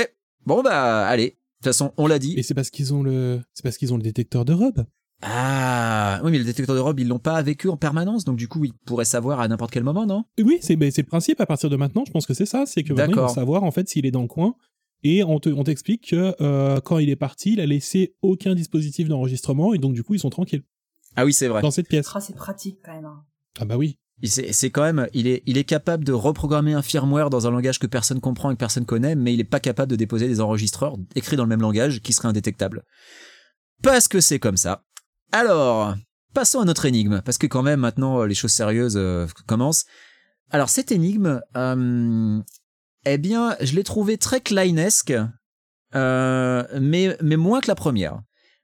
[0.46, 1.30] Bon bah, allez.
[1.30, 2.36] De toute façon, on l'a dit.
[2.38, 4.86] Et c'est parce qu'ils ont le, c'est parce qu'ils ont le détecteur de robe.
[5.22, 8.36] Ah, oui, mais le détecteur de robe, ils l'ont pas avec eux en permanence, donc
[8.36, 10.26] du coup, ils pourraient savoir à n'importe quel moment, non?
[10.38, 12.04] Oui, c'est ben, c'est le principe à partir de maintenant.
[12.06, 14.12] Je pense que c'est ça, c'est que maintenant ils vont savoir en fait s'il est
[14.12, 14.56] dans le coin.
[15.08, 18.56] Et on te- on t'explique que euh, quand il est parti, il a laissé aucun
[18.56, 20.64] dispositif d'enregistrement et donc du coup ils sont tranquilles
[21.16, 21.62] Ah oui, c'est vrai.
[21.62, 22.10] dans cette pièce.
[22.16, 23.06] Ah, c'est pratique quand même.
[23.06, 23.24] hein.
[23.60, 24.00] Ah bah oui.
[24.22, 27.52] Il- C'est quand même, il est, il est capable de reprogrammer un firmware dans un
[27.52, 30.28] langage que personne comprend et que personne connaît, mais il est pas capable de déposer
[30.28, 32.84] des enregistreurs écrits dans le même langage qui seraient indétectables.
[33.84, 34.84] Parce que c'est comme ça.
[35.32, 35.96] Alors,
[36.34, 39.86] passons à notre énigme, parce que quand même maintenant les choses sérieuses euh, commencent.
[40.50, 42.40] Alors cette énigme, euh,
[43.06, 45.14] eh bien, je l'ai trouvée très Kleinesque,
[45.96, 48.22] euh, mais, mais moins que la première.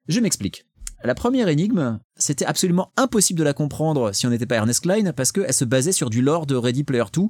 [0.07, 0.65] Je m'explique.
[1.03, 5.13] La première énigme, c'était absolument impossible de la comprendre si on n'était pas Ernest Klein
[5.13, 7.21] parce qu'elle se basait sur du lore de Ready Player 2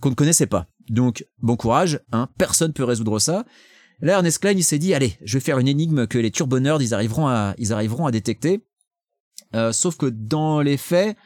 [0.00, 0.66] qu'on ne connaissait pas.
[0.88, 3.44] Donc, bon courage, hein, personne peut résoudre ça.
[4.00, 6.82] Là, Ernest Klein, il s'est dit, allez, je vais faire une énigme que les turbo-nerds,
[6.82, 8.64] ils arriveront à, ils arriveront à détecter.
[9.54, 11.16] Euh, sauf que dans les faits,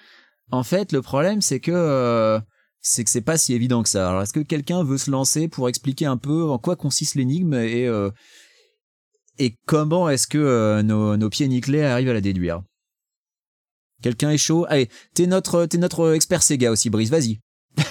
[0.50, 2.40] en fait, le problème, c'est que, euh,
[2.86, 4.10] c'est que c'est pas si évident que ça.
[4.10, 7.54] Alors, est-ce que quelqu'un veut se lancer pour expliquer un peu en quoi consiste l'énigme
[7.54, 8.10] et, euh,
[9.38, 12.62] et comment est-ce que euh, nos, nos pieds nickelés arrivent à la déduire?
[14.02, 14.66] Quelqu'un est chaud?
[14.68, 17.40] Allez, t'es notre, t'es notre expert Sega aussi, Brice, vas-y.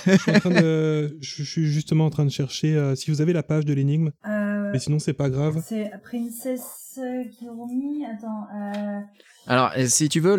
[0.06, 3.20] Je suis, en train de- je suis justement en train de chercher euh, si vous
[3.20, 5.64] avez la page de l'énigme, Euh, mais sinon c'est pas grave.
[5.66, 7.00] c'est Princess
[7.40, 8.06] Kirumi.
[8.06, 8.48] Attends.
[8.56, 9.00] Euh...
[9.48, 10.36] Alors, euh, si tu veux,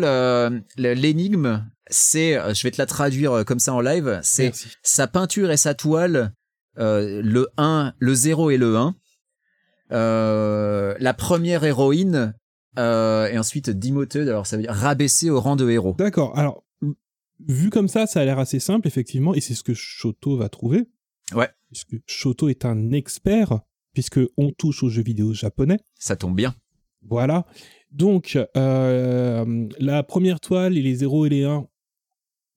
[0.77, 4.51] l'énigme, c'est, euh, je vais te la traduire comme ça en live, c'est
[4.83, 6.33] sa peinture et sa toile,
[6.77, 8.95] euh, le 1, le 0 et le 1,
[9.91, 12.33] euh, la première héroïne,
[12.77, 15.95] euh, et ensuite demoted, alors ça veut dire rabaissée au rang de héros.
[15.97, 16.37] D'accord.
[16.37, 16.65] Alors
[17.47, 20.49] vu comme ça, ça a l'air assez simple, effectivement, et c'est ce que Shoto va
[20.49, 20.89] trouver.
[21.33, 21.49] Ouais.
[21.67, 23.59] Puisque Shoto est un expert,
[23.95, 25.79] puisque on touche aux jeux vidéo japonais.
[25.97, 26.53] Ça tombe bien.
[27.01, 27.45] Voilà.
[27.91, 31.65] Donc, euh, la première toile et les 0 et les 1,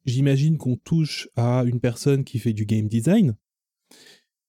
[0.05, 3.36] j'imagine qu'on touche à une personne qui fait du game design.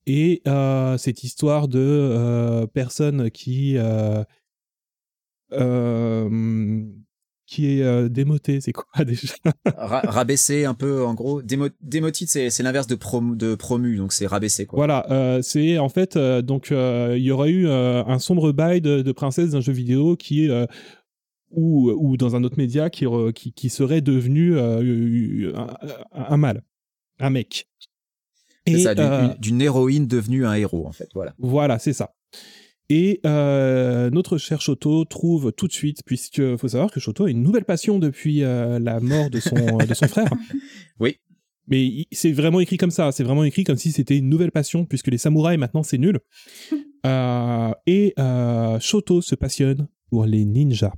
[0.07, 3.77] Et euh, cette histoire de euh, personne qui
[7.49, 9.33] qui est euh, démotée, c'est quoi déjà?
[9.75, 11.41] Ra- rabaisser un peu, en gros.
[11.41, 14.77] Démo démotite, c'est l'inverse de, prom de promu, donc c'est rabaisser, quoi.
[14.77, 19.01] Voilà, euh, c'est en fait euh, donc il y aurait eu un sombre bail de,
[19.01, 20.67] de princesse d'un jeu vidéo qui est
[21.51, 25.67] ou, ou dans un autre média qui, qui, qui serait devenu un,
[26.13, 26.61] un mâle,
[27.19, 27.67] un mec.
[28.67, 31.33] C'est Et, ça, d'une une- d'une héroïne devenue un héros, en fait, voilà.
[31.39, 32.13] Voilà, c'est ça.
[32.89, 37.29] Et euh, notre cher Shoto trouve tout de suite, puisque faut savoir que Shoto a
[37.29, 40.31] une nouvelle passion depuis euh, la mort de son, de son frère.
[40.99, 41.17] Oui.
[41.67, 44.85] Mais c'est vraiment écrit comme ça, c'est vraiment écrit comme si c'était une nouvelle passion,
[44.85, 46.19] puisque les samouraïs maintenant c'est nul.
[47.05, 48.13] Euh, et
[48.81, 50.91] Shoto se passionne pour les ninjas.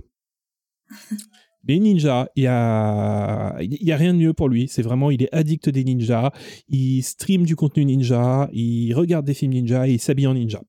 [1.67, 4.67] Les ninjas, il y a, y a rien de mieux pour lui.
[4.67, 6.31] C'est vraiment, il est addict des ninjas.
[6.67, 8.49] Il stream du contenu ninja.
[8.51, 9.87] Il regarde des films ninja.
[9.87, 10.61] Et il s'habille en ninja.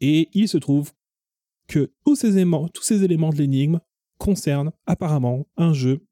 [0.00, 0.92] Et il se trouve
[1.66, 3.80] que tous ces éléments, tous ces éléments de l'énigme
[4.18, 6.04] concernent apparemment un jeu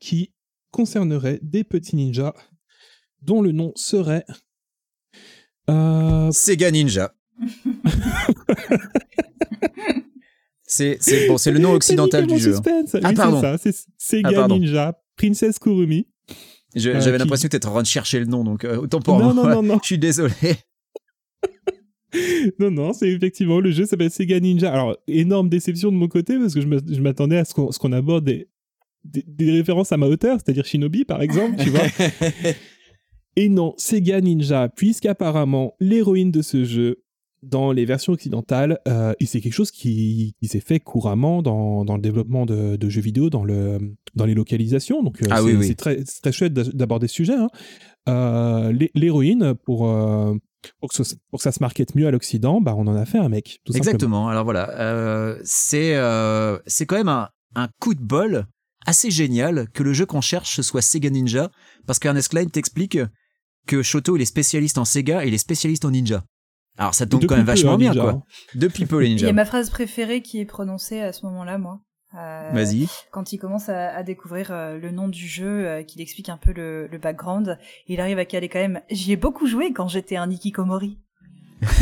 [0.00, 0.32] qui
[0.70, 2.34] concernerait des petits ninjas
[3.20, 4.24] dont le nom serait
[5.70, 7.14] euh, Sega Ninja.
[10.64, 10.98] c'est
[11.28, 12.52] bon, le nom occidental du jeu.
[12.52, 12.56] hein.
[12.56, 12.96] suspense.
[13.02, 13.56] Ah, Oui, pardon.
[13.60, 14.58] c'est Sega Ah, pardon.
[14.58, 16.06] Ninja Princess Kurumi.
[16.30, 16.34] Euh,
[16.76, 19.00] J'avais qui- l'impression que tu étais en train de chercher le nom, donc euh, autant
[19.00, 19.44] pour Non, moi.
[19.44, 19.78] non, non, non.
[19.82, 20.32] Je suis désolé.
[22.58, 24.72] Non, non, c'est effectivement le jeu s'appelle Sega Ninja.
[24.72, 28.24] Alors, énorme déception de mon côté parce que je m'attendais à ce qu'on qu'on aborde
[28.24, 28.48] des,
[29.04, 31.82] des, des références à ma hauteur, c'est-à-dire Shinobi par exemple, tu vois.
[33.36, 37.02] Et non, Sega Ninja, puisqu'apparemment l'héroïne de ce jeu,
[37.42, 41.84] dans les versions occidentales, euh, et c'est quelque chose qui, qui s'est fait couramment dans,
[41.84, 43.78] dans le développement de, de jeux vidéo, dans, le,
[44.14, 45.02] dans les localisations.
[45.02, 45.66] Donc euh, Ah c'est oui, oui.
[45.66, 47.32] c'est très, très chouette d'a- d'aborder ce sujet.
[47.34, 47.48] hein.
[48.08, 49.88] Euh, l'hé- l'héroïne, pour,
[50.80, 53.04] pour, que ce- pour que ça se markete mieux à l'Occident, bah, on en a
[53.06, 53.60] fait un mec.
[53.64, 53.90] Tout simplement.
[53.90, 54.28] Exactement.
[54.28, 58.46] Alors voilà, euh, c'est euh, c'est quand même un, un coup de bol
[58.86, 61.50] assez génial que le jeu qu'on cherche ce soit Sega Ninja,
[61.86, 62.98] parce qu'Ernest Klein t'explique
[63.66, 66.24] que Shoto il est spécialiste en Sega et il est spécialiste en ninja.
[66.78, 68.10] Alors ça tombe quand même peu, vachement hein, bien quoi.
[68.10, 68.22] hein.
[68.54, 69.28] Depuis peu les Il y ninjas.
[69.28, 71.80] a ma phrase préférée qui est prononcée à ce moment-là, moi.
[72.18, 72.88] Euh, Vas-y.
[73.10, 76.36] Quand il commence à, à découvrir euh, le nom du jeu, euh, qu'il explique un
[76.36, 77.58] peu le, le background,
[77.88, 78.80] il arrive à caler quand même.
[78.90, 80.98] J'y ai beaucoup joué quand j'étais un Ikikomori.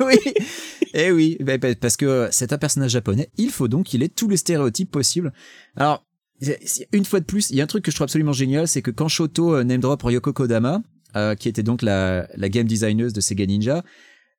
[0.00, 0.18] oui.
[0.94, 4.08] Eh oui, bah, bah, parce que c'est un personnage japonais, il faut donc qu'il ait
[4.08, 5.32] tous les stéréotypes possibles.
[5.76, 6.04] Alors,
[6.92, 8.82] une fois de plus, il y a un truc que je trouve absolument génial, c'est
[8.82, 10.80] que quand Shoto name drop Ryoko Kodama,
[11.16, 13.82] euh, qui était donc la, la game designeuse de Sega Ninja,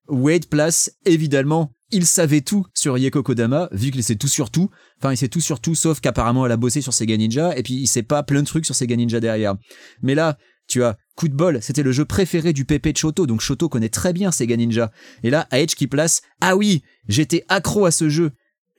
[0.08, 4.70] Wade place évidemment, il savait tout sur Ryoko Kodama, vu qu'il sait tout sur tout.
[5.00, 7.64] Enfin, il sait tout sur tout, sauf qu'apparemment elle a bossé sur Sega Ninja, et
[7.64, 9.56] puis il sait pas plein de trucs sur Sega Ninja derrière.
[10.02, 10.38] Mais là,
[10.68, 13.68] tu as coup de bol, c'était le jeu préféré du PP de Shoto, donc Shoto
[13.68, 14.92] connaît très bien Sega Ninja.
[15.24, 18.32] Et là, Edge qui place, ah oui, j'étais accro à ce jeu.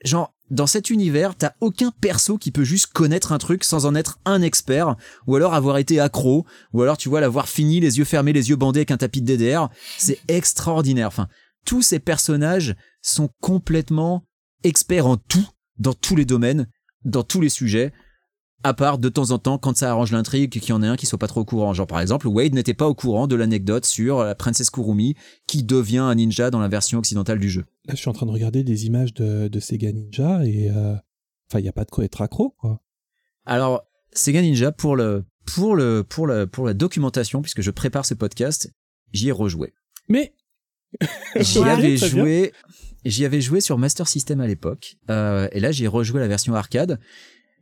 [0.03, 3.95] Genre, dans cet univers, t'as aucun perso qui peut juste connaître un truc sans en
[3.95, 7.97] être un expert, ou alors avoir été accro, ou alors tu vois l'avoir fini, les
[7.97, 9.69] yeux fermés, les yeux bandés avec un tapis de DDR.
[9.97, 11.07] C'est extraordinaire.
[11.07, 11.27] Enfin,
[11.65, 14.25] tous ces personnages sont complètement
[14.63, 15.47] experts en tout,
[15.79, 16.67] dans tous les domaines,
[17.03, 17.91] dans tous les sujets.
[18.63, 20.95] À part de temps en temps quand ça arrange l'intrigue qu'il y en ait un
[20.95, 21.73] qui soit pas trop au courant.
[21.73, 25.15] Genre par exemple, Wade n'était pas au courant de l'anecdote sur la princesse Kurumi
[25.47, 27.65] qui devient un ninja dans la version occidentale du jeu.
[27.85, 30.95] Là, je suis en train de regarder des images de, de Sega Ninja et euh,
[31.49, 32.81] enfin, il y a pas de quoi être accro, quoi.
[33.45, 33.83] Alors,
[34.13, 38.13] Sega Ninja pour le pour le pour le pour la documentation puisque je prépare ce
[38.13, 38.71] podcast,
[39.11, 39.73] j'y ai rejoué.
[40.07, 40.33] Mais
[41.35, 42.53] J'y Ouais, avais joué
[43.03, 46.53] j'y avais joué sur Master System à l'époque euh, et là j'ai rejoué la version
[46.55, 46.99] arcade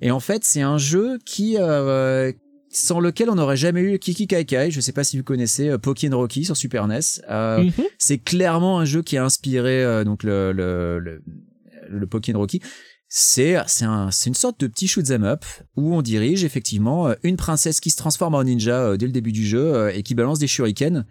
[0.02, 2.32] et en fait, c'est un jeu qui euh,
[2.74, 5.70] sans lequel on n'aurait jamais eu Kiki Kai Kai, je sais pas si vous connaissez
[5.70, 7.00] euh, Pokken Rocky sur Super NES.
[7.30, 7.72] Euh, Mhm.
[7.98, 11.22] c'est clairement un jeu qui a inspiré euh, donc le le le,
[11.90, 12.62] le Pokken Rocky.
[13.14, 15.44] C'est c'est un c'est une sorte de petit shoot 'em up
[15.76, 19.34] où on dirige effectivement euh, une princesse qui se transforme en ninja dès le début
[19.34, 21.04] du jeu et qui balance des shurikens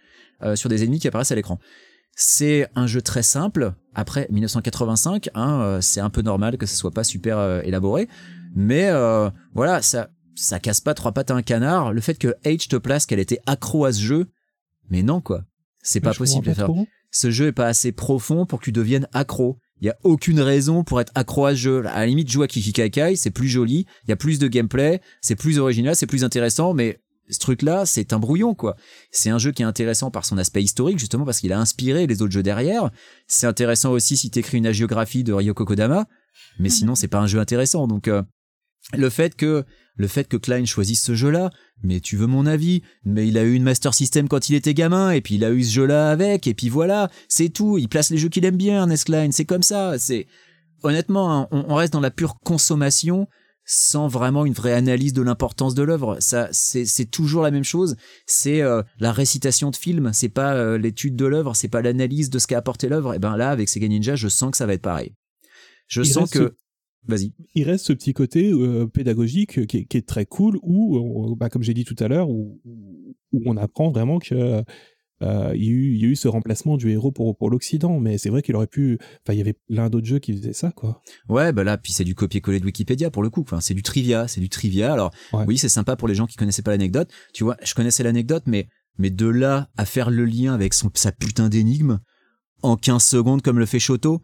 [0.54, 1.58] sur des ennemis qui apparaissent à l'écran.
[2.16, 3.74] C'est un jeu très simple.
[3.94, 8.08] Après 1985, hein, c'est un peu normal que ce soit pas super élaboré,
[8.54, 11.92] mais euh, voilà, ça ça casse pas trois pattes à un canard.
[11.92, 14.26] Le fait que H te place qu'elle était accro à ce jeu,
[14.88, 15.44] mais non quoi,
[15.82, 16.86] c'est pas possible de pas faire trop.
[17.10, 19.58] ce jeu est pas assez profond pour que tu deviennes accro.
[19.80, 21.86] Il y a aucune raison pour être accro à ce jeu.
[21.86, 25.00] À la limite, jouer à Kikikakai, c'est plus joli, il y a plus de gameplay,
[25.22, 27.00] c'est plus original, c'est plus intéressant, mais
[27.30, 28.76] ce truc-là, c'est un brouillon, quoi.
[29.10, 32.06] C'est un jeu qui est intéressant par son aspect historique, justement parce qu'il a inspiré
[32.06, 32.90] les autres jeux derrière.
[33.26, 36.06] C'est intéressant aussi si t'écris une agiographie de Ryoko Kodama,
[36.58, 37.86] mais sinon, c'est pas un jeu intéressant.
[37.86, 38.22] Donc, euh,
[38.96, 39.64] le fait que
[39.96, 41.50] le fait que Klein choisisse ce jeu-là,
[41.82, 44.72] mais tu veux mon avis, mais il a eu une Master System quand il était
[44.72, 47.76] gamin, et puis il a eu ce jeu-là avec, et puis voilà, c'est tout.
[47.76, 49.98] Il place les jeux qu'il aime bien, Ernest Klein, c'est comme ça.
[49.98, 50.26] C'est
[50.82, 53.28] honnêtement, hein, on, on reste dans la pure consommation
[53.72, 56.16] sans vraiment une vraie analyse de l'importance de l'œuvre.
[56.18, 57.94] Ça, c'est, c'est toujours la même chose.
[58.26, 60.10] C'est euh, la récitation de film.
[60.12, 61.54] C'est pas euh, l'étude de l'œuvre.
[61.54, 63.14] C'est pas l'analyse de ce qu'a apporté l'œuvre.
[63.14, 65.14] Et ben là, avec Sega Ninja, je sens que ça va être pareil.
[65.86, 66.56] Je Il sens que.
[67.06, 67.32] Vas-y.
[67.54, 70.96] il reste ce petit côté euh, pédagogique qui est, qui est très cool où,
[71.30, 72.60] euh, bah, comme j'ai dit tout à l'heure, où,
[73.32, 74.62] où on apprend vraiment que
[75.22, 77.50] euh, il, y a eu, il y a eu ce remplacement du héros pour, pour
[77.50, 77.98] l'Occident.
[78.00, 78.98] Mais c'est vrai qu'il aurait pu.
[79.22, 81.02] Enfin, il y avait plein d'autres jeux qui faisaient ça, quoi.
[81.28, 83.42] Ouais, bah là, puis c'est du copier-coller de Wikipédia pour le coup.
[83.42, 84.92] Enfin, c'est du trivia, c'est du trivia.
[84.92, 85.44] Alors, Ouais.
[85.46, 87.10] oui, c'est sympa pour les gens qui connaissaient pas l'anecdote.
[87.34, 88.68] Tu vois, je connaissais l'anecdote, mais
[88.98, 92.00] mais de là à faire le lien avec son sa putain d'énigme
[92.62, 94.20] en 15 secondes comme le fait Shoto,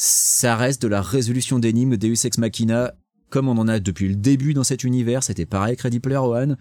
[0.00, 2.94] ça reste de la résolution d'énigmes Deus Ex Machina
[3.30, 5.24] comme on en a depuis le début dans cet univers.
[5.24, 6.56] C'était pareil avec Ready Player One.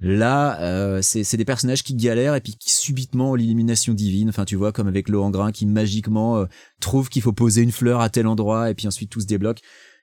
[0.00, 4.30] Là, euh, c'est des personnages qui galèrent et puis qui subitement ont l'illumination divine.
[4.30, 6.46] Enfin, tu vois, comme avec Laurent Grain qui magiquement euh,
[6.80, 9.60] trouve qu'il faut poser une fleur à tel endroit et puis ensuite tout se débloque.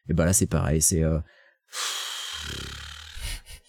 [0.08, 0.82] Et bah là, c'est pareil.
[0.82, 1.20] C'est euh,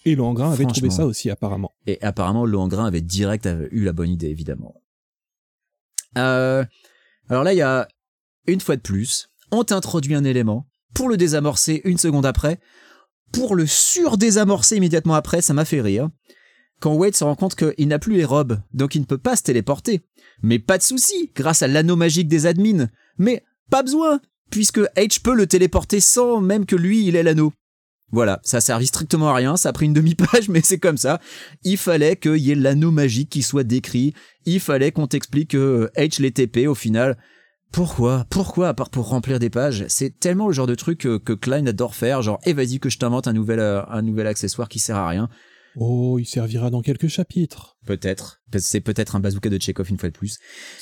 [0.05, 1.73] Et le Hangrin avait trouvé ça aussi, apparemment.
[1.87, 4.75] et apparemment Laurent Grain avait direct avait eu la bonne idée, évidemment.
[6.17, 6.63] Euh,
[7.27, 7.89] alors là, il y a
[8.47, 12.59] une fois de plus, on t'introduit un élément pour le désamorcer une seconde après.
[13.31, 16.09] Pour le surdésamorcer immédiatement après, ça m'a fait rire.
[16.79, 19.35] Quand Wade se rend compte qu'il n'a plus les robes, donc il ne peut pas
[19.35, 20.01] se téléporter.
[20.41, 22.87] Mais pas de souci, grâce à l'anneau magique des admins.
[23.17, 27.51] Mais pas besoin, puisque H peut le téléporter sans même que lui il ait l'anneau.
[28.11, 30.97] Voilà, ça a servi strictement à rien, ça a pris une demi-page, mais c'est comme
[30.97, 31.19] ça.
[31.63, 34.13] Il fallait qu'il y ait l'anneau magique qui soit décrit,
[34.45, 37.17] il fallait qu'on t'explique que H les TP au final.
[37.71, 38.25] Pourquoi?
[38.29, 41.33] Pourquoi à part pour remplir des pages C'est tellement le genre de truc que, que
[41.33, 44.69] Klein adore faire, genre et vas-y que je t'invente un nouvel euh, un nouvel accessoire
[44.69, 45.29] qui sert à rien.
[45.79, 47.77] Oh, il servira dans quelques chapitres.
[47.85, 50.39] Peut-être, c'est peut-être un bazooka de Chekhov une fois de plus.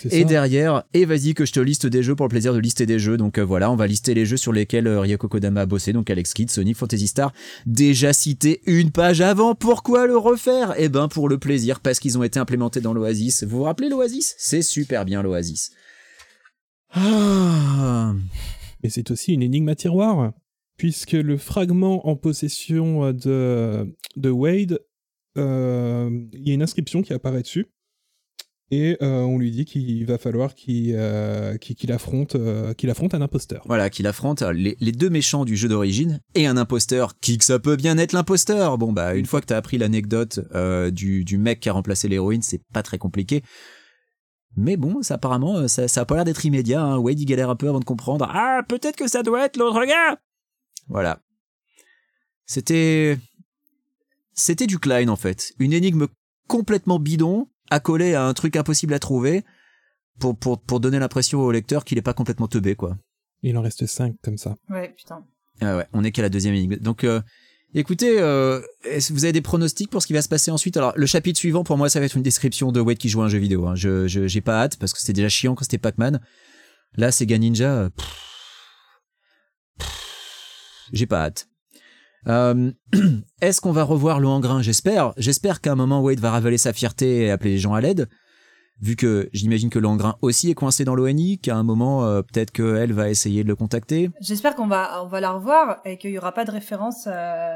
[0.09, 0.27] Et ça.
[0.27, 2.97] derrière, et vas-y que je te liste des jeux pour le plaisir de lister des
[2.97, 3.17] jeux.
[3.17, 5.91] Donc euh, voilà, on va lister les jeux sur lesquels euh, Ryoko Kodama a bossé.
[5.91, 7.33] Donc Alex Kidd, Sonic, Fantasy Star,
[7.65, 9.53] déjà cité une page avant.
[9.53, 10.73] Pourquoi le refaire?
[10.77, 13.43] Eh ben pour le plaisir, parce qu'ils ont été implémentés dans l'Oasis.
[13.43, 14.33] Vous vous rappelez l'Oasis?
[14.37, 15.71] C'est super bien l'Oasis.
[16.95, 18.13] Ah.
[18.83, 20.33] Mais c'est aussi une énigme à tiroir,
[20.77, 24.79] puisque le fragment en possession de, de Wade,
[25.37, 27.67] euh, il y a une inscription qui apparaît dessus,
[28.71, 31.55] et euh, on lui dit qu'il va falloir qu'il euh,
[31.89, 33.61] affronte, euh, qu'il affronte un imposteur.
[33.67, 37.19] Voilà, qu'il affronte euh, les, les deux méchants du jeu d'origine et un imposteur.
[37.19, 40.39] Qui que ça peut bien être l'imposteur Bon bah une fois que t'as appris l'anecdote
[40.55, 43.43] euh, du, du mec qui a remplacé l'héroïne, c'est pas très compliqué.
[44.57, 46.81] Mais bon, ça apparemment, euh, ça, ça a pas l'air d'être immédiat.
[46.81, 46.97] Hein.
[46.97, 48.29] Wade il galère un peu avant de comprendre.
[48.33, 50.19] Ah, peut-être que ça doit être l'autre gars.
[50.87, 51.19] Voilà.
[52.45, 53.17] C'était,
[54.33, 56.07] c'était du Klein en fait, une énigme
[56.47, 59.43] complètement bidon, accolée à un truc impossible à trouver,
[60.19, 62.97] pour pour pour donner l'impression au lecteur qu'il est pas complètement teubé quoi.
[63.41, 64.55] Il en reste cinq comme ça.
[64.69, 65.25] Ouais, putain.
[65.61, 66.77] Ah ouais, on est qu'à la deuxième énigme.
[66.77, 67.21] Donc, euh,
[67.79, 68.61] écoutez, euh,
[69.09, 70.77] vous avez des pronostics pour ce qui va se passer ensuite?
[70.77, 73.21] Alors, le chapitre suivant, pour moi, ça va être une description de Wade qui joue
[73.21, 73.67] à un jeu vidéo.
[73.67, 73.75] Hein.
[73.75, 76.19] Je, j'ai pas hâte parce que c'était déjà chiant quand c'était Pac-Man.
[76.97, 77.71] Là, Sega Ninja.
[77.71, 77.89] euh,
[80.93, 81.47] j'ai pas hâte.
[82.27, 82.71] Euh,
[83.41, 84.27] est-ce qu'on va revoir le
[84.61, 85.13] J'espère.
[85.17, 88.07] J'espère qu'à un moment, Wade va ravaler sa fierté et appeler les gens à l'aide.
[88.81, 92.21] Vu que j'imagine que le Hangrin aussi est coincé dans l'ONI, qu'à un moment, euh,
[92.21, 94.11] peut-être qu'elle va essayer de le contacter.
[94.19, 97.55] J'espère qu'on va, on va la revoir et qu'il y aura pas de référence euh,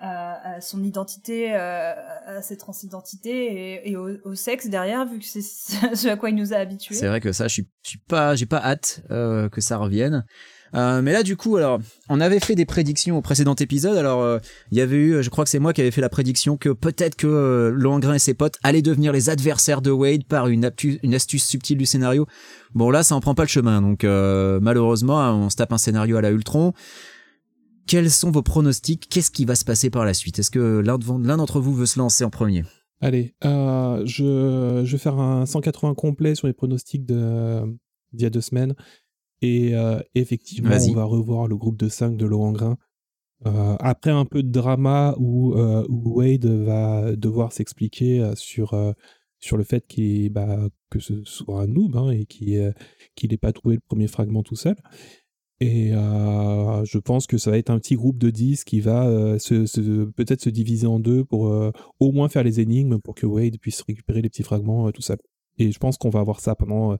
[0.00, 1.94] à, à son identité, euh,
[2.26, 5.40] à ses transidentités et, et au, au sexe derrière, vu que c'est
[5.94, 6.94] ce à quoi il nous a habitués.
[6.94, 10.26] C'est vrai que ça, je suis, je suis pas, j'ai pas hâte que ça revienne.
[10.74, 13.96] Euh, mais là, du coup, alors, on avait fait des prédictions au précédent épisode.
[13.96, 14.38] Alors, euh,
[14.70, 16.70] il y avait eu, je crois que c'est moi qui avais fait la prédiction que
[16.70, 21.44] peut-être que euh, et ses potes allaient devenir les adversaires de Wade par une, astuce
[21.44, 22.26] subtile du scénario.
[22.74, 23.80] Bon, là, ça en prend pas le chemin.
[23.82, 26.72] Donc, euh, malheureusement, on se tape un scénario à la Ultron.
[27.86, 29.08] Quels sont vos pronostics?
[29.08, 30.38] Qu'est-ce qui va se passer par la suite?
[30.38, 32.64] Est-ce que l'un de- l'un d'entre vous veut se lancer en premier?
[33.00, 37.78] Allez, je, vais faire un 180 complet sur les pronostics d'il
[38.12, 38.74] y a deux semaines.
[39.42, 42.76] Et euh, effectivement, on va revoir le groupe de 5 de Laurent Grain.
[43.46, 48.74] Euh, après un peu de drama où, euh, où Wade va devoir s'expliquer sur,
[49.38, 52.74] sur le fait qu'il bah, que ce soit un noob hein, et qu'il
[53.30, 54.76] n'ait pas trouvé le premier fragment tout seul.
[55.60, 60.04] Et je pense que ça va être un petit groupe de 10 qui va se,
[60.10, 61.42] peut-être se diviser en deux pour
[62.00, 65.18] au moins faire les énigmes pour que Wade puisse récupérer les petits fragments tout seul.
[65.58, 66.96] Et je pense qu'on va avoir ça pendant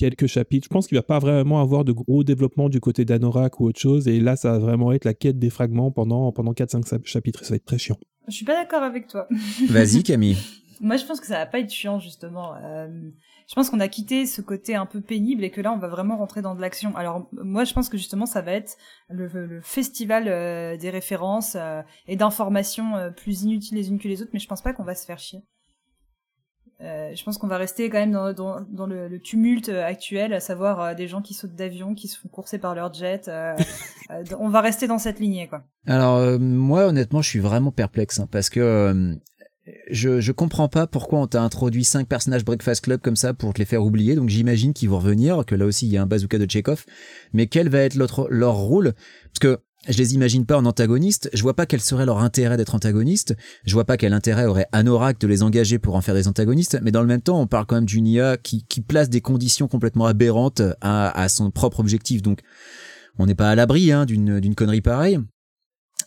[0.00, 0.64] quelques chapitres.
[0.64, 3.78] Je pense qu'il va pas vraiment avoir de gros développement du côté d'Anorak ou autre
[3.78, 4.08] chose.
[4.08, 7.42] Et là, ça va vraiment être la quête des fragments pendant, pendant 4-5 chapitres.
[7.42, 7.98] Et ça va être très chiant.
[8.26, 9.28] Je suis pas d'accord avec toi.
[9.68, 10.38] Vas-y, Camille.
[10.80, 12.54] Moi, je pense que ça va pas être chiant, justement.
[12.64, 12.88] Euh,
[13.46, 15.88] je pense qu'on a quitté ce côté un peu pénible et que là, on va
[15.88, 16.96] vraiment rentrer dans de l'action.
[16.96, 18.78] Alors, moi, je pense que justement, ça va être
[19.10, 24.30] le, festival euh, des références euh, et d'informations plus inutiles les unes que les autres,
[24.32, 25.40] mais je pense pas qu'on va se faire chier.
[26.80, 30.94] Je pense qu'on va rester quand même dans, dans, dans le, tumulte actuel, à savoir
[30.96, 33.30] des gens qui sautent d'avion, qui se font courser par leur jet.
[34.38, 35.62] on va rester dans cette lignée, quoi.
[35.86, 39.18] Alors moi, honnêtement, je suis vraiment perplexe hein, parce que
[39.90, 43.52] je, je comprends pas pourquoi on t'a introduit cinq personnages Breakfast Club comme ça pour
[43.52, 44.14] te les faire oublier.
[44.14, 46.84] Donc j'imagine qu'ils vont revenir, que là aussi il y a un bazooka de Chekhov.
[47.32, 47.96] Mais quel va être
[48.30, 48.94] leur rôle?
[49.24, 51.30] Parce que je les imagine pas en antagoniste.
[51.32, 53.34] Je vois pas quel serait leur intérêt d'être antagoniste.
[53.64, 56.78] Je vois pas quel intérêt aurait Anorak de les engager pour en faire des antagonistes.
[56.82, 59.68] Mais dans le même temps, on parle quand même d'une IA qui, place des conditions
[59.68, 62.20] complètement aberrantes à, son propre objectif.
[62.20, 62.40] Donc
[63.18, 65.18] on n'est pas à l'abri hein, d'une connerie pareille.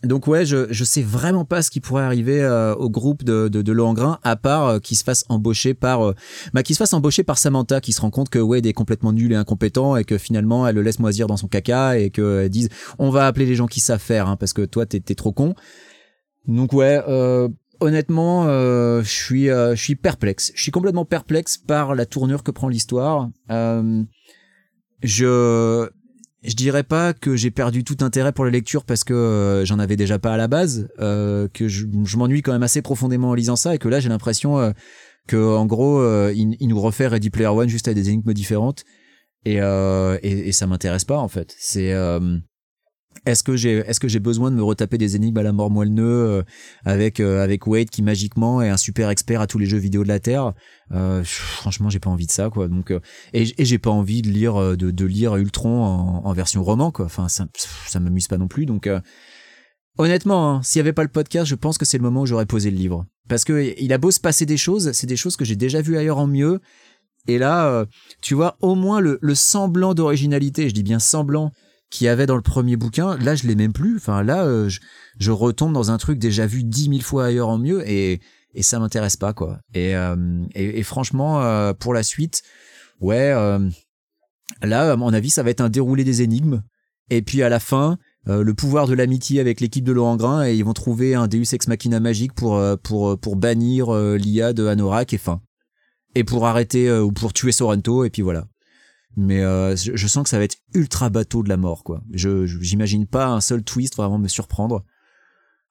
[0.04, 3.48] Donc ouais, je je sais vraiment pas ce qui pourrait arriver euh, au groupe de
[3.48, 6.14] de, de Lohengrin à part euh, qu'il se fasse embaucher par euh,
[6.54, 9.14] bah qu'il se fasse embaucher par Samantha qui se rend compte que Wade est complètement
[9.14, 12.50] nul et incompétent et que finalement elle le laisse moisir dans son caca et que
[12.50, 12.68] dise
[13.00, 15.32] on va appeler les gens qui savent faire hein, parce que toi t'es t'es trop
[15.32, 15.56] con.
[16.48, 17.02] Donc ouais,
[17.80, 20.52] honnêtement, je suis je suis perplexe.
[20.56, 23.30] Je suis complètement perplexe par la tournure que prend l'histoire.
[25.02, 25.90] je
[26.44, 29.80] je dirais pas que j'ai perdu tout intérêt pour la lecture parce que euh, j'en
[29.80, 31.86] avais déjà pas à la base, euh, que je,
[32.18, 34.72] m'ennuie quand même assez profondément en lisant ça et que là j'ai l'impression euh,
[35.28, 38.84] que en gros euh, il, nous refait Ready Player One juste à des énigmes différentes
[39.46, 41.54] et, et, et ça m'intéresse pas en fait.
[41.60, 41.94] C'est
[43.26, 45.70] est-ce que j'ai est-ce que j'ai besoin de me retaper des énigmes à la mort
[45.72, 46.44] moelle euh,
[46.86, 50.04] avec euh, avec Wade qui magiquement est un super expert à tous les jeux vidéo
[50.04, 50.54] de la terre?
[50.92, 52.68] Euh, franchement j'ai pas envie de ça quoi.
[52.68, 53.00] Donc euh,
[53.34, 57.06] et, j'ai pas envie de lire de, de lire Ultron en, version roman quoi.
[57.06, 57.48] Enfin ça
[57.88, 58.66] ça m'amuse pas non plus.
[58.66, 58.90] Donc
[59.98, 62.26] honnêtement hein, s'il y avait pas le podcast je pense que c'est le moment où
[62.26, 63.06] j'aurais posé le livre.
[63.30, 65.82] Parce que il a beau se passer des choses c'est des choses que j'ai déjà
[65.82, 66.60] vues ailleurs en mieux.
[67.28, 67.86] Et là
[68.22, 71.52] tu vois au moins le, le semblant d'originalité je dis bien semblant
[71.94, 73.98] qu'il y avait dans le premier bouquin, là je l'ai même plus.
[73.98, 74.68] Enfin là, euh,
[75.20, 78.20] je, retombe dans un truc déjà vu dix mille fois ailleurs en mieux et
[78.56, 79.60] et ça m'intéresse pas quoi.
[79.76, 82.42] Et euh, et, franchement euh, pour la suite,
[83.00, 83.32] ouais,
[84.64, 86.64] là à mon avis ça va être un déroulé des énigmes
[87.12, 90.56] et puis à la fin le pouvoir de l'amitié avec l'équipe de Laurent Grain et
[90.56, 95.14] ils vont trouver un Deus ex machina magique pour pour pour bannir l'IA de Anorak
[95.14, 95.42] et fin
[96.16, 98.48] et pour arrêter ou pour tuer Sorrento et puis voilà
[99.16, 102.04] mais euh, je sens que ça va être ultra bateau de la mort quoi.
[102.12, 104.84] Je j'imagine pas un seul twist vraiment me surprendre.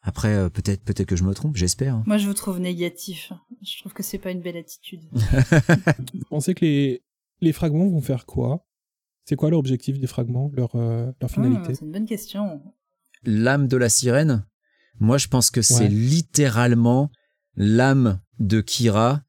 [0.02, 1.96] Après euh, peut-être peut-être que je me trompe, j'espère.
[1.96, 2.04] Hein.
[2.06, 3.32] Moi je vous trouve négatif.
[3.62, 5.02] Je trouve que c'est pas une belle attitude.
[5.12, 7.02] vous pensez que les
[7.40, 8.66] les fragments vont faire quoi?
[9.24, 11.74] C'est quoi l'objectif des fragments, leur euh, leur ah, finalité?
[11.74, 12.62] C'est une bonne question.
[13.24, 14.46] L'âme de la sirène?
[15.00, 17.10] Moi je pense que c'est littéralement
[17.56, 19.22] l'âme de Kira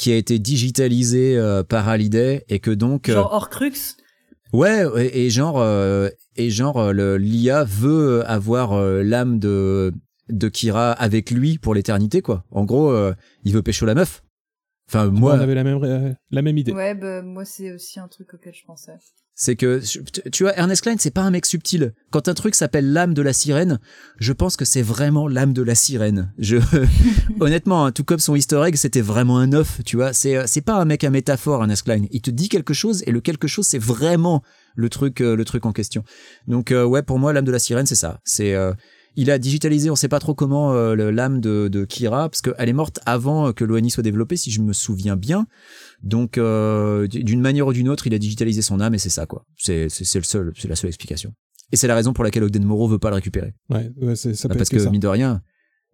[0.00, 3.98] qui a été digitalisé euh, par Hallyday et que donc euh, genre Horcrux?
[4.54, 4.82] Ouais
[5.14, 9.92] et, genre euh, et genre l'IA veut avoir l'âme de
[10.30, 12.44] de Kira avec lui pour l'éternité quoi.
[12.50, 12.92] En gros
[13.44, 14.24] il veut pécho la meuf.
[14.88, 16.72] Enfin moi on avait la même la même idée.
[16.72, 18.92] Ouais bah, moi c'est aussi un truc auquel je pensais
[19.40, 19.80] c'est que
[20.28, 21.94] tu vois Ernest Klein c'est pas un mec subtil.
[22.10, 23.78] Quand un truc s'appelle l'âme de la sirène
[24.18, 26.30] je pense que c'est vraiment l'âme de la sirène.
[26.38, 26.58] Je
[27.40, 30.12] honnêtement hein, tout comme son easter egg c'était vraiment un œuf tu vois.
[30.12, 32.04] C'est c'est pas un mec à métaphore Ernest Klein.
[32.10, 34.42] Il te dit quelque chose et le quelque chose c'est vraiment
[34.76, 36.04] le truc euh, le truc en question.
[36.46, 38.20] Donc euh, ouais pour moi l'âme de la sirène c'est ça.
[38.24, 38.74] C'est euh,
[39.20, 42.68] il a digitalisé, on sait pas trop comment euh, l'âme de, de, Kira, parce qu'elle
[42.70, 45.46] est morte avant que l'ONI soit développée, si je me souviens bien.
[46.02, 49.26] Donc, euh, d'une manière ou d'une autre, il a digitalisé son âme et c'est ça,
[49.26, 49.44] quoi.
[49.58, 51.34] C'est c'est le seul, c'est la seule explication.
[51.70, 53.52] Et c'est la raison pour laquelle Ogden Moreau veut pas le récupérer.
[53.68, 55.42] Ouais, ouais ça bah, Parce que, mine de rien,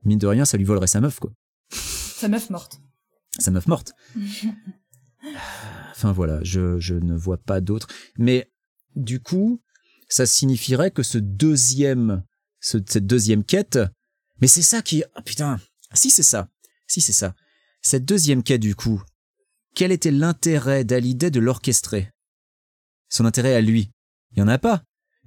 [0.04, 1.32] mine de rien, ça lui volerait sa meuf, quoi.
[1.72, 2.80] Sa meuf morte.
[3.40, 3.92] Sa meuf morte.
[5.90, 7.88] enfin voilà, je, je ne vois pas d'autre.
[8.18, 8.52] Mais
[8.94, 9.60] du coup,
[10.08, 12.22] ça signifierait que ce deuxième
[12.66, 13.78] cette deuxième quête.
[14.40, 15.05] Mais c'est ça qui...
[15.16, 15.60] Oh putain,
[15.93, 16.48] si c'est ça,
[16.86, 17.34] si c'est ça.
[17.80, 19.02] Cette deuxième quête du coup,
[19.74, 22.10] quel était l'intérêt d'Alidé de l'orchestrer?
[23.09, 23.90] Son intérêt à lui?
[24.32, 24.82] Il y en a pas.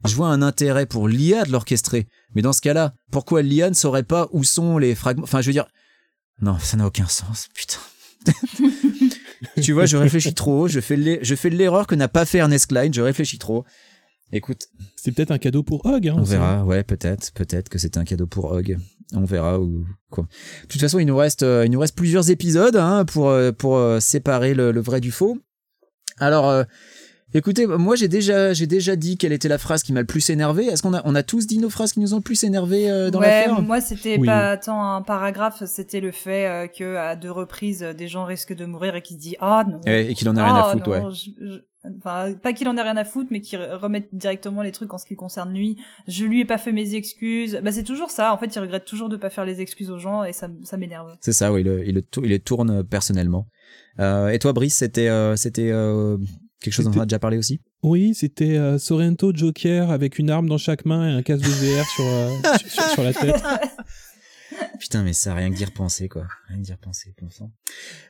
[0.06, 2.08] Je vois un intérêt pour l'IA de l'orchestrer.
[2.36, 5.24] Mais dans ce cas-là, pourquoi l'IA ne saurait pas où sont les fragments?
[5.24, 5.68] Enfin, je veux dire...
[6.42, 7.80] Non, ça n'a aucun sens, putain.
[9.62, 10.68] tu vois, je réfléchis trop.
[10.68, 12.92] Je fais l'erreur que n'a pas fait Ernest Klein.
[12.92, 13.66] Je réfléchis trop.
[14.32, 16.08] Écoute, C'est peut-être un cadeau pour Hog.
[16.08, 16.64] Hein, on verra.
[16.64, 18.78] Ouais, peut-être, peut-être que c'est un cadeau pour Hog.
[19.14, 20.28] On verra ou quoi.
[20.64, 23.52] De toute façon, il nous reste, euh, il nous reste plusieurs épisodes hein, pour euh,
[23.52, 25.40] pour euh, séparer le, le vrai du faux.
[26.20, 26.66] Alors,
[27.34, 30.30] écoutez, moi j'ai déjà j'ai déjà dit quelle était la phrase qui m'a le plus
[30.30, 30.66] énervé.
[30.66, 32.90] Est-ce qu'on a on a tous dit nos phrases qui nous ont le plus énervé
[32.90, 34.26] euh, dans ouais, l'affaire moi c'était Oui.
[34.28, 38.26] pas tant un paragraphe, c'était le fait euh, que à deux reprises euh, des gens
[38.26, 39.80] risquent de mourir et qui se dit ah non.
[39.86, 41.02] Et, et qu'il en a rien à Ah, foutre, ouais.
[41.02, 41.60] non, je- je-
[42.00, 44.98] Enfin, pas qu'il en ait rien à foutre, mais qu'il remette directement les trucs en
[44.98, 45.78] ce qui concerne lui.
[46.10, 47.58] Je lui ai pas fait mes excuses.
[47.64, 48.34] Bah c'est toujours ça.
[48.34, 50.76] En fait, il regrette toujours de pas faire les excuses aux gens et ça, ça
[50.76, 51.16] m'énerve.
[51.22, 53.48] C'est ça, oui, il, le- il, les tourne euh, personnellement.
[54.02, 56.18] Euh, et toi, Brice, c'était euh, c'était euh,
[56.62, 57.62] quelque chose dont on a déjà parlé aussi?
[57.84, 61.50] Oui, c'était euh, Sorrento Joker avec une arme dans chaque main et un casque de
[61.50, 63.36] VR sur, euh, sur, sur- sur la tête.
[64.80, 66.26] Putain, mais ça, rien que d'y repenser, quoi.
[66.48, 67.52] Rien que d'y repenser, bon sang.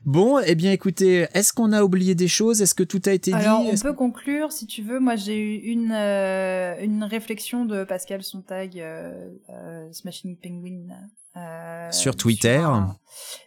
[0.06, 2.62] Bon, eh bien, écoutez, est-ce qu'on a oublié des choses?
[2.62, 3.68] Est-ce que tout a été Alors, dit?
[3.70, 5.00] on Est-ce- peut conclure, si tu veux.
[5.00, 10.88] Moi, j'ai eu une euh, une réflexion de Pascal Sontag, euh, euh, Smashing Penguin.
[11.36, 12.96] euh, Sur Twitter un-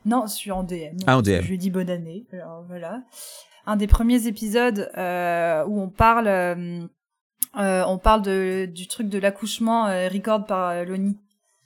[0.04, 0.96] Non, sur en DM.
[1.06, 1.40] Ah, en DM.
[1.42, 2.26] Je lui ai dit bonne année.
[2.32, 3.02] Alors, voilà.
[3.66, 6.84] Un des premiers épisodes euh, où on parle, euh,
[7.58, 11.16] euh, on parle de, du truc de l'accouchement record par Loni.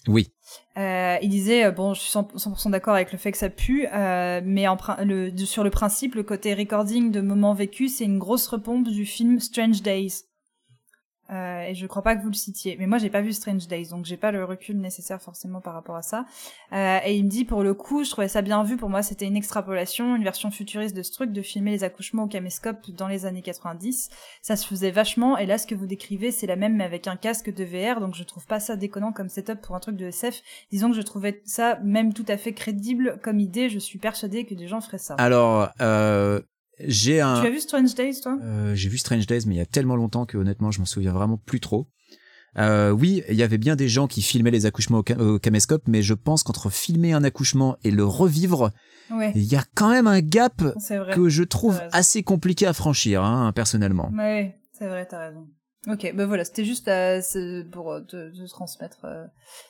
[0.09, 0.31] Oui,
[0.79, 3.89] Euh, il disait bon, je suis 100%, 100% d'accord avec le fait que ça pue,
[3.93, 8.19] euh, mais en, le, sur le principe, le côté recording de moments vécus, c'est une
[8.21, 10.26] grosse repompe du film Strange Days.
[11.31, 13.67] Euh, et je crois pas que vous le citiez, mais moi j'ai pas vu Strange
[13.67, 16.25] Days, donc j'ai pas le recul nécessaire forcément par rapport à ça.
[16.73, 18.77] Euh, et il me dit pour le coup, je trouvais ça bien vu.
[18.77, 22.25] Pour moi, c'était une extrapolation, une version futuriste de ce truc de filmer les accouchements
[22.25, 24.11] au caméscope dans les années 90.
[24.43, 25.37] Ça se faisait vachement.
[25.39, 28.01] Et là, ce que vous décrivez, c'est la même mais avec un casque de VR,
[28.01, 30.43] donc je trouve pas ça déconnant comme setup pour un truc de SF.
[30.71, 33.69] Disons que je trouvais ça même tout à fait crédible comme idée.
[33.69, 35.15] Je suis persuadée que des gens feraient ça.
[35.15, 36.41] alors, euh,
[36.81, 37.41] j'ai un...
[37.41, 38.39] Tu as vu Strange Days, toi?
[38.43, 40.85] Euh, j'ai vu Strange Days, mais il y a tellement longtemps que honnêtement, je m'en
[40.87, 41.89] souviens vraiment plus trop.
[42.59, 45.39] Euh, oui, il y avait bien des gens qui filmaient les accouchements au, ca- au
[45.39, 48.71] caméscope, mais je pense qu'entre filmer un accouchement et le revivre,
[49.11, 50.63] Ouais, il y a quand même un gap
[51.15, 54.11] que je trouve assez compliqué à franchir, hein, personnellement.
[54.17, 55.47] Ouais, c'est vrai, t'as raison.
[55.89, 59.25] Ok, ben voilà, c'était juste euh, c'est pour euh, te, te transmettre euh,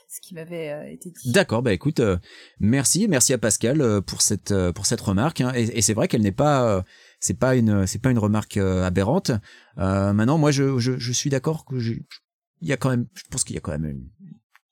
[0.09, 1.31] ce qui m'avait euh, été dit.
[1.31, 2.17] D'accord, bah écoute, euh,
[2.59, 5.43] merci, merci à Pascal euh, pour cette euh, pour cette remarque.
[5.43, 5.53] hein.
[5.55, 6.83] et c'est vrai qu'elle n'est pas, euh,
[7.21, 9.31] c'est pas une c'est pas une remarque euh, aberrante.
[9.77, 13.23] Euh, maintenant, moi, je je, je suis d'accord que il y a quand même, je
[13.31, 14.09] pense qu'il y a quand même une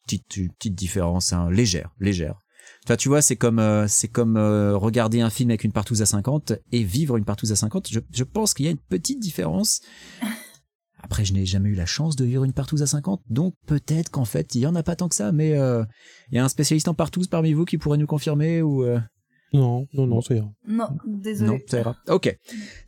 [0.07, 2.39] petite une petite différence, hein, légère, légère.
[2.87, 6.01] Enfin, tu vois, c'est comme euh, c'est comme euh, regarder un film avec une partouze
[6.01, 7.89] à 50 et vivre une partouze à 50.
[7.91, 9.83] Je je pense qu'il y a une petite différence.
[11.05, 14.11] Après, je n'ai jamais eu la chance de vivre une partouze à 50, donc peut-être
[14.11, 15.85] qu'en fait, il y en a pas tant que ça, mais euh,
[16.33, 18.99] il y a un spécialiste en partouze parmi vous qui pourrait nous confirmer ou euh,
[19.53, 20.49] Non, non, non, ça ira.
[20.67, 21.51] Non, désolé.
[21.51, 21.97] non, ça ira.
[22.09, 22.35] Ok,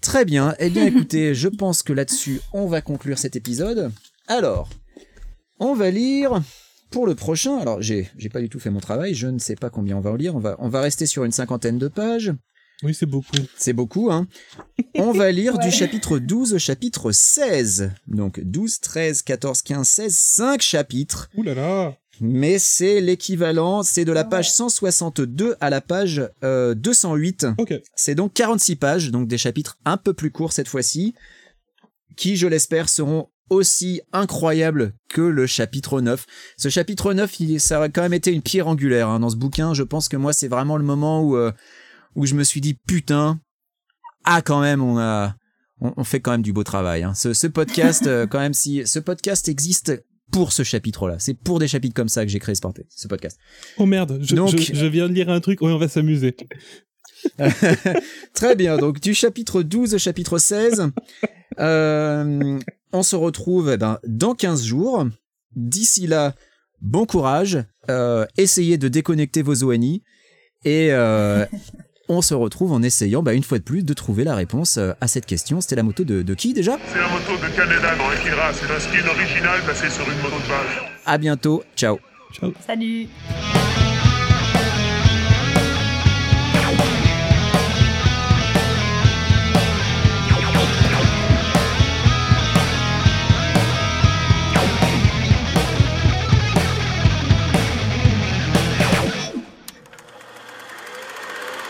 [0.00, 0.54] très bien.
[0.58, 3.92] Eh bien, écoutez, je pense que là-dessus, on va conclure cet épisode.
[4.28, 4.70] Alors,
[5.60, 6.40] on va lire
[6.90, 7.58] pour le prochain.
[7.58, 9.12] Alors, j'ai j'ai pas du tout fait mon travail.
[9.12, 10.34] Je ne sais pas combien on va en lire.
[10.34, 12.32] On va on va rester sur une cinquantaine de pages.
[12.82, 13.36] Oui, c'est beaucoup.
[13.56, 14.26] C'est beaucoup, hein.
[14.98, 15.64] On va lire Ouais.
[15.64, 17.90] du chapitre 12 au chapitre 16.
[18.06, 21.30] Donc 12, 13, 14, 15, 16, 5 chapitres.
[21.36, 26.74] Ouh là là Mais c'est l'équivalent, c'est de la page 162 à la page euh,
[26.74, 27.46] 208.
[27.58, 27.74] Ok.
[27.94, 31.14] C'est donc 46 pages, donc des chapitres un peu plus courts cette fois-ci,
[32.16, 36.26] qui, je l'espère, seront aussi incroyables que le chapitre 9.
[36.58, 39.36] Ce chapitre 9, il, ça a quand même été une pierre angulaire hein, dans ce
[39.36, 39.72] bouquin.
[39.72, 41.52] Je pense que moi, c'est vraiment le moment où, euh,
[42.16, 43.40] où je me suis dit, putain,
[44.24, 45.36] ah quand même, on a...
[45.78, 47.02] On, on fait quand même du beau travail.
[47.02, 47.12] Hein.
[47.14, 49.92] Ce, ce podcast, euh, quand même, si ce podcast existe
[50.32, 53.38] pour ce chapitre-là, c'est pour des chapitres comme ça que j'ai créé ce, podcast.
[53.76, 55.60] Oh merde, je, Donc- je, je viens de lire un truc.
[55.60, 56.34] On va s'amuser.
[58.34, 60.90] Très bien, donc du chapitre 12 au chapitre 16,
[61.58, 62.58] euh,
[62.92, 65.06] on se retrouve eh ben, dans 15 jours.
[65.54, 66.34] D'ici là,
[66.80, 70.02] bon courage, euh, essayez de déconnecter vos ONI
[70.64, 71.46] et euh,
[72.08, 74.92] on se retrouve en essayant, bah, une fois de plus, de trouver la réponse euh,
[75.00, 75.60] à cette question.
[75.60, 76.76] C'était la moto de, de qui déjà?
[76.92, 78.52] C'est la moto de Canada dans Akira.
[78.52, 80.90] C'est un skin original placé sur une moto de base.
[81.04, 81.98] À bientôt, ciao
[82.32, 82.52] Ciao.
[82.66, 83.08] Salut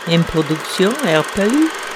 [0.09, 1.86] Une production RPU.